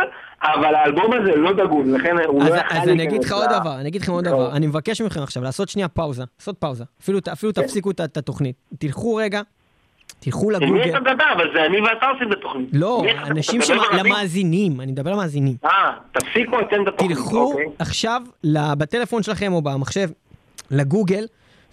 אבל 0.54 0.76
האלבום 0.76 1.14
הזה 1.14 1.36
לא 1.36 1.54
דגול, 1.54 1.96
לכן 1.96 2.16
הוא 2.28 2.44
אז, 2.44 2.50
לא 2.50 2.56
יכל 2.56 2.76
אז 2.76 2.90
אני 2.90 3.04
אגיד 3.04 3.24
לך 3.24 3.32
עוד 3.32 3.50
דבר, 3.50 3.80
אני 3.80 3.90
אגיד 3.90 4.02
לכם 4.02 4.12
עוד 4.12 4.24
דבר, 4.24 4.52
אני 4.52 4.68
מבקש 4.68 5.02
מכם 5.02 5.22
עכשיו 5.24 5.44
לעשות 5.44 5.70
שנייה 5.70 5.88
פאוזה, 5.88 6.24
לעשות 6.40 6.58
פאוזה, 6.58 6.84
אפילו, 7.02 7.20
אפילו 7.34 7.54
כן. 7.54 7.62
תפסיקו 7.62 7.92
את, 7.92 8.18
התוכנית, 8.18 8.56
תלכו 8.80 9.16
רגע, 9.16 9.42
תלכו 10.20 10.50
לגוגל. 10.50 10.72
מי 10.72 10.90
אתה 10.90 11.00
מדבר? 11.00 11.24
אבל 11.36 11.46
זה 11.54 11.66
אני 11.66 11.82
ואתה 11.82 12.06
עושים 12.06 12.32
את 12.32 12.38
התוכנית. 12.38 12.70
לא, 12.74 13.04
אנשים 13.24 13.62
למאזינים, 13.98 14.82
אני 14.82 14.92
מדבר 14.92 15.12
למאזינים. 15.12 15.56
אה, 15.66 15.70
תפסיקו 16.12 16.60
אתם 16.60 16.84
את 16.84 16.88
התוכנית, 16.88 17.18
תלכו 17.18 17.52
אוקיי. 17.52 17.66
עכשיו 17.80 18.22
בטלפון 18.78 19.24
שלכם 19.24 19.54
או 19.54 19.62
במחשב 19.62 20.10
לגוגל, 20.72 21.26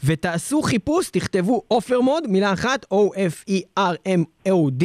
ותעשו 0.04 0.62
חיפוש, 0.62 1.10
תכתבו 1.10 1.62
עופר 1.68 2.00
מוד, 2.00 2.26
מילה 2.28 2.52
אחת, 2.52 2.86
O-F-E-R-M-O-D, 2.94 4.84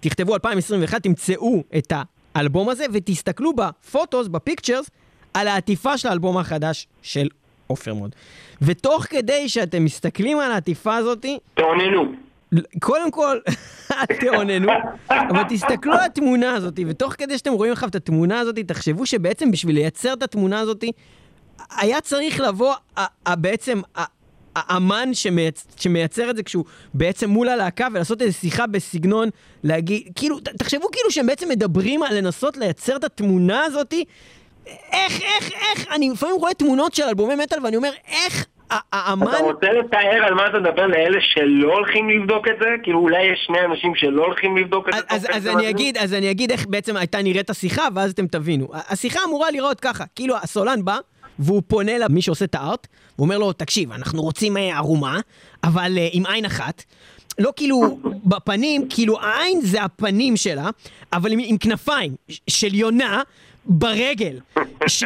תכתבו 0.00 0.34
2021, 0.34 1.02
תמצאו 1.02 1.62
את 1.78 1.92
ה... 1.92 2.02
האלבום 2.36 2.68
הזה, 2.68 2.84
ותסתכלו 2.92 3.52
בפוטוס, 3.52 4.28
בפיקצ'רס, 4.28 4.90
על 5.34 5.48
העטיפה 5.48 5.98
של 5.98 6.08
האלבום 6.08 6.38
החדש 6.38 6.88
של 7.02 7.28
עופר 7.66 7.94
מוד. 7.94 8.14
ותוך 8.62 9.04
כדי 9.04 9.48
שאתם 9.48 9.84
מסתכלים 9.84 10.38
על 10.38 10.52
העטיפה 10.52 10.96
הזאתי... 10.96 11.38
תאוננו. 11.54 12.04
קודם 12.80 13.10
כל, 13.10 13.38
תאוננו, 14.20 14.72
אבל 15.10 15.42
תסתכלו 15.48 15.92
על 15.92 16.00
התמונה 16.00 16.54
הזאת, 16.54 16.80
ותוך 16.86 17.12
כדי 17.12 17.38
שאתם 17.38 17.52
רואים 17.52 17.72
עכשיו 17.72 17.88
את 17.88 17.94
התמונה 17.94 18.40
הזאת, 18.40 18.58
תחשבו 18.58 19.06
שבעצם 19.06 19.50
בשביל 19.50 19.74
לייצר 19.74 20.12
את 20.12 20.22
התמונה 20.22 20.60
הזאת, 20.60 20.84
היה 21.76 22.00
צריך 22.00 22.40
לבוא 22.40 22.74
בעצם 23.28 23.80
האמן 24.56 25.14
שמייצ... 25.14 25.66
שמייצר 25.76 26.30
את 26.30 26.36
זה 26.36 26.42
כשהוא 26.42 26.64
בעצם 26.94 27.30
מול 27.30 27.48
הלהקה 27.48 27.88
ולעשות 27.92 28.22
איזו 28.22 28.38
שיחה 28.38 28.66
בסגנון 28.66 29.28
להגיד, 29.64 30.02
כאילו, 30.14 30.38
תחשבו 30.40 30.90
כאילו 30.92 31.10
שהם 31.10 31.26
בעצם 31.26 31.48
מדברים 31.48 32.02
על 32.02 32.18
לנסות 32.18 32.56
לייצר 32.56 32.96
את 32.96 33.04
התמונה 33.04 33.64
הזאתי. 33.64 34.04
איך, 34.92 35.22
איך, 35.22 35.50
איך, 35.52 35.92
אני 35.92 36.10
לפעמים 36.10 36.36
רואה 36.36 36.54
תמונות 36.54 36.94
של 36.94 37.02
אלבומי 37.02 37.34
מטאל 37.34 37.64
ואני 37.64 37.76
אומר, 37.76 37.90
איך 38.24 38.46
האמן... 38.70 39.28
אתה 39.28 39.38
רוצה 39.38 39.72
לתאר 39.72 40.24
על 40.26 40.34
מה 40.34 40.46
אתה 40.46 40.58
מדבר 40.58 40.86
לאלה 40.86 41.18
שלא 41.20 41.72
הולכים 41.72 42.10
לבדוק 42.10 42.48
את 42.48 42.54
זה? 42.60 42.68
כאילו 42.82 42.98
אולי 42.98 43.22
יש 43.22 43.44
שני 43.46 43.58
אנשים 43.64 43.94
שלא 43.94 44.24
הולכים 44.24 44.56
לבדוק 44.56 44.88
את 44.88 44.94
זה? 44.94 45.00
אז, 45.08 45.26
אז, 45.32 45.46
אני 45.46 45.70
אגיד, 45.70 45.96
אז 45.98 46.14
אני 46.14 46.30
אגיד 46.30 46.50
איך 46.50 46.66
בעצם 46.66 46.96
הייתה 46.96 47.22
נראית 47.22 47.50
השיחה 47.50 47.88
ואז 47.94 48.10
אתם 48.10 48.26
תבינו. 48.26 48.68
השיחה 48.72 49.20
אמורה 49.26 49.50
לראות 49.50 49.80
ככה, 49.80 50.04
כאילו 50.14 50.36
הסולן 50.42 50.84
בא 50.84 50.98
והוא 51.38 51.62
פונה 51.66 51.98
למי 51.98 52.22
שעושה 52.22 52.44
את 52.44 52.54
הארט, 52.54 52.86
הוא 53.16 53.24
אומר 53.24 53.38
לו, 53.38 53.52
תקשיב, 53.52 53.92
אנחנו 53.92 54.22
רוצים 54.22 54.56
אה, 54.56 54.76
ערומה, 54.76 55.20
אבל 55.64 55.96
uh, 55.96 56.10
עם 56.12 56.26
עין 56.26 56.44
אחת. 56.44 56.82
לא 57.38 57.52
כאילו 57.56 57.98
בפנים, 58.02 58.88
כאילו 58.88 59.20
העין 59.20 59.60
זה 59.60 59.82
הפנים 59.82 60.36
שלה, 60.36 60.70
אבל 61.12 61.32
עם, 61.32 61.38
עם 61.42 61.58
כנפיים 61.58 62.14
של 62.46 62.74
יונה 62.74 63.22
ברגל. 63.64 64.40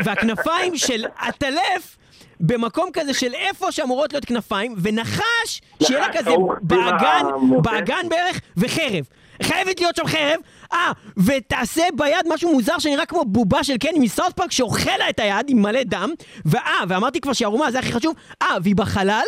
והכנפיים 0.04 0.76
של 0.76 1.04
עטלף 1.18 1.96
במקום 2.40 2.90
כזה 2.92 3.14
של 3.14 3.34
איפה 3.34 3.72
שאמורות 3.72 4.12
להיות 4.12 4.24
כנפיים, 4.24 4.74
ונחש 4.82 5.60
שיהיה 5.82 6.00
לה 6.00 6.12
כזה 6.18 6.30
ההוא, 6.30 6.54
באגן, 6.62 7.24
באגן 7.62 8.08
בערך, 8.08 8.40
וחרב. 8.56 9.04
חייבת 9.42 9.80
להיות 9.80 9.96
שם 9.96 10.06
חרב, 10.06 10.40
אה, 10.72 10.92
ותעשה 11.16 11.82
ביד 11.96 12.26
משהו 12.28 12.52
מוזר 12.52 12.78
שנראה 12.78 13.06
כמו 13.06 13.24
בובה 13.24 13.64
של 13.64 13.76
קני 13.76 13.98
מסאוט 13.98 14.32
פארק 14.36 14.52
שאוכל 14.52 14.96
לה 14.98 15.10
את 15.10 15.20
היד 15.20 15.46
עם 15.48 15.62
מלא 15.62 15.82
דם, 15.82 16.10
ואה, 16.44 16.80
ואמרתי 16.88 17.20
כבר 17.20 17.32
שערומה 17.32 17.70
זה 17.70 17.78
הכי 17.78 17.92
חשוב, 17.92 18.14
אה, 18.42 18.56
והיא 18.62 18.76
בחלל, 18.76 19.22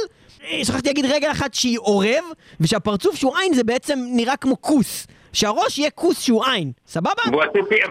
אה, 0.45 0.65
שכחתי 0.65 0.89
להגיד 0.89 1.05
רגל 1.07 1.31
אחת 1.31 1.55
שהיא 1.55 1.79
עורב, 1.79 2.25
ושהפרצוף 2.61 3.17
שהוא 3.17 3.37
עין 3.37 3.55
זה 3.55 3.65
בעצם 3.65 3.99
נראה 4.07 4.37
כמו 4.37 4.61
כוס. 4.61 5.07
שהראש 5.33 5.79
יהיה 5.79 5.91
כוס 5.91 6.21
שהוא 6.21 6.45
עין, 6.45 6.73
סבבה? 6.87 7.23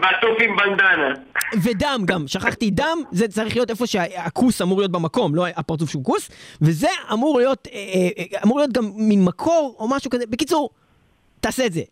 ועטוף 0.02 0.36
עם 0.40 0.56
בנדנה. 0.56 1.14
ודם 1.62 2.02
גם, 2.04 2.28
שכחתי 2.28 2.70
דם, 2.70 2.98
זה 3.12 3.28
צריך 3.28 3.56
להיות 3.56 3.70
איפה 3.70 3.86
שהכוס 3.86 4.62
אמור 4.62 4.78
להיות 4.78 4.92
במקום, 4.92 5.34
לא 5.34 5.46
הפרצוף 5.56 5.90
שהוא 5.90 6.04
כוס, 6.04 6.30
וזה 6.62 6.88
אמור 7.12 7.38
להיות, 7.38 7.68
אה, 7.72 7.78
אה, 8.18 8.42
אמור 8.44 8.58
להיות 8.58 8.72
גם 8.72 8.90
מין 8.94 9.24
מקור 9.24 9.76
או 9.78 9.88
משהו 9.88 10.10
כזה. 10.10 10.24
בקיצור, 10.26 10.70
תעשה 11.40 11.66
את 11.66 11.72
זה. 11.72 11.82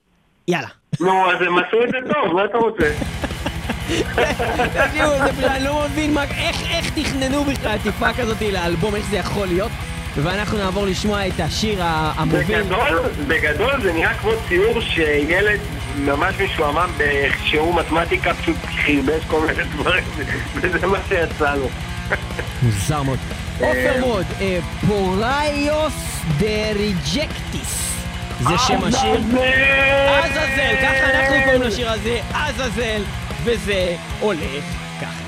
יאללה. 0.48 0.79
נו, 1.00 1.30
אז 1.30 1.42
הם 1.42 1.58
עשו 1.58 1.84
את 1.84 1.90
זה 1.90 2.12
טוב, 2.12 2.34
מה 2.34 2.44
אתה 2.44 2.58
רוצה? 2.58 2.92
תקשיבו, 4.74 5.12
אני 5.46 5.64
לא 5.64 5.84
מבין 5.84 6.16
איך, 6.18 6.90
תכננו 6.94 7.44
בכלל 7.44 7.70
עטיפה 7.72 8.12
כזאת 8.12 8.42
לאלבום, 8.52 8.94
איך 8.94 9.04
זה 9.10 9.16
יכול 9.16 9.46
להיות. 9.46 9.70
ואנחנו 10.16 10.58
נעבור 10.58 10.86
לשמוע 10.86 11.26
את 11.26 11.40
השיר 11.40 11.78
המוביל. 11.82 12.62
בגדול, 12.62 13.00
בגדול 13.26 13.82
זה 13.82 13.92
נראה 13.92 14.14
כמו 14.14 14.30
ציור 14.48 14.80
שילד 14.80 15.60
ממש 15.98 16.34
משועמם 16.40 16.90
בשיעור 16.96 17.74
מתמטיקה 17.74 18.34
פשוט 18.34 18.56
חרבש 18.64 19.24
כל 19.26 19.40
מיני 19.46 19.64
דברים 19.64 20.04
וזה 20.54 20.86
מה 20.86 20.98
שיצא 21.08 21.54
לו. 21.54 21.68
מוזר 22.62 23.02
מאוד. 23.02 23.18
עופר 23.60 24.00
מוד, 24.00 24.26
אה, 24.40 24.58
פורייוס 24.86 26.22
דה 26.38 26.72
ריג'קטיס. 26.76 27.99
זה 28.40 28.58
שם 28.66 28.84
השיר. 28.84 29.20
עזאזל, 30.08 30.76
ככה 30.82 31.10
אנחנו 31.10 31.36
קוראים 31.44 31.62
לשיר 31.62 31.90
הזה, 31.90 32.20
עזאזל, 32.34 33.02
וזה 33.44 33.96
הולך 34.20 34.64
ככה. 35.00 35.20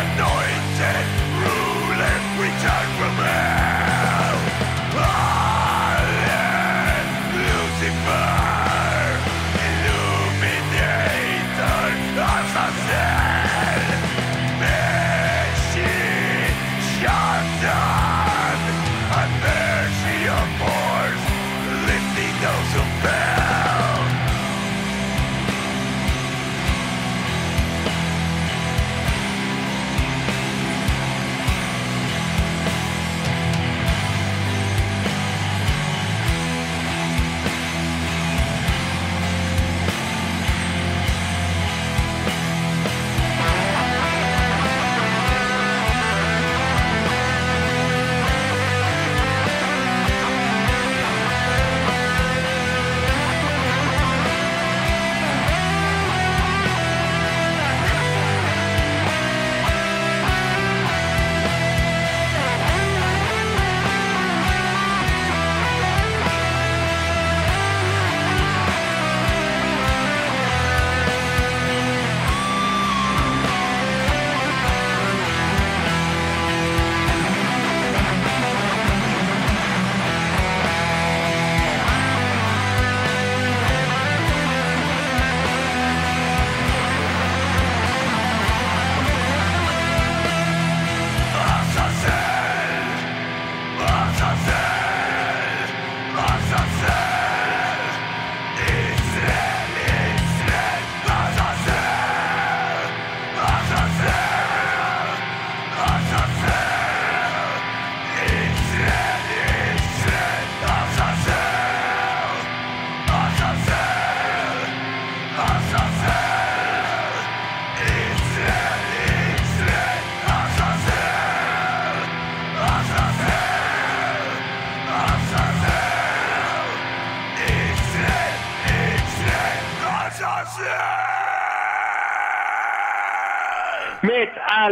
Anointed 0.00 1.06
ruler, 1.36 2.16
return 2.40 2.88
from 2.96 3.16
hell. 3.22 3.59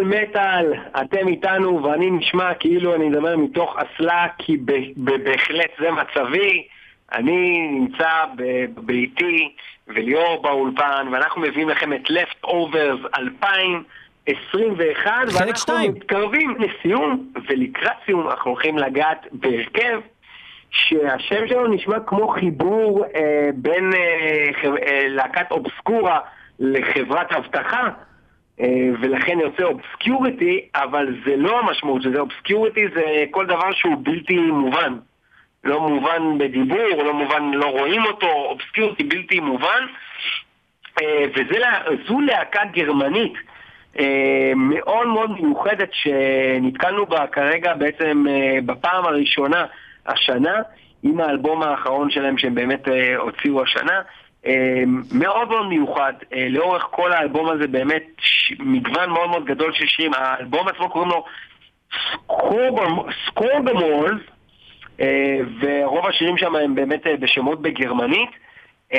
מטאל, 0.09 0.72
אתם 1.00 1.28
איתנו 1.28 1.82
ואני 1.82 2.11
נשמע 2.11 2.54
כאילו 2.54 2.94
אני 2.94 3.09
מדבר 3.09 3.36
מתוך 3.36 3.76
אסלה 3.76 4.26
כי 4.38 4.56
בהחלט 4.96 5.70
זה 5.80 5.90
מצבי. 5.90 6.66
אני 7.12 7.68
נמצא 7.72 8.24
בביתי 8.36 9.54
וליאור 9.88 10.42
באולפן 10.42 11.06
ואנחנו 11.12 11.42
מביאים 11.42 11.68
לכם 11.68 11.92
את 11.92 12.11
Left 12.11 12.46
Overs 12.46 13.18
2021 13.18 15.04
חלק 15.04 15.34
ואנחנו 15.34 15.56
שתיים. 15.56 15.92
מתקרבים 15.92 16.56
לסיום 16.59 17.32
ולקראת 17.48 17.96
סיום 18.06 18.28
אנחנו 18.30 18.50
הולכים 18.50 18.78
לגעת 18.78 19.26
בהרכב 19.32 20.00
שהשם 20.70 21.48
שלו 21.48 21.66
נשמע 21.66 22.00
כמו 22.00 22.28
חיבור 22.28 23.04
אה, 23.14 23.50
בין 23.54 23.90
אה, 23.94 24.50
אה, 24.64 25.09
להקת 25.09 25.50
אובסקורה 25.50 26.20
לחברת 26.59 27.32
אבטחה 27.32 27.88
ולכן 29.00 29.40
יוצא 29.40 29.62
obscurity, 29.62 30.61
אבל 30.74 31.06
זה 31.26 31.36
לא 31.36 31.61
המשמעות 31.61 32.02
של 32.02 32.12
זה, 32.12 32.20
obscurity 32.20 32.89
זה 32.94 33.24
כל 33.30 33.46
דבר 33.46 33.72
שהוא 33.72 33.96
בלתי 34.02 34.36
מובן. 34.36 34.94
לא 35.64 35.88
מובן 35.88 36.38
בדיבור, 36.38 37.02
לא 37.04 37.14
מובן, 37.14 37.50
לא 37.54 37.66
רואים 37.66 38.04
אותו, 38.04 38.26
obscurity 38.26 39.05
בלתי 39.04 39.40
מובן. 39.40 39.86
אה, 41.02 41.24
וזו 41.34 42.20
להקה 42.20 42.61
גרמנית 42.72 43.34
אה, 43.98 44.52
מאוד 44.56 45.06
מאוד 45.06 45.30
מיוחדת 45.30 45.88
שנתקלנו 45.92 47.06
בה 47.06 47.26
כרגע 47.26 47.74
בעצם 47.74 48.24
אה, 48.28 48.59
בפעם 48.66 49.04
הראשונה 49.04 49.66
השנה, 50.06 50.62
עם 51.02 51.20
האלבום 51.20 51.62
האחרון 51.62 52.11
שלהם 52.11 52.38
שהם 52.38 52.54
באמת 52.54 52.88
אה, 52.88 53.16
הוציאו 53.16 53.62
השנה. 53.62 54.00
אה, 54.49 54.82
מאוד 55.12 55.49
מאוד 55.49 55.66
מיוחד, 55.66 56.12
אה, 56.32 56.46
לאורך 56.51 56.86
כל 56.90 57.12
האלבום 57.12 57.49
הזה 57.49 57.66
באמת 57.66 58.05
מגוון 58.59 59.11
מאוד 59.11 59.30
מאוד 59.30 59.44
גדול 59.44 59.72
של 59.72 59.86
שירים, 59.86 60.14
האלבום 60.14 60.68
עצמו 60.68 60.90
קוראים 60.90 61.11
לו 61.11 61.24
סקורגמולס, 63.26 64.20
ורוב 65.61 66.07
השירים 66.07 66.38
שם 66.38 66.57
הם 66.57 66.74
באמת 66.74 67.07
אה, 67.07 67.16
בשמות 67.16 67.62
בגרמנית. 67.62 68.30
אה, 68.94 68.99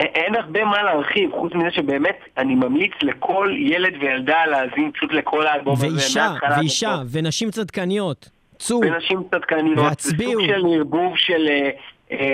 אין 0.00 0.34
הרבה 0.34 0.64
מה 0.64 0.82
להרחיב, 0.82 1.30
חוץ 1.32 1.54
מזה 1.54 1.70
שבאמת 1.70 2.18
אני 2.36 2.54
ממליץ 2.54 2.92
לכל 3.02 3.54
ילד 3.58 3.92
וילדה 4.00 4.46
להאזין 4.46 4.92
פשוט 4.92 5.12
לכל 5.12 5.46
האלבום 5.46 5.74
הזה. 5.74 5.86
ואישה, 5.86 6.34
ואישה. 6.56 6.96
ונשים 7.12 7.50
צדקניות. 7.50 8.28
צאו. 8.58 8.80
ונשים 8.80 9.22
צדקניות, 9.30 9.78
והצביעו. 9.78 10.32
סוג 10.32 10.46
של 10.46 10.66
ערבוב 10.74 11.16
של 11.16 11.48
אה, 11.48 11.54
אה, 11.54 11.70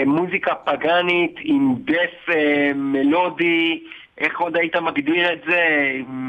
מוזיקה 0.07 0.53
פגאנית 0.65 1.35
עם 1.43 1.75
death 1.85 2.29
אה, 2.35 2.71
מלודי, 2.75 3.83
איך 4.19 4.41
עוד 4.41 4.57
היית 4.57 4.77
מגדיר 4.77 5.33
את 5.33 5.39
זה? 5.49 5.57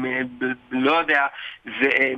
אה, 0.04 0.20
לא 0.70 0.92
יודע, 0.92 1.20
זה... 1.64 1.88
אה, 2.00 2.12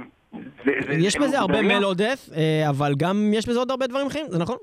זה- 0.64 0.72
זה- 0.86 0.92
יש 0.92 1.16
בזה 1.16 1.38
הרבה 1.38 1.62
melodeath, 1.62 2.28
אה, 2.36 2.68
אבל 2.68 2.94
גם 2.96 3.30
יש 3.34 3.48
בזה 3.48 3.58
עוד 3.58 3.70
הרבה 3.70 3.86
דברים 3.86 4.06
אחרים, 4.06 4.26
זה 4.28 4.38
נכון? 4.38 4.56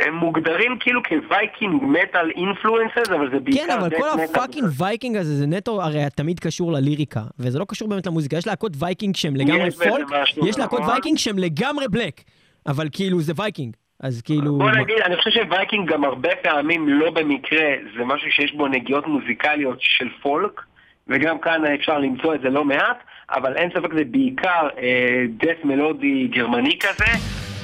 הם 0.00 0.14
מוגדרים 0.14 0.76
כאילו 0.80 1.00
כ 1.08 1.26
viking 1.26 1.82
metal 1.82 2.30
influences, 2.36 3.08
אבל 3.14 3.30
זה 3.30 3.38
בעיקר 3.40 3.60
כן, 3.66 3.70
אבל 3.70 3.90
כל. 3.90 4.08
ה 4.08 4.16
fucking 4.16 4.68
viking 4.78 5.16
הזה 5.16 5.34
זה 5.36 5.46
נטו 5.46 5.82
הרי 5.82 6.02
תמיד 6.16 6.40
קשור 6.40 6.72
לליריקה, 6.72 7.20
וזה 7.38 7.58
לא 7.58 7.64
קשור 7.68 7.88
באמת 7.88 8.06
למוזיקה. 8.06 8.36
יש 8.36 8.46
להקות 8.46 8.72
viking 8.78 9.16
שהם 9.16 9.36
לגמרי 9.36 9.70
folk, 9.70 10.06
יש 10.46 10.58
להקות 10.58 10.80
נכון. 10.80 10.92
viking 10.92 11.18
שהם 11.18 11.38
לגמרי 11.38 11.88
black, 11.88 12.20
אבל 12.66 12.88
כאילו 12.92 13.20
זה 13.20 13.32
viking. 13.36 13.76
אז 14.00 14.22
כאילו... 14.22 14.58
בוא 14.58 14.70
נגיד, 14.70 14.98
אני 15.04 15.16
חושב 15.16 15.30
ש 15.30 15.45
viking 15.45 15.92
גם 15.92 16.04
הרבה 16.04 16.36
פעמים 16.42 16.88
לא 16.88 17.10
במקרה, 17.10 17.74
זה 17.98 18.04
משהו 18.04 18.30
שיש 18.30 18.52
בו 18.54 18.66
נגיעות 18.66 19.06
מוזיקליות 19.06 19.78
של 19.80 20.08
folk, 20.22 20.60
וגם 21.08 21.38
כאן 21.38 21.66
אפשר 21.66 21.98
למצוא 21.98 22.34
את 22.34 22.40
זה 22.40 22.50
לא 22.50 22.64
מעט, 22.64 22.98
אבל 23.30 23.56
אין 23.56 23.70
ספק 23.70 23.94
זה 23.94 24.04
בעיקר 24.04 24.68
אה, 24.78 25.24
death 25.28 25.64
מלודי 25.64 26.28
גרמני 26.28 26.78
כזה, 26.78 27.10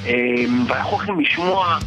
אה, 0.07 0.43
ואנחנו 0.67 0.91
הולכים 0.91 1.19
לשמוע 1.19 1.77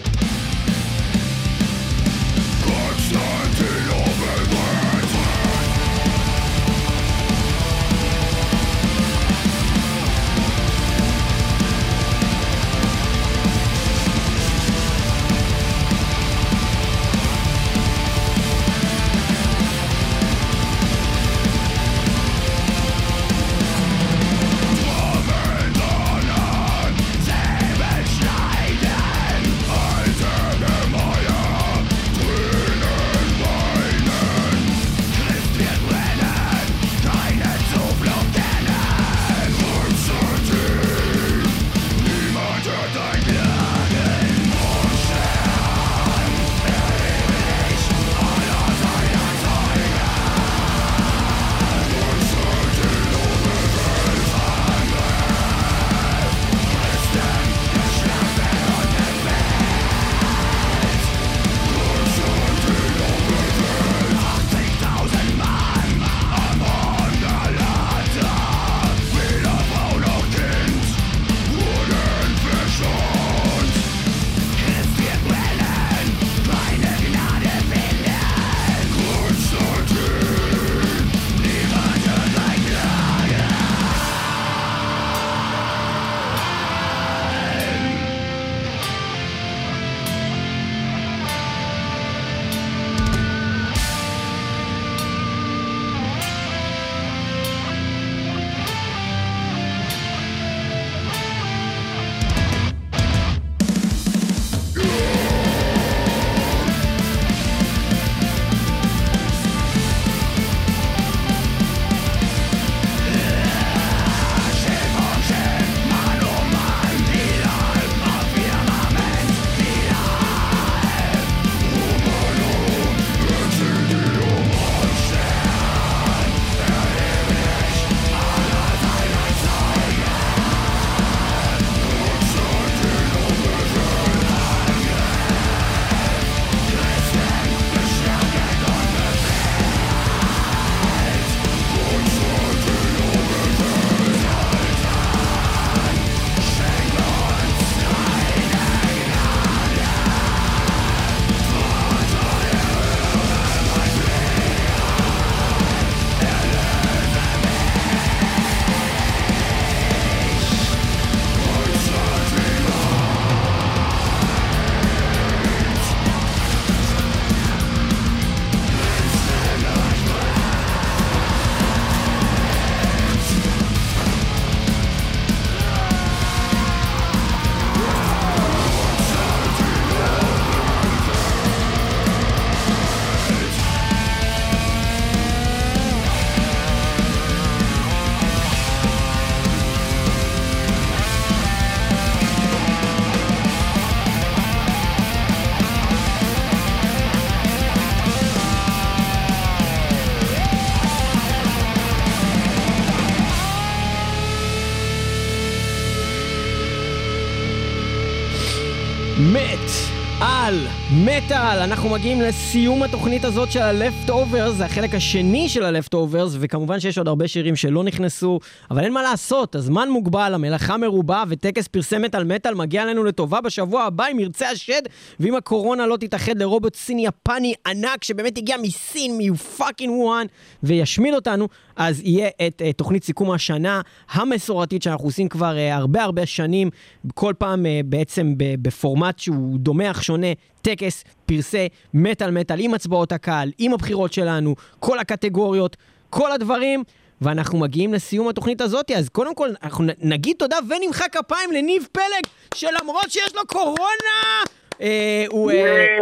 Planeta. 211.27 211.40
Uh, 211.40 211.40
מטאל, 211.51 211.63
אנחנו 211.63 211.89
מגיעים 211.89 212.21
לסיום 212.21 212.83
התוכנית 212.83 213.25
הזאת 213.25 213.51
של 213.51 213.61
ה-Leftovers, 213.61 214.49
זה 214.49 214.65
החלק 214.65 214.95
השני 214.95 215.49
של 215.49 215.63
ה-Leftovers, 215.65 216.37
וכמובן 216.39 216.79
שיש 216.79 216.97
עוד 216.97 217.07
הרבה 217.07 217.27
שירים 217.27 217.55
שלא 217.55 217.83
נכנסו, 217.83 218.39
אבל 218.71 218.83
אין 218.83 218.93
מה 218.93 219.01
לעשות, 219.01 219.55
הזמן 219.55 219.89
מוגבל, 219.89 220.33
המלאכה 220.33 220.77
מרובה, 220.77 221.23
וטקס 221.27 221.67
פרסמת 221.67 222.15
על 222.15 222.23
מטאל 222.23 222.53
מגיע 222.53 222.85
לנו 222.85 223.03
לטובה 223.03 223.41
בשבוע 223.41 223.83
הבא 223.83 224.05
אם 224.11 224.19
ירצה 224.19 224.49
השד, 224.49 224.81
ואם 225.19 225.35
הקורונה 225.35 225.87
לא 225.87 225.97
תתאחד 225.97 226.37
לרובוט 226.37 226.75
סיני 226.75 227.05
יפני 227.05 227.53
ענק 227.67 228.03
שבאמת 228.03 228.37
הגיע 228.37 228.57
מסין, 228.61 229.17
מפאקינג 229.17 229.93
וואן, 229.93 230.25
וישמיד 230.63 231.13
אותנו, 231.13 231.47
אז 231.75 232.01
יהיה 232.03 232.29
את 232.47 232.61
uh, 232.61 232.77
תוכנית 232.77 233.03
סיכום 233.03 233.31
השנה 233.31 233.81
המסורתית 234.11 234.83
שאנחנו 234.83 235.05
עושים 235.05 235.29
כבר 235.29 235.55
uh, 235.55 235.75
הרבה 235.75 236.03
הרבה 236.03 236.25
שנים, 236.25 236.69
כל 237.13 237.33
פעם 237.37 237.65
uh, 237.65 237.69
בעצם 237.85 238.33
בפורמט 238.37 239.19
שהוא 239.19 239.59
דומה 239.59 239.91
אך 239.91 240.03
שונה, 240.03 240.27
טקס, 240.61 241.03
פרסי, 241.35 241.69
מטאל 241.93 242.31
מטאל, 242.31 242.57
עם 242.59 242.73
הצבעות 242.73 243.11
הקהל, 243.11 243.51
עם 243.57 243.73
הבחירות 243.73 244.13
שלנו, 244.13 244.55
כל 244.79 244.99
הקטגוריות, 244.99 245.77
כל 246.09 246.31
הדברים. 246.31 246.83
ואנחנו 247.21 247.59
מגיעים 247.59 247.93
לסיום 247.93 248.27
התוכנית 248.27 248.61
הזאת, 248.61 248.91
אז 248.91 249.09
קודם 249.09 249.35
כל 249.35 249.49
אנחנו 249.63 249.85
נגיד 250.01 250.35
תודה 250.39 250.57
ונמחא 250.69 251.07
כפיים 251.07 251.51
לניב 251.51 251.87
פלג, 251.91 252.31
שלמרות 252.53 253.11
שיש 253.11 253.35
לו 253.35 253.41
קורונה, 253.47 254.43
אה, 254.81 255.25
הוא, 255.29 255.51
אה, 255.51 255.97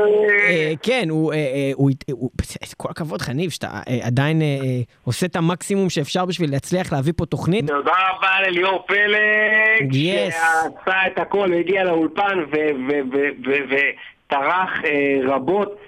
אה, 0.49 0.73
כן, 0.83 1.05
הוא, 1.09 1.33
כל 2.77 2.87
הכבוד 2.91 3.21
לך, 3.21 3.29
ניב, 3.29 3.49
שאתה 3.49 3.81
עדיין 4.01 4.41
עושה 5.03 5.25
את 5.25 5.35
המקסימום 5.35 5.89
שאפשר 5.89 6.25
בשביל 6.25 6.51
להצליח 6.51 6.93
להביא 6.93 7.13
פה 7.17 7.25
תוכנית. 7.25 7.67
תודה 7.67 7.91
רבה 8.09 8.41
לליאור 8.47 8.85
פלג, 8.87 9.93
שעשה 9.93 11.07
את 11.07 11.17
הכל, 11.19 11.53
הגיע 11.53 11.83
לאולפן 11.83 12.39
וטרח 14.29 14.69
רבות. 15.23 15.79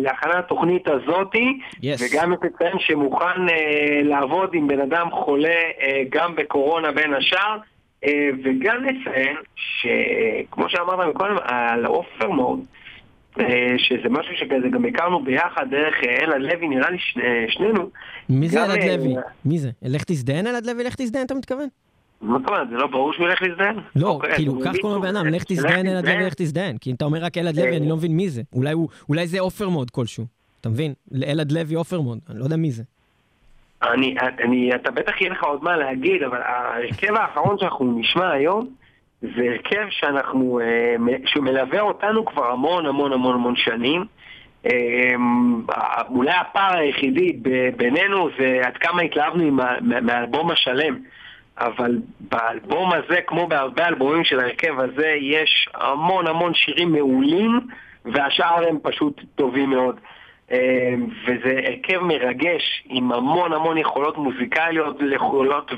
להכנת 0.00 0.34
התוכנית 0.34 0.88
הזאתי, 0.88 1.58
yes. 1.76 1.86
וגם 1.98 2.32
לציין 2.32 2.78
שמוכן 2.78 3.46
לעבוד 4.02 4.50
עם 4.54 4.68
בן 4.68 4.80
אדם 4.80 5.10
חולה 5.10 5.60
גם 6.10 6.36
בקורונה 6.36 6.92
בין 6.92 7.14
השאר. 7.14 7.58
אה, 8.04 8.28
וגם 8.44 8.84
נציין 8.84 9.36
שכמו 9.54 10.68
שאמרת 10.68 11.08
מקודם 11.08 11.36
על 11.42 11.84
עופר 11.84 12.30
מוד, 12.30 12.60
אה, 13.40 13.74
שזה 13.78 14.08
משהו 14.08 14.36
שכזה 14.36 14.68
גם 14.70 14.84
הכרנו 14.84 15.24
ביחד 15.24 15.66
דרך 15.70 15.94
אה, 16.04 16.24
אלעד 16.24 16.40
לוי, 16.40 16.68
נראה 16.68 16.90
לי 16.90 16.98
שנינו. 17.48 17.90
מי 18.28 18.48
זה 18.48 18.64
אלעד 18.64 18.84
לוי? 18.84 19.14
מי 19.44 19.58
זה? 19.58 19.70
לך 19.82 20.04
תזדיין 20.04 20.46
אלעד 20.46 20.66
לוי? 20.66 20.84
לך 20.84 20.94
תזדיין 20.94 21.26
אתה 21.26 21.34
מתכוון? 21.34 21.68
מה 22.22 22.38
זאת 22.38 22.48
אומרת? 22.48 22.68
זה 22.68 22.76
לא 22.76 22.86
ברור 22.86 23.12
שהוא 23.12 23.28
ילך 23.28 23.42
להזדיין? 23.42 23.76
לא, 23.96 24.08
אוקיי, 24.08 24.34
כאילו, 24.34 24.60
קח 24.64 24.72
קוראים 24.80 25.02
לבן 25.02 25.16
אדם, 25.16 25.26
לך 25.26 25.44
תזדיין 25.44 25.86
אלעד 25.86 26.06
לוי, 26.06 26.26
לך 26.26 26.34
תזדיין. 26.34 26.78
כי 26.78 26.90
אם 26.90 26.94
אתה 26.94 27.04
אומר 27.04 27.18
רק 27.18 27.38
אלעד 27.38 27.56
לוי, 27.56 27.76
אני 27.76 27.88
לא 27.88 27.96
מבין 27.96 28.16
מי 28.16 28.28
זה. 28.28 28.42
אולי 29.08 29.26
זה 29.26 29.40
עופר 29.40 29.68
מוד 29.68 29.90
כלשהו. 29.90 30.24
אתה 30.60 30.68
מבין? 30.68 30.92
אלעד 31.26 31.52
לוי 31.52 31.74
עופר 31.74 32.00
מוד, 32.00 32.18
אני 32.30 32.38
לא 32.38 32.44
יודע 32.44 32.56
מי 32.56 32.70
זה. 32.70 32.82
אני, 33.82 34.14
אני, 34.44 34.74
אתה 34.74 34.90
בטח 34.90 35.20
יהיה 35.20 35.30
לך 35.30 35.44
עוד 35.44 35.64
מה 35.64 35.76
להגיד, 35.76 36.22
אבל 36.22 36.38
ההרכב 36.42 37.14
האחרון 37.14 37.58
שאנחנו 37.58 37.98
נשמע 37.98 38.30
היום 38.30 38.68
זה 39.22 39.42
הרכב 39.52 39.86
שאנחנו, 39.90 40.60
אה, 40.60 41.16
שהוא 41.26 41.44
מלווה 41.44 41.80
אותנו 41.80 42.24
כבר 42.24 42.50
המון 42.50 42.86
המון 42.86 43.12
המון 43.12 43.34
המון 43.34 43.56
שנים. 43.56 44.04
אה, 44.66 45.14
אולי 46.08 46.30
הפער 46.30 46.76
היחידי 46.76 47.32
בינינו 47.76 48.28
זה 48.38 48.60
עד 48.64 48.76
כמה 48.76 49.02
התלהבנו 49.02 49.58
מהאלבום 49.80 50.50
השלם. 50.50 50.98
אבל 51.58 51.98
באלבום 52.20 52.92
הזה, 52.92 53.20
כמו 53.26 53.46
בהרבה 53.46 53.88
אלבומים 53.88 54.24
של 54.24 54.40
ההרכב 54.40 54.80
הזה, 54.80 55.14
יש 55.20 55.68
המון 55.74 56.26
המון 56.26 56.54
שירים 56.54 56.92
מעולים, 56.92 57.60
והשאר 58.04 58.68
הם 58.68 58.78
פשוט 58.82 59.20
טובים 59.34 59.70
מאוד. 59.70 60.00
אמ, 60.50 61.06
וזה 61.24 61.60
הרכב 61.66 61.98
מרגש 61.98 62.84
עם 62.88 63.12
המון 63.12 63.52
המון 63.52 63.78
יכולות 63.78 64.16
מוזיקליות, 64.18 64.96
יכולות 65.14 65.72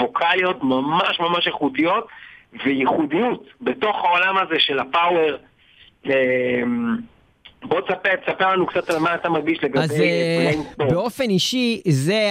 ווקאליות 0.00 0.64
ממש 0.64 1.20
ממש 1.20 1.46
איכותיות 1.46 2.08
וייחודיות 2.64 3.44
בתוך 3.60 4.04
העולם 4.04 4.36
הזה 4.38 4.54
של 4.58 4.78
הפאוור. 4.78 5.36
אמ, 6.06 6.96
בוא 7.62 7.80
תספר, 7.80 8.16
תספר 8.26 8.52
לנו 8.52 8.66
קצת 8.66 8.90
על 8.90 8.98
מה 8.98 9.14
אתה 9.14 9.28
מרגיש 9.28 9.64
לגבי... 9.64 9.78
אז 9.78 10.00
אה, 10.00 10.52
באופן 10.78 11.24
אישי, 11.24 11.82
זה, 11.88 12.30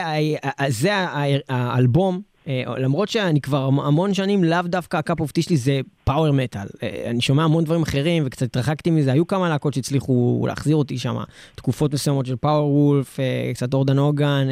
האלבום 1.50 2.35
למרות 2.78 3.10
שאני 3.10 3.42
כבר 3.42 3.70
המון 3.84 4.14
שנים, 4.14 4.44
לאו 4.44 4.62
דווקא 4.66 4.98
ה 4.98 5.03
cup 5.03 5.20
of 5.20 5.28
tea 5.28 5.42
שלי 5.42 5.58
זה 5.58 5.80
power 6.04 6.32
metal. 6.32 6.68
אה, 6.84 7.04
אני 7.06 7.22
שומע 7.22 7.44
המון 7.44 7.64
דברים 7.64 7.82
אחרים 7.82 8.24
וקצת 8.26 8.46
התרחקתי 8.46 8.92
מזה, 8.92 9.12
היו 9.12 9.28
כמה 9.28 9.50
להקות 9.50 9.74
שהצליחו 9.74 10.46
להחזיר 10.48 10.76
אותי 10.76 10.98
שם, 10.98 11.16
תקופות 11.56 11.94
מסוימות 11.94 12.26
של 12.26 12.36
Powerwolf, 12.36 13.20
אה, 13.20 13.52
קצת 13.54 13.74
Orden 13.74 13.98
Ogan, 13.98 14.48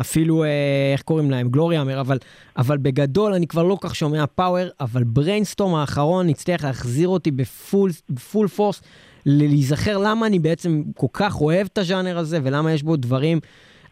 אפילו, 0.00 0.44
איך 0.92 1.02
קוראים 1.02 1.30
להם, 1.30 1.48
Gloryhammer, 1.48 2.00
אבל, 2.00 2.18
אבל 2.56 2.78
בגדול 2.78 3.34
אני 3.34 3.46
כבר 3.46 3.62
לא 3.62 3.76
כזה 3.80 3.94
שומע 3.94 4.24
power, 4.26 4.68
אבל 4.80 5.04
Brainstorm 5.04 5.74
האחרון 5.74 6.28
הצליח 6.28 6.64
להחזיר 6.64 7.08
אותי 7.08 7.30
ב 7.30 7.40
full, 7.40 7.90
ב 8.10 8.18
full 8.18 8.48
force, 8.48 8.82
להיזכר 9.26 9.98
למה 9.98 10.26
אני 10.26 10.38
בעצם 10.38 10.82
כל 10.96 11.06
כך 11.12 11.40
אוהב 11.40 11.66
את 11.72 11.78
הז'אנר 11.78 12.18
הזה 12.18 12.38
ולמה 12.42 12.72
יש 12.72 12.82
בו 12.82 12.96
דברים. 12.96 13.40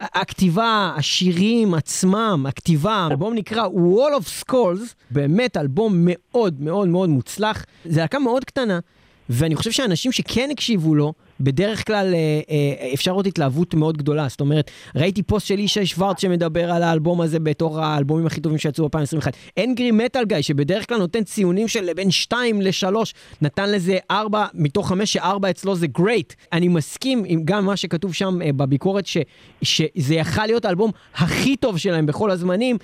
הכתיבה, 0.01 0.93
השירים 0.97 1.73
עצמם, 1.73 2.45
הכתיבה, 2.49 2.93
האלבום 2.93 3.33
נקרא 3.33 3.67
Wall 3.67 4.21
of 4.21 4.45
Skulls, 4.49 4.93
באמת 5.11 5.57
אלבום 5.57 5.93
מאוד 5.97 6.61
מאוד 6.61 6.87
מאוד 6.87 7.09
מוצלח. 7.09 7.65
זו 7.85 7.99
להקה 7.99 8.19
מאוד 8.19 8.45
קטנה, 8.45 8.79
ואני 9.29 9.55
חושב 9.55 9.71
שאנשים 9.71 10.11
שכן 10.11 10.49
הקשיבו 10.51 10.95
לו, 10.95 11.13
בדרך 11.41 11.87
כלל 11.87 12.13
אה, 12.13 12.19
אה, 12.49 12.93
אפשר 12.93 13.11
עוד 13.11 13.27
התלהבות 13.27 13.73
מאוד 13.73 13.97
גדולה. 13.97 14.27
זאת 14.29 14.41
אומרת, 14.41 14.71
ראיתי 14.95 15.23
פוסט 15.23 15.47
של 15.47 15.59
ישי 15.59 15.85
שוורץ 15.85 16.21
שמדבר 16.21 16.71
על 16.71 16.83
האלבום 16.83 17.21
הזה 17.21 17.39
בתור 17.39 17.79
האלבומים 17.79 18.25
הכי 18.25 18.41
טובים 18.41 18.57
שיצאו 18.57 18.89
ב-2021. 18.89 19.27
אנגרי 19.59 19.91
מטאל 19.91 20.25
גיא, 20.25 20.41
שבדרך 20.41 20.87
כלל 20.87 20.97
נותן 20.97 21.23
ציונים 21.23 21.67
של 21.67 21.93
בין 21.93 22.11
2 22.11 22.61
ל-3, 22.61 22.95
נתן 23.41 23.71
לזה 23.71 23.97
4 24.11 24.45
מתוך 24.53 24.89
5, 24.89 25.13
ש-4 25.13 25.49
אצלו 25.49 25.75
זה 25.75 25.87
גרייט. 25.87 26.33
אני 26.53 26.67
מסכים 26.67 27.23
עם 27.25 27.41
גם 27.45 27.65
מה 27.65 27.77
שכתוב 27.77 28.13
שם 28.13 28.41
אה, 28.41 28.53
בביקורת, 28.53 29.05
ש, 29.05 29.17
שזה 29.61 30.15
יכל 30.15 30.45
להיות 30.45 30.65
האלבום 30.65 30.91
הכי 31.15 31.55
טוב 31.55 31.77
שלהם 31.77 32.05
בכל 32.05 32.31
הזמנים. 32.31 32.77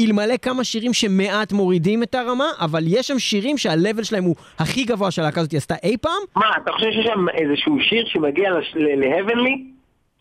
אלמלא 0.00 0.36
כמה 0.42 0.64
שירים 0.64 0.92
שמעט 0.92 1.52
מורידים 1.52 2.02
את 2.02 2.14
הרמה, 2.14 2.44
אבל 2.60 2.82
יש 2.86 3.06
שם 3.06 3.18
שירים 3.18 3.58
שהלבל 3.58 4.02
שלהם 4.02 4.24
הוא 4.24 4.36
הכי 4.58 4.84
גבוה 4.84 5.10
שהלהקה 5.10 5.40
הזאת 5.40 5.54
עשתה 5.54 5.74
אי 5.82 5.96
פעם. 5.96 6.22
מה, 6.36 6.46
אתה 6.62 6.72
חושב 6.72 6.90
שיש 6.92 7.06
שם 7.06 7.26
איזשהו 7.28 7.76
שיר 7.80 8.04
שמגיע 8.06 8.50
להבנלי? 8.74 9.64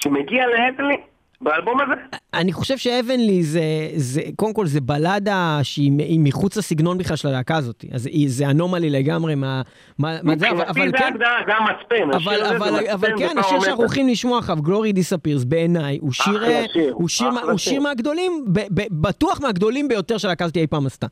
שמגיע 0.03 0.45
להבנלי? 0.47 0.97
באלבום 1.41 1.81
הזה? 1.81 1.93
אני 2.33 2.53
חושב 2.53 2.77
שאבנלי 2.77 3.43
זה, 3.43 3.61
זה, 3.95 4.21
קודם 4.35 4.53
כל 4.53 4.65
זה 4.65 4.81
בלדה 4.81 5.59
שהיא 5.63 6.19
מחוץ 6.19 6.57
לסגנון 6.57 6.97
בכלל 6.97 7.15
של 7.15 7.27
הלהקה 7.27 7.57
הזאת. 7.57 7.85
אז 7.91 8.05
היא, 8.05 8.29
זה 8.29 8.49
אנומלי 8.49 8.89
לגמרי 8.89 9.35
מה, 9.35 9.61
מה, 9.99 10.17
מה 10.23 10.33
זה, 10.37 10.49
אבל, 10.49 10.63
אבל 10.67 10.91
כן, 10.97 11.13
זה 11.47 11.53
המצפן, 11.53 12.17
אבל, 12.17 12.55
אבל, 12.55 12.87
אבל 12.93 13.09
כן, 13.17 13.37
השיר 13.37 13.59
שאנחנו 13.59 13.83
הולכים 13.83 14.07
לשמוע 14.07 14.37
עכשיו, 14.37 14.57
Glory 14.61 14.93
Disappears, 14.93 15.43
בעיניי, 15.43 15.97
הוא 16.01 16.11
שיר, 16.11 16.43
הוא 16.91 17.09
שיר, 17.09 17.27
הוא 17.43 17.57
שיר 17.57 17.81
מהגדולים, 17.81 18.45
ב, 18.47 18.59
ב, 18.59 18.81
בטוח 18.91 19.41
מהגדולים 19.41 19.87
ביותר 19.87 20.17
שהלהקה 20.17 20.45
הזאת 20.45 20.57
אי 20.57 20.67
פעם 20.67 20.85
עשתה. 20.85 21.07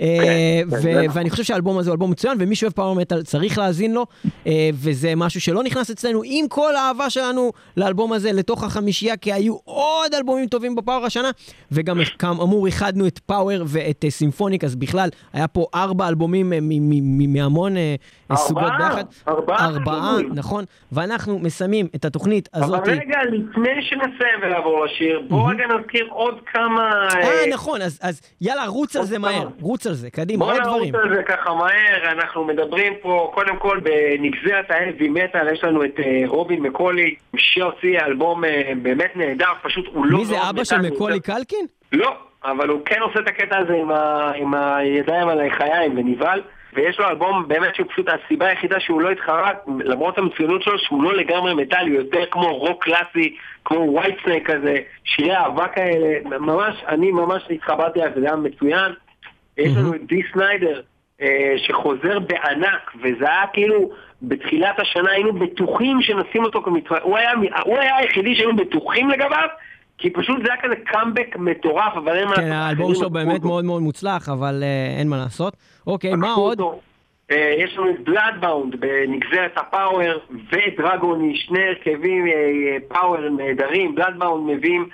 אה, 0.00 0.60
כן, 0.70 0.82
כן, 0.82 1.06
ואני 1.12 1.30
חושב 1.30 1.42
שהאלבום 1.42 1.78
הזה 1.78 1.90
הוא 1.90 1.94
אלבום 1.94 2.10
מצוין, 2.10 2.36
ומי 2.40 2.56
שאוהב 2.56 2.72
power 2.72 2.94
metal 2.94 3.22
צריך 3.22 3.58
להאזין 3.58 3.94
לו, 3.94 4.06
אה, 4.46 4.70
וזה 4.74 5.12
משהו 5.16 5.40
שלא 5.40 5.62
נכנס 5.62 5.90
אצלנו, 5.90 6.22
עם 6.24 6.48
כל 6.48 6.76
האהבה 6.76 7.10
שלנו 7.10 7.52
לאלבום 7.76 8.12
הזה 8.12 8.32
לתוך 8.32 8.64
החמישייה, 8.64 9.16
כי 9.16 9.32
היו 9.32 9.56
עוד 9.74 10.14
אלבומים 10.14 10.46
טובים 10.46 10.74
ב 10.74 10.79
power 10.79 11.06
השנה, 11.06 11.30
וגם 11.72 11.98
כאמור 12.18 12.66
איחדנו 12.66 13.06
את 13.06 13.18
power 13.18 13.62
ואת 13.66 14.04
symphonic, 14.08 14.64
אז 14.64 14.76
בכלל 14.76 15.08
היה 15.32 15.48
פה 15.48 15.66
ארבע 15.74 16.08
אלבומים 16.08 16.52
אה, 16.52 16.58
מהמון 17.28 17.76
אה, 17.76 17.94
סוגות 18.34 18.72
ביחד. 18.78 19.04
ארבעה? 19.28 19.66
ארבעה, 19.66 20.16
נכון. 20.34 20.64
ואנחנו 20.92 21.38
מסיימים 21.38 21.86
את 21.94 22.04
התוכנית 22.04 22.48
הזאת. 22.54 22.88
אבל 22.88 22.92
רגע, 22.92 23.18
לפני 23.22 23.82
שנסיים 23.82 24.38
ולעבור 24.42 24.84
לשיר, 24.84 25.22
בואו 25.28 25.46
רגע 25.46 25.64
נזכיר 25.66 26.06
עוד 26.10 26.40
כמה... 26.52 27.08
אה, 27.14 27.46
נכון, 27.52 27.82
אז 27.82 28.20
יאללה, 28.40 28.66
רוץ 28.66 28.96
על 28.96 29.04
זה 29.04 29.18
מהר, 29.18 29.48
רוץ 29.60 29.86
על 29.86 29.92
זה, 29.92 30.10
קדימה, 30.10 30.44
עוד 30.44 30.56
דברים. 30.62 30.92
בואו 30.92 31.02
נרוץ 31.02 31.12
על 31.12 31.16
זה 31.16 31.22
ככה 31.22 31.54
מהר, 31.54 32.12
אנחנו 32.12 32.44
מדברים 32.44 32.92
פה, 33.02 33.30
קודם 33.34 33.56
כל 33.56 33.80
בנגזרת 33.80 34.70
האלבי 34.70 35.08
מטאל, 35.08 35.52
יש 35.52 35.64
לנו 35.64 35.84
את 35.84 36.00
רובין 36.26 36.62
מקולי, 36.62 37.14
שהוציא 37.36 37.98
אלבום 38.00 38.42
באמת 38.82 39.16
נהדר, 39.16 39.52
פשוט 39.64 39.86
הוא 39.92 40.06
לא... 40.06 40.18
מי 40.18 40.24
זה 40.24 40.50
אבא 40.50 40.64
של 40.64 40.80
מקולי 40.80 41.20
קלקין? 41.20 41.66
לא, 41.92 42.16
אבל 42.44 42.68
הוא 42.68 42.80
כן 42.84 43.00
עושה 43.00 43.20
את 43.20 43.28
הקטע 43.28 43.58
הזה 43.58 43.74
עם, 43.74 43.90
ה... 43.90 44.30
עם 44.36 44.54
הידיים 44.54 45.28
על 45.28 45.40
החיים 45.46 45.98
ונבהל. 45.98 46.42
ויש 46.74 46.98
לו 46.98 47.08
אלבום 47.08 47.48
באמת 47.48 47.74
שהוא 47.74 47.86
פשוט 47.90 48.06
הסיבה 48.08 48.46
היחידה 48.46 48.80
שהוא 48.80 49.00
לא 49.00 49.10
התחרה, 49.10 49.50
למרות 49.84 50.18
המצוינות 50.18 50.62
שלו, 50.62 50.78
שהוא 50.78 51.02
לא 51.02 51.16
לגמרי 51.16 51.54
מטאלי, 51.54 51.90
הוא 51.90 52.00
יותר 52.00 52.24
כמו 52.30 52.56
רוק 52.56 52.84
קלאסי, 52.84 53.36
כמו 53.64 53.78
ווייט 53.78 54.16
סנייק 54.24 54.50
כזה, 54.50 54.76
שירי 55.04 55.36
אהבה 55.36 55.68
כאלה, 55.68 56.38
ממש, 56.38 56.84
אני 56.88 57.10
ממש 57.10 57.42
התחברתי 57.50 58.02
על 58.02 58.10
זה, 58.14 58.20
זה 58.20 58.26
היה 58.26 58.36
מצוין. 58.36 58.92
יש 59.58 59.72
לנו 59.76 59.94
את 59.94 60.06
די 60.06 60.22
סניידר, 60.32 60.80
אה, 61.22 61.54
שחוזר 61.56 62.18
בענק, 62.18 62.92
וזה 63.02 63.28
היה 63.28 63.46
כאילו, 63.52 63.90
בתחילת 64.28 64.80
השנה 64.80 65.10
היינו 65.10 65.32
בטוחים 65.32 66.02
שנשים 66.02 66.44
אותו 66.44 66.62
כמצווה, 66.62 66.98
הוא 67.02 67.18
היה, 67.18 67.32
הוא 67.64 67.78
היה 67.78 67.96
היחידי 67.96 68.34
שהיינו 68.34 68.56
בטוחים 68.56 69.10
לגביו, 69.10 69.48
כי 69.98 70.10
פשוט 70.10 70.36
זה 70.44 70.52
היה 70.52 70.62
כזה 70.62 70.76
קאמבק 70.76 71.36
מטורף, 71.36 71.96
אבל 71.96 72.16
אין 72.16 72.28
מה 72.28 72.36
כן, 72.36 72.52
האלבום 72.52 72.94
שלו 72.94 73.10
באמת 73.10 73.42
מאוד 73.42 73.64
מאוד 73.64 73.82
מוצלח, 73.82 74.28
אבל 74.28 74.62
אה, 74.62 74.98
אין 74.98 75.08
מה 75.08 75.16
לעשות. 75.16 75.56
אוקיי, 75.86 76.14
מה 76.14 76.32
עוד? 76.32 76.60
אה, 77.30 77.54
יש 77.58 77.76
לנו 77.76 77.90
את 77.90 78.00
בלאדבאונד 78.04 78.80
בנגזרת 78.80 79.52
הפאוור 79.56 80.12
ודרגוני, 80.52 81.36
שני 81.36 81.58
הרכבים 81.68 82.26
פאוור 82.88 83.28
נהדרים, 83.28 83.94
בלאדבאונד 83.94 84.56
מביאים 84.56 84.88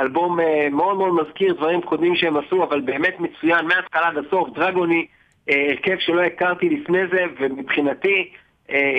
אלבום 0.00 0.38
מאוד 0.70 0.96
מאוד 0.96 1.14
מזכיר 1.14 1.54
דברים 1.54 1.80
קודמים 1.80 2.16
שהם 2.16 2.36
עשו, 2.36 2.64
אבל 2.64 2.80
באמת 2.80 3.20
מצוין 3.20 3.66
מההתחלה 3.66 4.08
עד 4.08 4.16
הסוף, 4.18 4.48
דרגוני 4.54 5.06
הרכב 5.48 5.96
שלא 5.98 6.20
הכרתי 6.22 6.68
לפני 6.68 7.06
זה, 7.10 7.24
ומבחינתי 7.40 8.08
אה, 8.08 8.47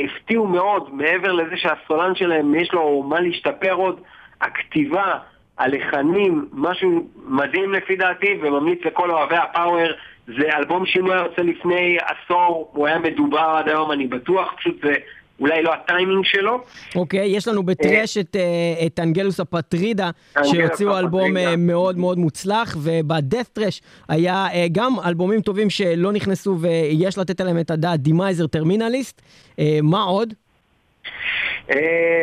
הפתיעו 0.05 0.47
מאוד, 0.47 0.93
מעבר 0.93 1.31
לזה 1.31 1.57
שהסולן 1.57 2.15
שלהם 2.15 2.55
יש 2.55 2.73
לו 2.73 3.03
מה 3.03 3.19
להשתפר 3.19 3.73
עוד, 3.73 4.01
הכתיבה, 4.41 5.17
הלחנים, 5.57 6.45
משהו 6.53 7.07
מדהים 7.25 7.73
לפי 7.73 7.95
דעתי, 7.95 8.39
וממליץ 8.41 8.79
לכל 8.85 9.11
אוהבי 9.11 9.35
ה 9.35 9.43
power. 9.43 9.91
זה 10.27 10.57
אלבום 10.57 10.85
שאם 10.85 11.05
הוא 11.05 11.13
היה 11.13 11.23
יוצא 11.23 11.41
לפני 11.41 11.97
עשור, 12.05 12.71
הוא 12.73 12.87
היה 12.87 12.99
מדובר 12.99 13.55
עד 13.57 13.69
היום, 13.69 13.91
אני 13.91 14.07
בטוח, 14.07 14.53
פשוט 14.57 14.81
זה 14.83 14.93
אולי 15.39 15.63
לא 15.63 15.73
הטיימינג 15.73 16.25
שלו. 16.25 16.63
אוקיי, 16.95 17.27
יש 17.27 17.47
לנו 17.47 17.63
ב 17.63 17.71
thrash 17.71 18.17
את, 18.17 18.35
אה, 18.35 18.85
את 18.85 18.99
Angelus 18.99 19.39
Apatrida, 19.39 20.09
שהוציאו 20.43 20.97
אלבום 20.97 21.37
אה, 21.37 21.55
מאוד 21.57 21.97
מאוד 21.97 22.17
מוצלח, 22.17 22.77
וב 22.83 23.02
death 23.02 23.49
thrash 23.53 23.81
היה 24.09 24.47
אה, 24.53 24.65
גם 24.71 24.93
אלבומים 25.05 25.41
טובים 25.41 25.69
שלא 25.69 26.11
נכנסו 26.11 26.57
ויש 26.59 27.17
לתת 27.17 27.41
עליהם 27.41 27.59
את 27.59 27.71
הדעת, 27.71 27.99
Demiser 27.99 28.47
Terminalist. 28.47 29.21
מה 29.83 30.03
עוד? 30.03 30.33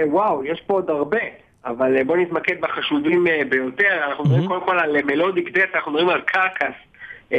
וואו, 0.06 0.44
יש 0.44 0.60
פה 0.66 0.74
עוד 0.74 0.90
הרבה. 0.90 1.18
אבל 1.64 2.02
בואו 2.02 2.18
נתמקד 2.18 2.60
בחשובים 2.60 3.26
ביותר, 3.48 4.04
אנחנו 4.08 4.24
מדברים 4.24 4.48
קודם 4.48 4.60
כל 4.64 4.78
על 4.78 5.02
מלודיק 5.02 5.50
דאט, 5.50 5.68
אנחנו 5.74 5.92
מדברים 5.92 6.08
על 6.08 6.20
קרקס. 6.20 6.74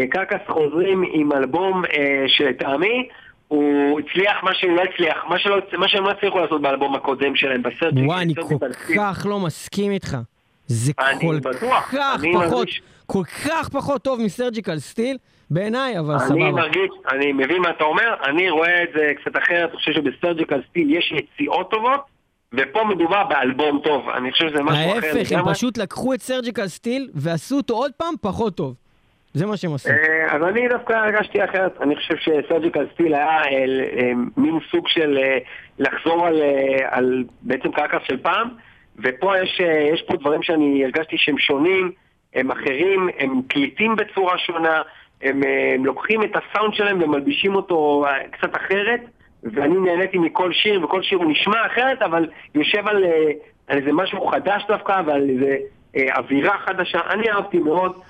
קרקס 0.09 0.47
חוזרים 0.47 1.03
עם 1.11 1.32
אלבום 1.32 1.84
שלטעמי 2.28 3.07
הוא 3.48 4.00
הצליח 4.00 4.43
מה 4.43 4.54
שהוא 4.54 4.76
לא 4.76 4.82
הצליח, 4.82 5.26
מה, 5.30 5.39
שלא, 5.39 5.58
מה 5.78 5.88
שהם 5.88 6.04
לא 6.04 6.12
הצליחו 6.12 6.39
לעשות 6.39 6.62
באלבום 6.62 6.95
הקודם 6.95 7.36
שלהם, 7.36 7.64
בסרט. 7.64 7.93
וואי, 8.06 8.24
אני 8.24 8.34
כל 8.36 8.56
כך 8.98 9.26
לא 9.30 9.39
מסכים 9.39 9.91
איתך. 9.91 10.18
זה 10.68 10.93
כל 11.22 11.39
בטוח, 11.39 11.91
כך 11.91 12.24
פחות, 12.34 12.52
מרגיש... 12.54 12.82
כל 13.06 13.24
כך 13.24 13.70
פחות 13.70 14.02
טוב 14.02 14.22
מסרג'יקל 14.22 14.80
סטיל, 14.80 15.18
בעיניי, 15.52 16.00
אבל 16.00 16.14
אני 16.14 16.24
סבבה. 16.24 16.36
אני 16.36 16.52
מרגיש, 16.52 16.89
אני 17.12 17.32
מבין 17.32 17.62
מה 17.62 17.70
אתה 17.70 17.84
אומר, 17.84 18.16
אני 18.26 18.50
רואה 18.50 18.84
את 18.84 18.89
זה 18.95 19.14
קצת 19.22 19.38
אחרת, 19.38 19.70
אני 19.70 19.78
חושב 19.78 19.93
שב 19.93 20.12
Surgical 20.12 20.61
Steel 20.70 20.95
יש 20.98 21.14
יציאות 21.18 21.72
טובות, 21.72 22.02
ופה 22.54 22.84
מדובר 22.84 23.24
באלבום 23.24 23.82
טוב, 23.84 24.10
אני 24.10 24.32
חושב 24.32 24.50
שזה 24.50 24.64
משהו 24.64 25.00
אחר. 25.00 25.08
ההפך, 25.08 25.32
הם 25.32 25.54
פשוט 25.54 25.78
לקחו 25.78 26.14
את 26.14 26.22
Surgical 26.22 26.68
Steel 26.68 27.09
ועשו 27.14 27.58
אותו 27.58 27.74
עוד 27.74 27.91
פעם 27.98 28.14
פחות 28.22 28.56
טוב. 28.56 28.76
זה 29.38 29.45
מה 29.45 29.57
שהם 29.57 29.71
עושים. 29.71 29.91
אה, 29.91 30.35
אז 30.35 30.43
אני 30.43 30.67
דווקא 30.67 30.93
הרגשתי 30.93 31.43
אחרת. 31.43 31.81
אני 31.81 31.95
חושב 31.95 32.15
ש 32.18 32.31
Surgical 32.31 32.86
Steel 32.93 33.13
היה 33.13 33.27
אה, 33.27 33.65
אה, 33.97 34.11
מין 34.38 34.59
סוג 34.71 34.88
של 34.88 35.19
לחזור 35.79 36.27
על, 36.85 37.23
בעצם 37.41 37.71
Carcass 37.72 38.07
של 38.07 38.17
פעם, 38.17 38.49
ופה 39.03 39.33
יש, 39.93 40.01
פה 40.07 40.15
דברים 40.17 40.43
שאני 40.43 40.85
הרגשתי 40.85 41.15
שהם 41.17 41.38
שונים, 41.38 41.91
הם 42.35 42.51
אחרים, 42.51 43.09
הם 43.19 43.41
קליטים 43.47 43.95
בצורה 43.95 44.38
שונה, 44.38 44.81
הם, 45.21 45.41
לוקחים 45.85 46.23
את 46.23 46.31
הסאונד 46.35 46.73
שלהם 46.73 47.01
ומלבישים 47.01 47.55
אותו 47.55 48.05
קצת 48.31 48.55
אחרת, 48.55 49.01
ואני 49.43 49.75
נהניתי 49.77 50.17
מכל 50.17 50.53
שיר, 50.53 50.85
וכל 50.85 51.03
שיר 51.03 51.17
הוא 51.17 51.31
נשמע 51.31 51.65
אחרת, 51.65 52.01
אבל 52.01 52.29
יושב 52.55 52.88
על 52.88 53.03
איזה 53.69 53.91
משהו 53.93 54.27
חדש 54.27 54.63
דווקא, 54.67 55.01
ועל 55.05 55.29
איזה 55.29 55.57
אווירה 56.17 56.57
חדשה. 56.57 56.99
אני 57.09 57.31
אהבתי 57.31 57.59
מאוד. 57.59 58.01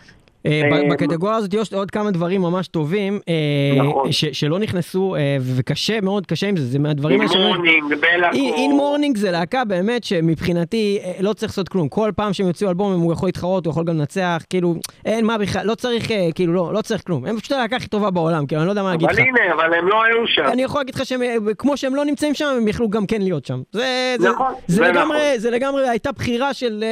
אה, 0.48 0.62
אה, 0.72 0.90
בקטגוריה 0.92 1.36
הזאת 1.36 1.54
יש 1.54 1.74
עוד 1.74 1.92
כמה 1.92 2.12
דברים 2.12 2.42
ממש 2.42 2.68
טובים, 2.68 3.20
אה, 3.30 3.84
נכון. 3.84 4.12
שלא 4.12 4.60
נכנסו, 4.60 5.16
וקשה 5.42 6.02
מאוד, 6.02 6.26
קשה 6.26 6.48
עם 6.48 6.58
זה, 6.58 6.66
זה 6.66 6.80
מהדברים 6.80 7.22
האלה. 7.22 7.32
In 7.34 7.42
Mourning, 7.42 7.96
בלאקו. 8.02 8.38
In 8.38 8.72
Mourning 8.72 9.18
זה 9.18 9.32
להקה 9.32 9.66
באמת 9.66 10.04
שמבחינתי 10.04 11.00
לא 11.20 11.34
צריך 11.34 11.52
לעשות 11.52 11.70
כלום. 11.70 11.90
כל 11.90 12.12
פעם 12.16 12.34
שהם 12.34 12.48
יוציאו 12.48 12.70
אלבום 12.70 12.94
הוא 12.94 13.14
יכול 13.14 13.28
להתחרות, 13.28 13.66
הוא 13.66 13.72
יכול 13.72 13.84
גם 13.84 13.98
לנצח, 13.98 14.44
כאילו, 14.50 14.76
אין 15.06 15.26
מה 15.26 15.38
בכלל, 15.38 15.66
לא 15.66 15.76
צריך, 15.76 16.12
כאילו, 16.36 16.54
לא, 16.54 16.74
לא 16.74 16.82
צריך 16.82 17.02
כלום. 17.06 17.26
הם 17.26 17.40
פשוט 17.40 17.52
הלהקה 17.52 17.76
הכי 17.76 17.88
טובה 17.88 18.10
בעולם, 18.10 18.46
כאילו, 18.46 18.62
אני 18.62 18.66
לא 18.66 18.72
יודע 18.72 18.84
מה 18.84 18.92
להגיד 18.92 19.10
לך. 19.10 19.20
אבל 19.20 19.28
הנה, 19.28 19.54
אבל 19.54 19.74
הם 19.74 19.88
לא 19.88 20.04
היו 20.04 20.28
שם. 20.28 20.44
אני 20.46 20.64
יכול 20.64 20.82
להגיד 20.82 20.96
לך 20.96 21.06
שכמו 21.06 21.78
שהם 21.78 21.96
לא 21.96 22.06
נמצאים 22.06 22.34
שם, 22.34 22.46
הם 22.58 22.68
יכלו 22.68 22.90
גם 22.90 23.06
כן 23.06 23.22
להיות 23.22 23.46
שם. 23.46 23.62
זה, 23.72 24.16
נכון, 24.20 24.54
זה 24.68 24.82
לגמרי, 24.82 25.40
זה 25.40 25.52
לגמרי 25.52 25.90
הייתה 25.90 26.12
בחירה 26.12 26.54
של, 26.54 26.84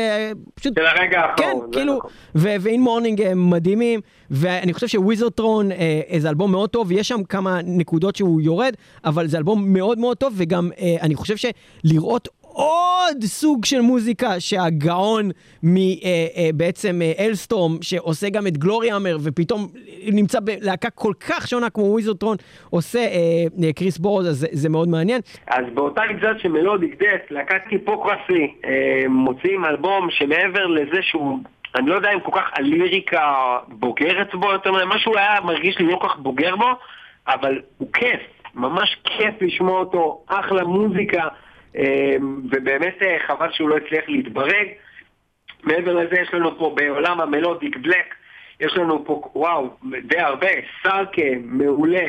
פשוט, 0.56 0.74
של 0.80 0.86
הרגע 0.86 1.20
האחרון. 1.20 1.38
כן, 1.38 1.72
כאילו. 1.72 2.00
ו 2.36 2.51
In 2.51 2.82
Mourning 2.82 3.22
מדהימים, 3.50 4.00
ואני 4.32 4.74
חושב 4.74 4.88
ש 4.88 5.00
Wizardthrone 5.00 5.72
אה, 5.72 6.02
זה 6.18 6.30
אלבום 6.30 6.52
מאוד 6.52 6.70
טוב, 6.70 6.88
ויש 6.90 7.08
שם 7.08 7.24
כמה 7.24 7.60
נקודות 7.64 8.16
שהוא 8.16 8.42
יורד, 8.42 8.74
אבל 9.06 9.28
זה 9.28 9.38
אלבום 9.38 9.74
מאוד 9.74 10.00
מאוד 10.00 10.18
טוב, 10.18 10.34
וגם 10.38 10.70
אה, 10.80 10.96
אני 11.02 11.16
חושב 11.16 11.36
שלראות 11.38 12.28
עוד 12.56 13.24
סוג 13.24 13.66
של 13.66 13.82
מוזיקה 13.82 14.40
שהגאון 14.40 15.30
מבעצם 15.64 17.02
אה, 17.02 17.12
אה, 17.20 17.26
אלסטורם, 17.26 17.78
שעושה 17.82 18.30
גם 18.30 18.48
את 18.48 18.58
גלורי 18.58 18.96
אמר, 18.96 19.18
ופתאום 19.24 19.68
נמצא 20.14 20.40
בלהקה 20.40 20.90
כל 20.90 21.14
כך 21.30 21.48
שונה 21.48 21.70
כמו 21.70 21.84
וויזרטרון, 21.84 22.38
עושה 22.70 23.00
אה, 23.00 23.74
קריס 23.76 23.98
בורוז, 23.98 24.28
אז 24.28 24.36
זה, 24.36 24.48
זה 24.52 24.70
מאוד 24.70 24.90
מעניין. 24.90 25.22
אז 25.48 25.66
באותה 25.74 26.02
גזרת 26.18 26.40
שמלודיק 26.40 26.96
דט, 27.02 27.32
להקת 27.32 27.62
היפוקרסי, 27.70 28.54
מוצאים 29.10 29.66
אלבום 29.66 30.08
שמעבר 30.12 30.68
לזה 30.68 31.02
שהוא 31.02 31.40
אני 31.76 31.90
לא 31.90 31.96
יודע 31.96 32.12
אם 32.14 32.20
כל 32.20 32.32
כך 32.36 32.52
הליריקה 32.58 33.58
בוגרת 33.68 34.36
בו 34.36 34.52
יותר 34.52 34.72
מדי, 34.72 34.84
משהו 34.88 35.18
היה 35.18 35.42
מרגיש 35.44 35.78
לי 35.80 35.86
לא 35.86 35.98
כל 35.98 36.10
כך 36.10 36.18
בוגר 36.18 36.56
בו, 36.56 36.70
אבל 37.28 37.62
הוא 37.78 37.94
כיף, 37.94 38.22
ממש 38.56 38.98
כיף 39.04 39.42
לשמוע 39.42 39.80
אותו, 39.80 40.24
אחלה 40.28 40.64
מוזיקה, 40.64 41.28
אמ, 41.76 42.42
ובאמת 42.52 42.96
אה, 43.02 43.18
חבל 43.28 43.52
שהוא 43.52 43.70
לא 43.70 43.78
הצליח 43.78 44.04
להתברג. 44.08 44.68
מעבר 45.64 45.94
לזה 45.94 46.16
יש 46.22 46.34
לנו 46.34 46.58
פה 46.58 46.76
בעולם 46.76 47.22
ה 47.22 47.29
melodic 47.29 47.78
black, 47.78 48.16
יש 48.60 48.78
לנו 48.78 49.06
פה, 49.06 49.22
וואו, 49.36 49.70
די 50.04 50.20
הרבה, 50.20 50.48
Sarke, 50.84 51.22
מעולה. 51.44 52.06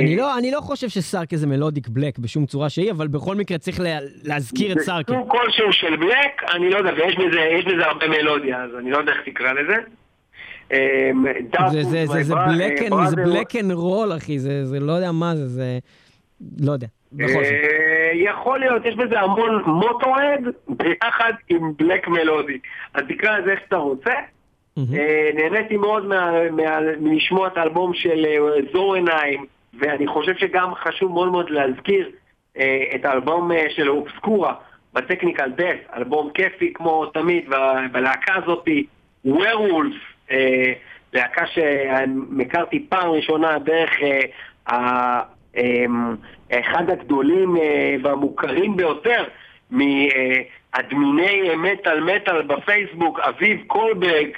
אני 0.00 0.16
לא, 0.16 0.38
אני 0.38 0.50
לא 0.50 0.60
חושב 0.60 0.88
ש 0.88 1.02
Sarke 1.02 1.36
זה 1.36 1.46
melodic 1.46 1.88
black 1.88 2.18
בשום 2.18 2.46
צורה 2.46 2.70
שהיא, 2.70 2.90
אבל 2.90 3.08
בכל 3.08 3.34
מקרה 3.34 3.58
צריך 3.58 3.80
לה, 3.80 3.98
להזכיר 4.24 4.72
את 4.72 4.78
Sarke. 4.80 5.12
סוג 5.12 5.30
כלשהו 5.30 5.72
של 5.72 5.96
black, 5.96 6.42
אני 6.54 6.70
לא 6.70 6.76
יודע, 6.78 6.90
ויש 6.96 7.16
בזה, 7.16 7.72
בזה 7.74 7.86
הרבה 7.86 8.08
מלודיה, 8.08 8.62
אז 8.62 8.70
אני 8.78 8.90
לא 8.90 8.98
יודע 8.98 9.12
איך 9.12 9.20
תקרא 9.24 9.52
לזה. 9.52 9.76
אמ, 10.72 11.24
זה, 11.70 11.82
זה, 11.82 12.06
זה, 12.06 12.22
זה 12.22 12.34
black 13.26 13.56
and 13.56 13.72
roll, 13.72 14.16
אחי, 14.16 14.38
זה, 14.38 14.64
זה 14.64 14.80
לא 14.80 14.92
יודע 14.92 15.12
מה 15.12 15.36
זה, 15.36 15.46
זה... 15.46 15.78
לא 16.60 16.72
יודע, 16.72 16.86
בכל 17.12 17.32
זאת. 17.32 17.52
אה, 17.52 18.10
יכול 18.14 18.60
להיות, 18.60 18.84
יש 18.84 18.94
בזה 18.96 19.20
המון 19.20 19.62
מוטו-אד 19.66 20.44
ביחד 20.68 21.32
עם 21.48 21.72
בלק 21.76 22.08
מלודי. 22.08 22.58
אז 22.94 23.02
תקרא 23.08 23.38
לזה 23.38 23.50
איך 23.50 23.60
שאתה 23.64 23.76
רוצה. 23.76 24.12
אה, 24.78 25.30
נהניתי 25.34 25.76
מאוד 25.76 26.06
מלשמוע 27.00 27.46
את 27.46 27.56
האלבום 27.56 27.94
של 27.94 28.26
אה, 28.26 28.38
זור 28.72 28.94
עיניים, 28.94 29.46
ואני 29.78 30.06
חושב 30.06 30.36
שגם 30.36 30.74
חשוב 30.74 31.12
מאוד 31.12 31.28
מאוד 31.28 31.50
להזכיר 31.50 32.10
אה, 32.58 32.84
את 32.94 33.04
האלבום 33.04 33.50
של 33.68 33.90
אובסקורה 33.90 34.54
בטכניקל 34.92 35.50
דף, 35.50 35.76
אלבום 35.96 36.30
כיפי 36.34 36.72
כמו 36.74 37.06
תמיד, 37.06 37.44
בלהקה 37.92 38.34
הזאתי, 38.34 38.86
ווירולף, 39.24 39.94
להקה 41.12 41.46
שהכרתי 41.46 42.86
פעם 42.88 43.10
ראשונה 43.10 43.58
דרך 43.58 43.90
אחד 46.50 46.90
הגדולים 46.90 47.56
והמוכרים 48.02 48.76
ביותר 48.76 49.24
מאדמיני 49.70 51.56
מטאל 51.56 52.00
מטאל 52.00 52.42
בפייסבוק, 52.42 53.20
אביב 53.20 53.60
קולברג, 53.66 54.28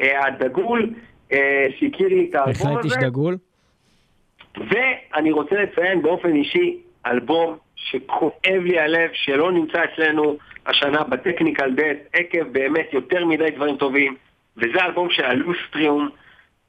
הדגול, 0.00 0.94
אה, 1.32 1.66
שהכיר 1.78 2.08
לי 2.08 2.26
את 2.30 2.34
האלבום 2.34 2.52
הזה. 2.52 2.64
בהחלט 2.64 2.84
איש 2.84 2.92
דגול. 3.00 3.36
ואני 4.56 5.32
רוצה 5.32 5.54
לציין 5.54 6.02
באופן 6.02 6.34
אישי 6.34 6.76
אלבום 7.06 7.56
שכואב 7.76 8.62
לי 8.64 8.80
הלב, 8.80 9.10
שלא 9.12 9.52
נמצא 9.52 9.84
אצלנו 9.84 10.36
השנה 10.66 11.02
בטכניקל 11.04 11.70
דט, 11.70 11.96
עקב 12.12 12.42
באמת 12.52 12.86
יותר 12.92 13.24
מדי 13.24 13.50
דברים 13.56 13.76
טובים, 13.76 14.14
וזה 14.56 14.84
אלבום 14.84 15.08
של 15.10 15.24
הלוסטריום. 15.24 16.08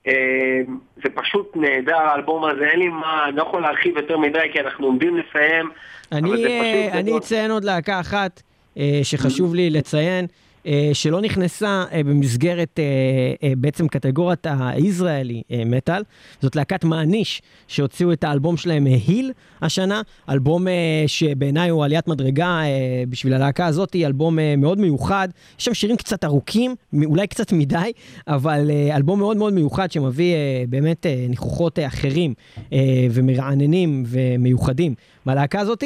אה, 0.08 0.62
זה 1.04 1.10
פשוט 1.14 1.56
נהדר 1.56 1.98
האלבום 1.98 2.46
הזה, 2.46 2.68
אין 2.68 2.80
לי 2.80 2.88
מה, 2.88 3.26
אני 3.28 3.36
לא 3.36 3.42
יכול 3.42 3.62
להרחיב 3.62 3.98
יותר 3.98 4.18
מדי 4.18 4.40
כי 4.52 4.60
אנחנו 4.60 4.86
עומדים 4.86 5.18
לסיים. 5.18 5.70
אני, 6.12 6.92
אני 6.92 7.18
אציין 7.18 7.52
עוד 7.52 7.64
להקה 7.64 8.00
אחת 8.00 8.42
שחשוב 9.04 9.56
לי 9.56 9.70
לציין. 9.70 10.28
אה, 10.68 10.90
שלא 10.94 11.22
נכנסה 11.22 11.84
אה, 11.92 12.04
במסגרת 12.04 12.80
אה, 12.80 13.54
בעצם 13.58 13.88
קטגוריית 13.88 14.48
הישראלי 14.50 15.42
מטאל. 15.66 16.02
זאת 16.42 16.56
להקת 16.56 16.84
מעניש, 16.84 17.42
שהוציאו 17.68 18.14
את 18.14 18.24
האלבום 18.24 18.58
שלהם 18.58 18.86
היל 18.86 19.32
השנה, 19.62 20.02
אלבום 20.30 20.68
שבעיניי 21.08 21.70
הוא 21.70 21.86
עליית 21.86 22.08
מדרגה 22.08 22.62
בשביל 23.10 23.34
הלהקה 23.34 23.66
הזאת, 23.66 23.96
אלבום 23.96 24.40
מאוד 24.58 24.80
מיוחד. 24.80 25.28
יש 25.60 25.66
שם 25.66 25.74
שירים 25.74 25.98
קצת 25.98 26.24
ארוכים, 26.24 26.76
אולי 27.06 27.28
קצת 27.28 27.52
מדי, 27.52 27.92
אבל 28.28 28.72
אלבום 28.92 29.20
מאוד 29.20 29.38
מאוד 29.38 29.54
מיוחד 29.54 29.92
שמביא 29.92 30.36
באמת 30.70 31.06
ניחוחות 31.30 31.80
אחרים 31.80 32.34
ומרעננים 33.12 34.04
ומיוחדים 34.08 34.96
בלהקה 35.26 35.60
הזאת. 35.60 35.84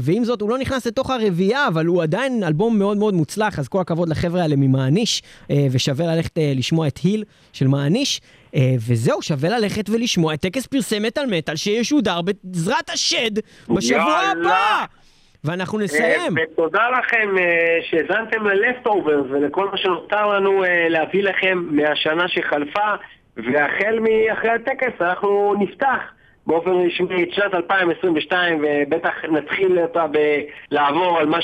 ועם 0.00 0.24
זאת, 0.24 0.40
הוא 0.40 0.50
לא 0.50 0.58
נכנס 0.58 0.86
לתוך 0.86 1.10
הרביעייה, 1.10 1.68
אבל 1.68 1.86
הוא 1.86 2.02
עדיין 2.02 2.44
אלבום 2.44 2.78
מאוד 2.78 2.96
מאוד 2.96 3.14
מוצלח, 3.14 3.58
אז 3.58 3.68
כל 3.68 3.80
הכבוד 3.80 3.91
לחבר'ה 4.08 4.42
האלה 4.42 4.56
ממעניש, 4.56 5.22
אה, 5.50 5.56
ושווה 5.72 6.06
ללכת 6.06 6.38
אה, 6.38 6.52
לשמוע 6.56 6.88
את 6.88 6.98
היל 6.98 7.24
של 7.52 7.66
מעניש. 7.66 8.20
אה, 8.54 8.60
וזהו, 8.88 9.22
שווה 9.22 9.58
ללכת 9.58 9.90
ולשמוע 9.90 10.34
את 10.34 10.40
טקס 10.40 10.66
פרסי 10.66 10.98
מטאל 10.98 11.26
מטאל 11.26 11.56
שישודר 11.56 12.20
בעזרת 12.22 12.90
השד 12.90 13.30
בשבוע. 13.68 14.20
הבא. 14.32 14.84
ואנחנו 15.44 15.78
נסיים. 15.78 16.34
ותודה 16.52 16.88
לכם 16.90 17.28
שהאזנתם 17.90 18.46
ל-Leftovers 18.46 19.26
ולכל 19.30 19.68
מה 19.70 19.76
שנותר 19.76 20.26
לנו 20.26 20.64
להביא 20.88 21.22
לכם 21.22 21.62
מהשנה 21.70 22.28
שחלפה 22.28 22.94
והחל 23.36 23.98
מאחרי 24.00 24.50
הטקס 24.50 24.92
אנחנו 25.00 25.54
נפתח 25.58 25.98
באופן 26.46 26.70
רשמי 26.70 27.22
את 27.22 27.32
שנת 27.32 27.54
2022 27.54 28.64
ובטח 28.64 29.14
נתחיל 29.30 29.78
אותה 29.78 30.06
בלעבור 30.06 31.18
על 31.18 31.26
מה 31.26 31.38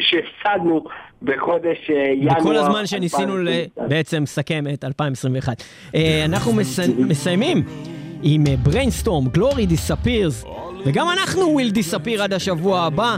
שהפסדנו 0.00 0.84
בחודש 1.24 1.90
אה, 1.90 2.12
ינואר. 2.22 2.40
בכל 2.40 2.56
הזמן 2.56 2.86
שניסינו 2.86 3.36
ל- 3.36 3.48
2022. 3.48 3.88
בעצם 3.88 4.22
לסכם 4.22 4.64
את 4.74 4.84
2021. 4.84 5.62
אה, 5.94 6.22
אנחנו 6.24 6.52
מס- 6.52 6.78
מסיימים 6.98 7.62
עם 8.22 8.44
brainstorm, 8.64 9.38
Glory 9.38 9.70
Disappears, 9.72 10.46
וגם 10.86 11.06
אנחנו 11.12 11.58
will 11.60 11.74
disappear 11.74 12.20
עד 12.22 12.32
השבוע 12.32 12.80
הבא. 12.80 13.16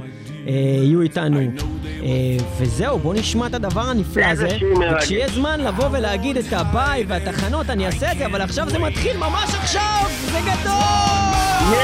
אה, 0.48 0.52
יהיו 0.82 1.00
איתנו. 1.00 1.40
וזהו, 2.58 2.98
בואו 2.98 3.12
נשמע 3.14 3.46
את 3.46 3.54
הדבר 3.54 3.80
הנפלא 3.80 4.24
הזה. 4.24 4.48
וכשיהיה 4.96 5.28
זמן 5.28 5.60
לבוא 5.60 5.84
ולהגיד 5.92 6.36
את 6.36 6.52
הביי 6.52 7.04
והתחנות, 7.08 7.70
אני 7.70 7.86
אעשה 7.86 8.12
את 8.12 8.18
זה, 8.18 8.26
אבל 8.26 8.40
עכשיו 8.40 8.70
זה 8.70 8.78
מתחיל 8.78 9.16
ממש 9.16 9.54
עכשיו! 9.54 10.02
זה 10.32 10.38
גדול! 10.40 11.74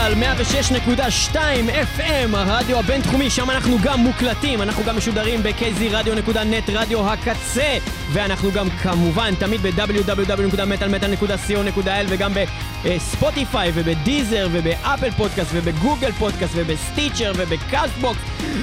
מטאל 0.00 0.14
106.2 1.32 1.36
FM, 1.98 2.36
הרדיו 2.36 2.78
הבינתחומי, 2.78 3.30
שם 3.30 3.50
אנחנו 3.50 3.76
גם 3.82 4.00
מוקלטים, 4.00 4.62
אנחנו 4.62 4.84
גם 4.84 4.96
משודרים 4.96 5.42
ב-kzradio.net, 5.42 6.70
רדיו 6.72 7.10
הקצה, 7.10 7.78
ואנחנו 8.12 8.52
גם 8.52 8.70
כמובן 8.70 9.34
תמיד 9.34 9.62
ב- 9.62 9.84
www.metalmetal.co.il 9.84 12.06
וגם 12.08 12.32
בספוטיפיי 12.84 13.70
ובדיזר 13.74 14.48
ובאפל 14.52 15.10
פודקאסט 15.10 15.50
ובגוגל 15.54 16.12
פודקאסט 16.12 16.52
ובסטיצ'ר 16.56 17.32
ובקאסטבוקס 17.36 18.20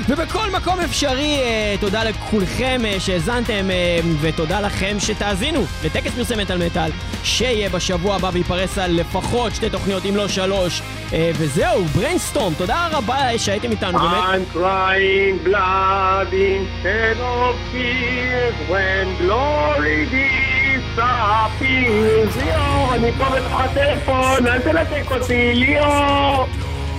ובכל 0.10 0.49
מקום 0.52 0.80
אפשרי. 0.80 1.38
אה, 1.39 1.76
תודה 1.80 2.03
לכולכם 2.03 2.81
אה, 2.85 2.99
שהאזנתם 2.99 3.72
אה, 3.72 3.99
ותודה 4.22 4.61
לכם 4.61 4.95
שתאזינו 4.99 5.65
לטקס 5.84 6.11
פרסי 6.11 6.35
מטאל 6.35 6.65
מטאל 6.65 6.91
שיהיה 7.23 7.69
בשבוע 7.69 8.15
הבא 8.15 8.30
וייפרס 8.34 8.77
על 8.77 8.91
לפחות 8.91 9.56
שתי 9.56 9.69
תוכניות 9.69 10.06
אם 10.06 10.15
לא 10.15 10.27
שלוש 10.27 10.81
וזהו, 11.11 11.85
Brainstorm, 11.86 12.54
תודה 12.53 12.88
רבה 12.91 13.38
שהייתם 13.38 13.72
איתנו 13.72 13.99
באמת. 13.99 14.23
I'm 14.23 14.57
crying 14.57 15.48
blood 15.48 16.34
instead 16.34 17.18
of 17.19 17.56
tears 17.72 18.56
when 18.69 19.06
glory 19.22 20.57
disappears. 20.98 22.38
ליאור, 22.38 22.94
אני 22.94 23.11
פה 23.11 23.26
בתוך 23.26 23.61
הטלפון, 23.61 24.48
אל 24.48 24.60
תנתק 24.60 25.11
אותי, 25.11 25.53
ליאור! 25.53 26.45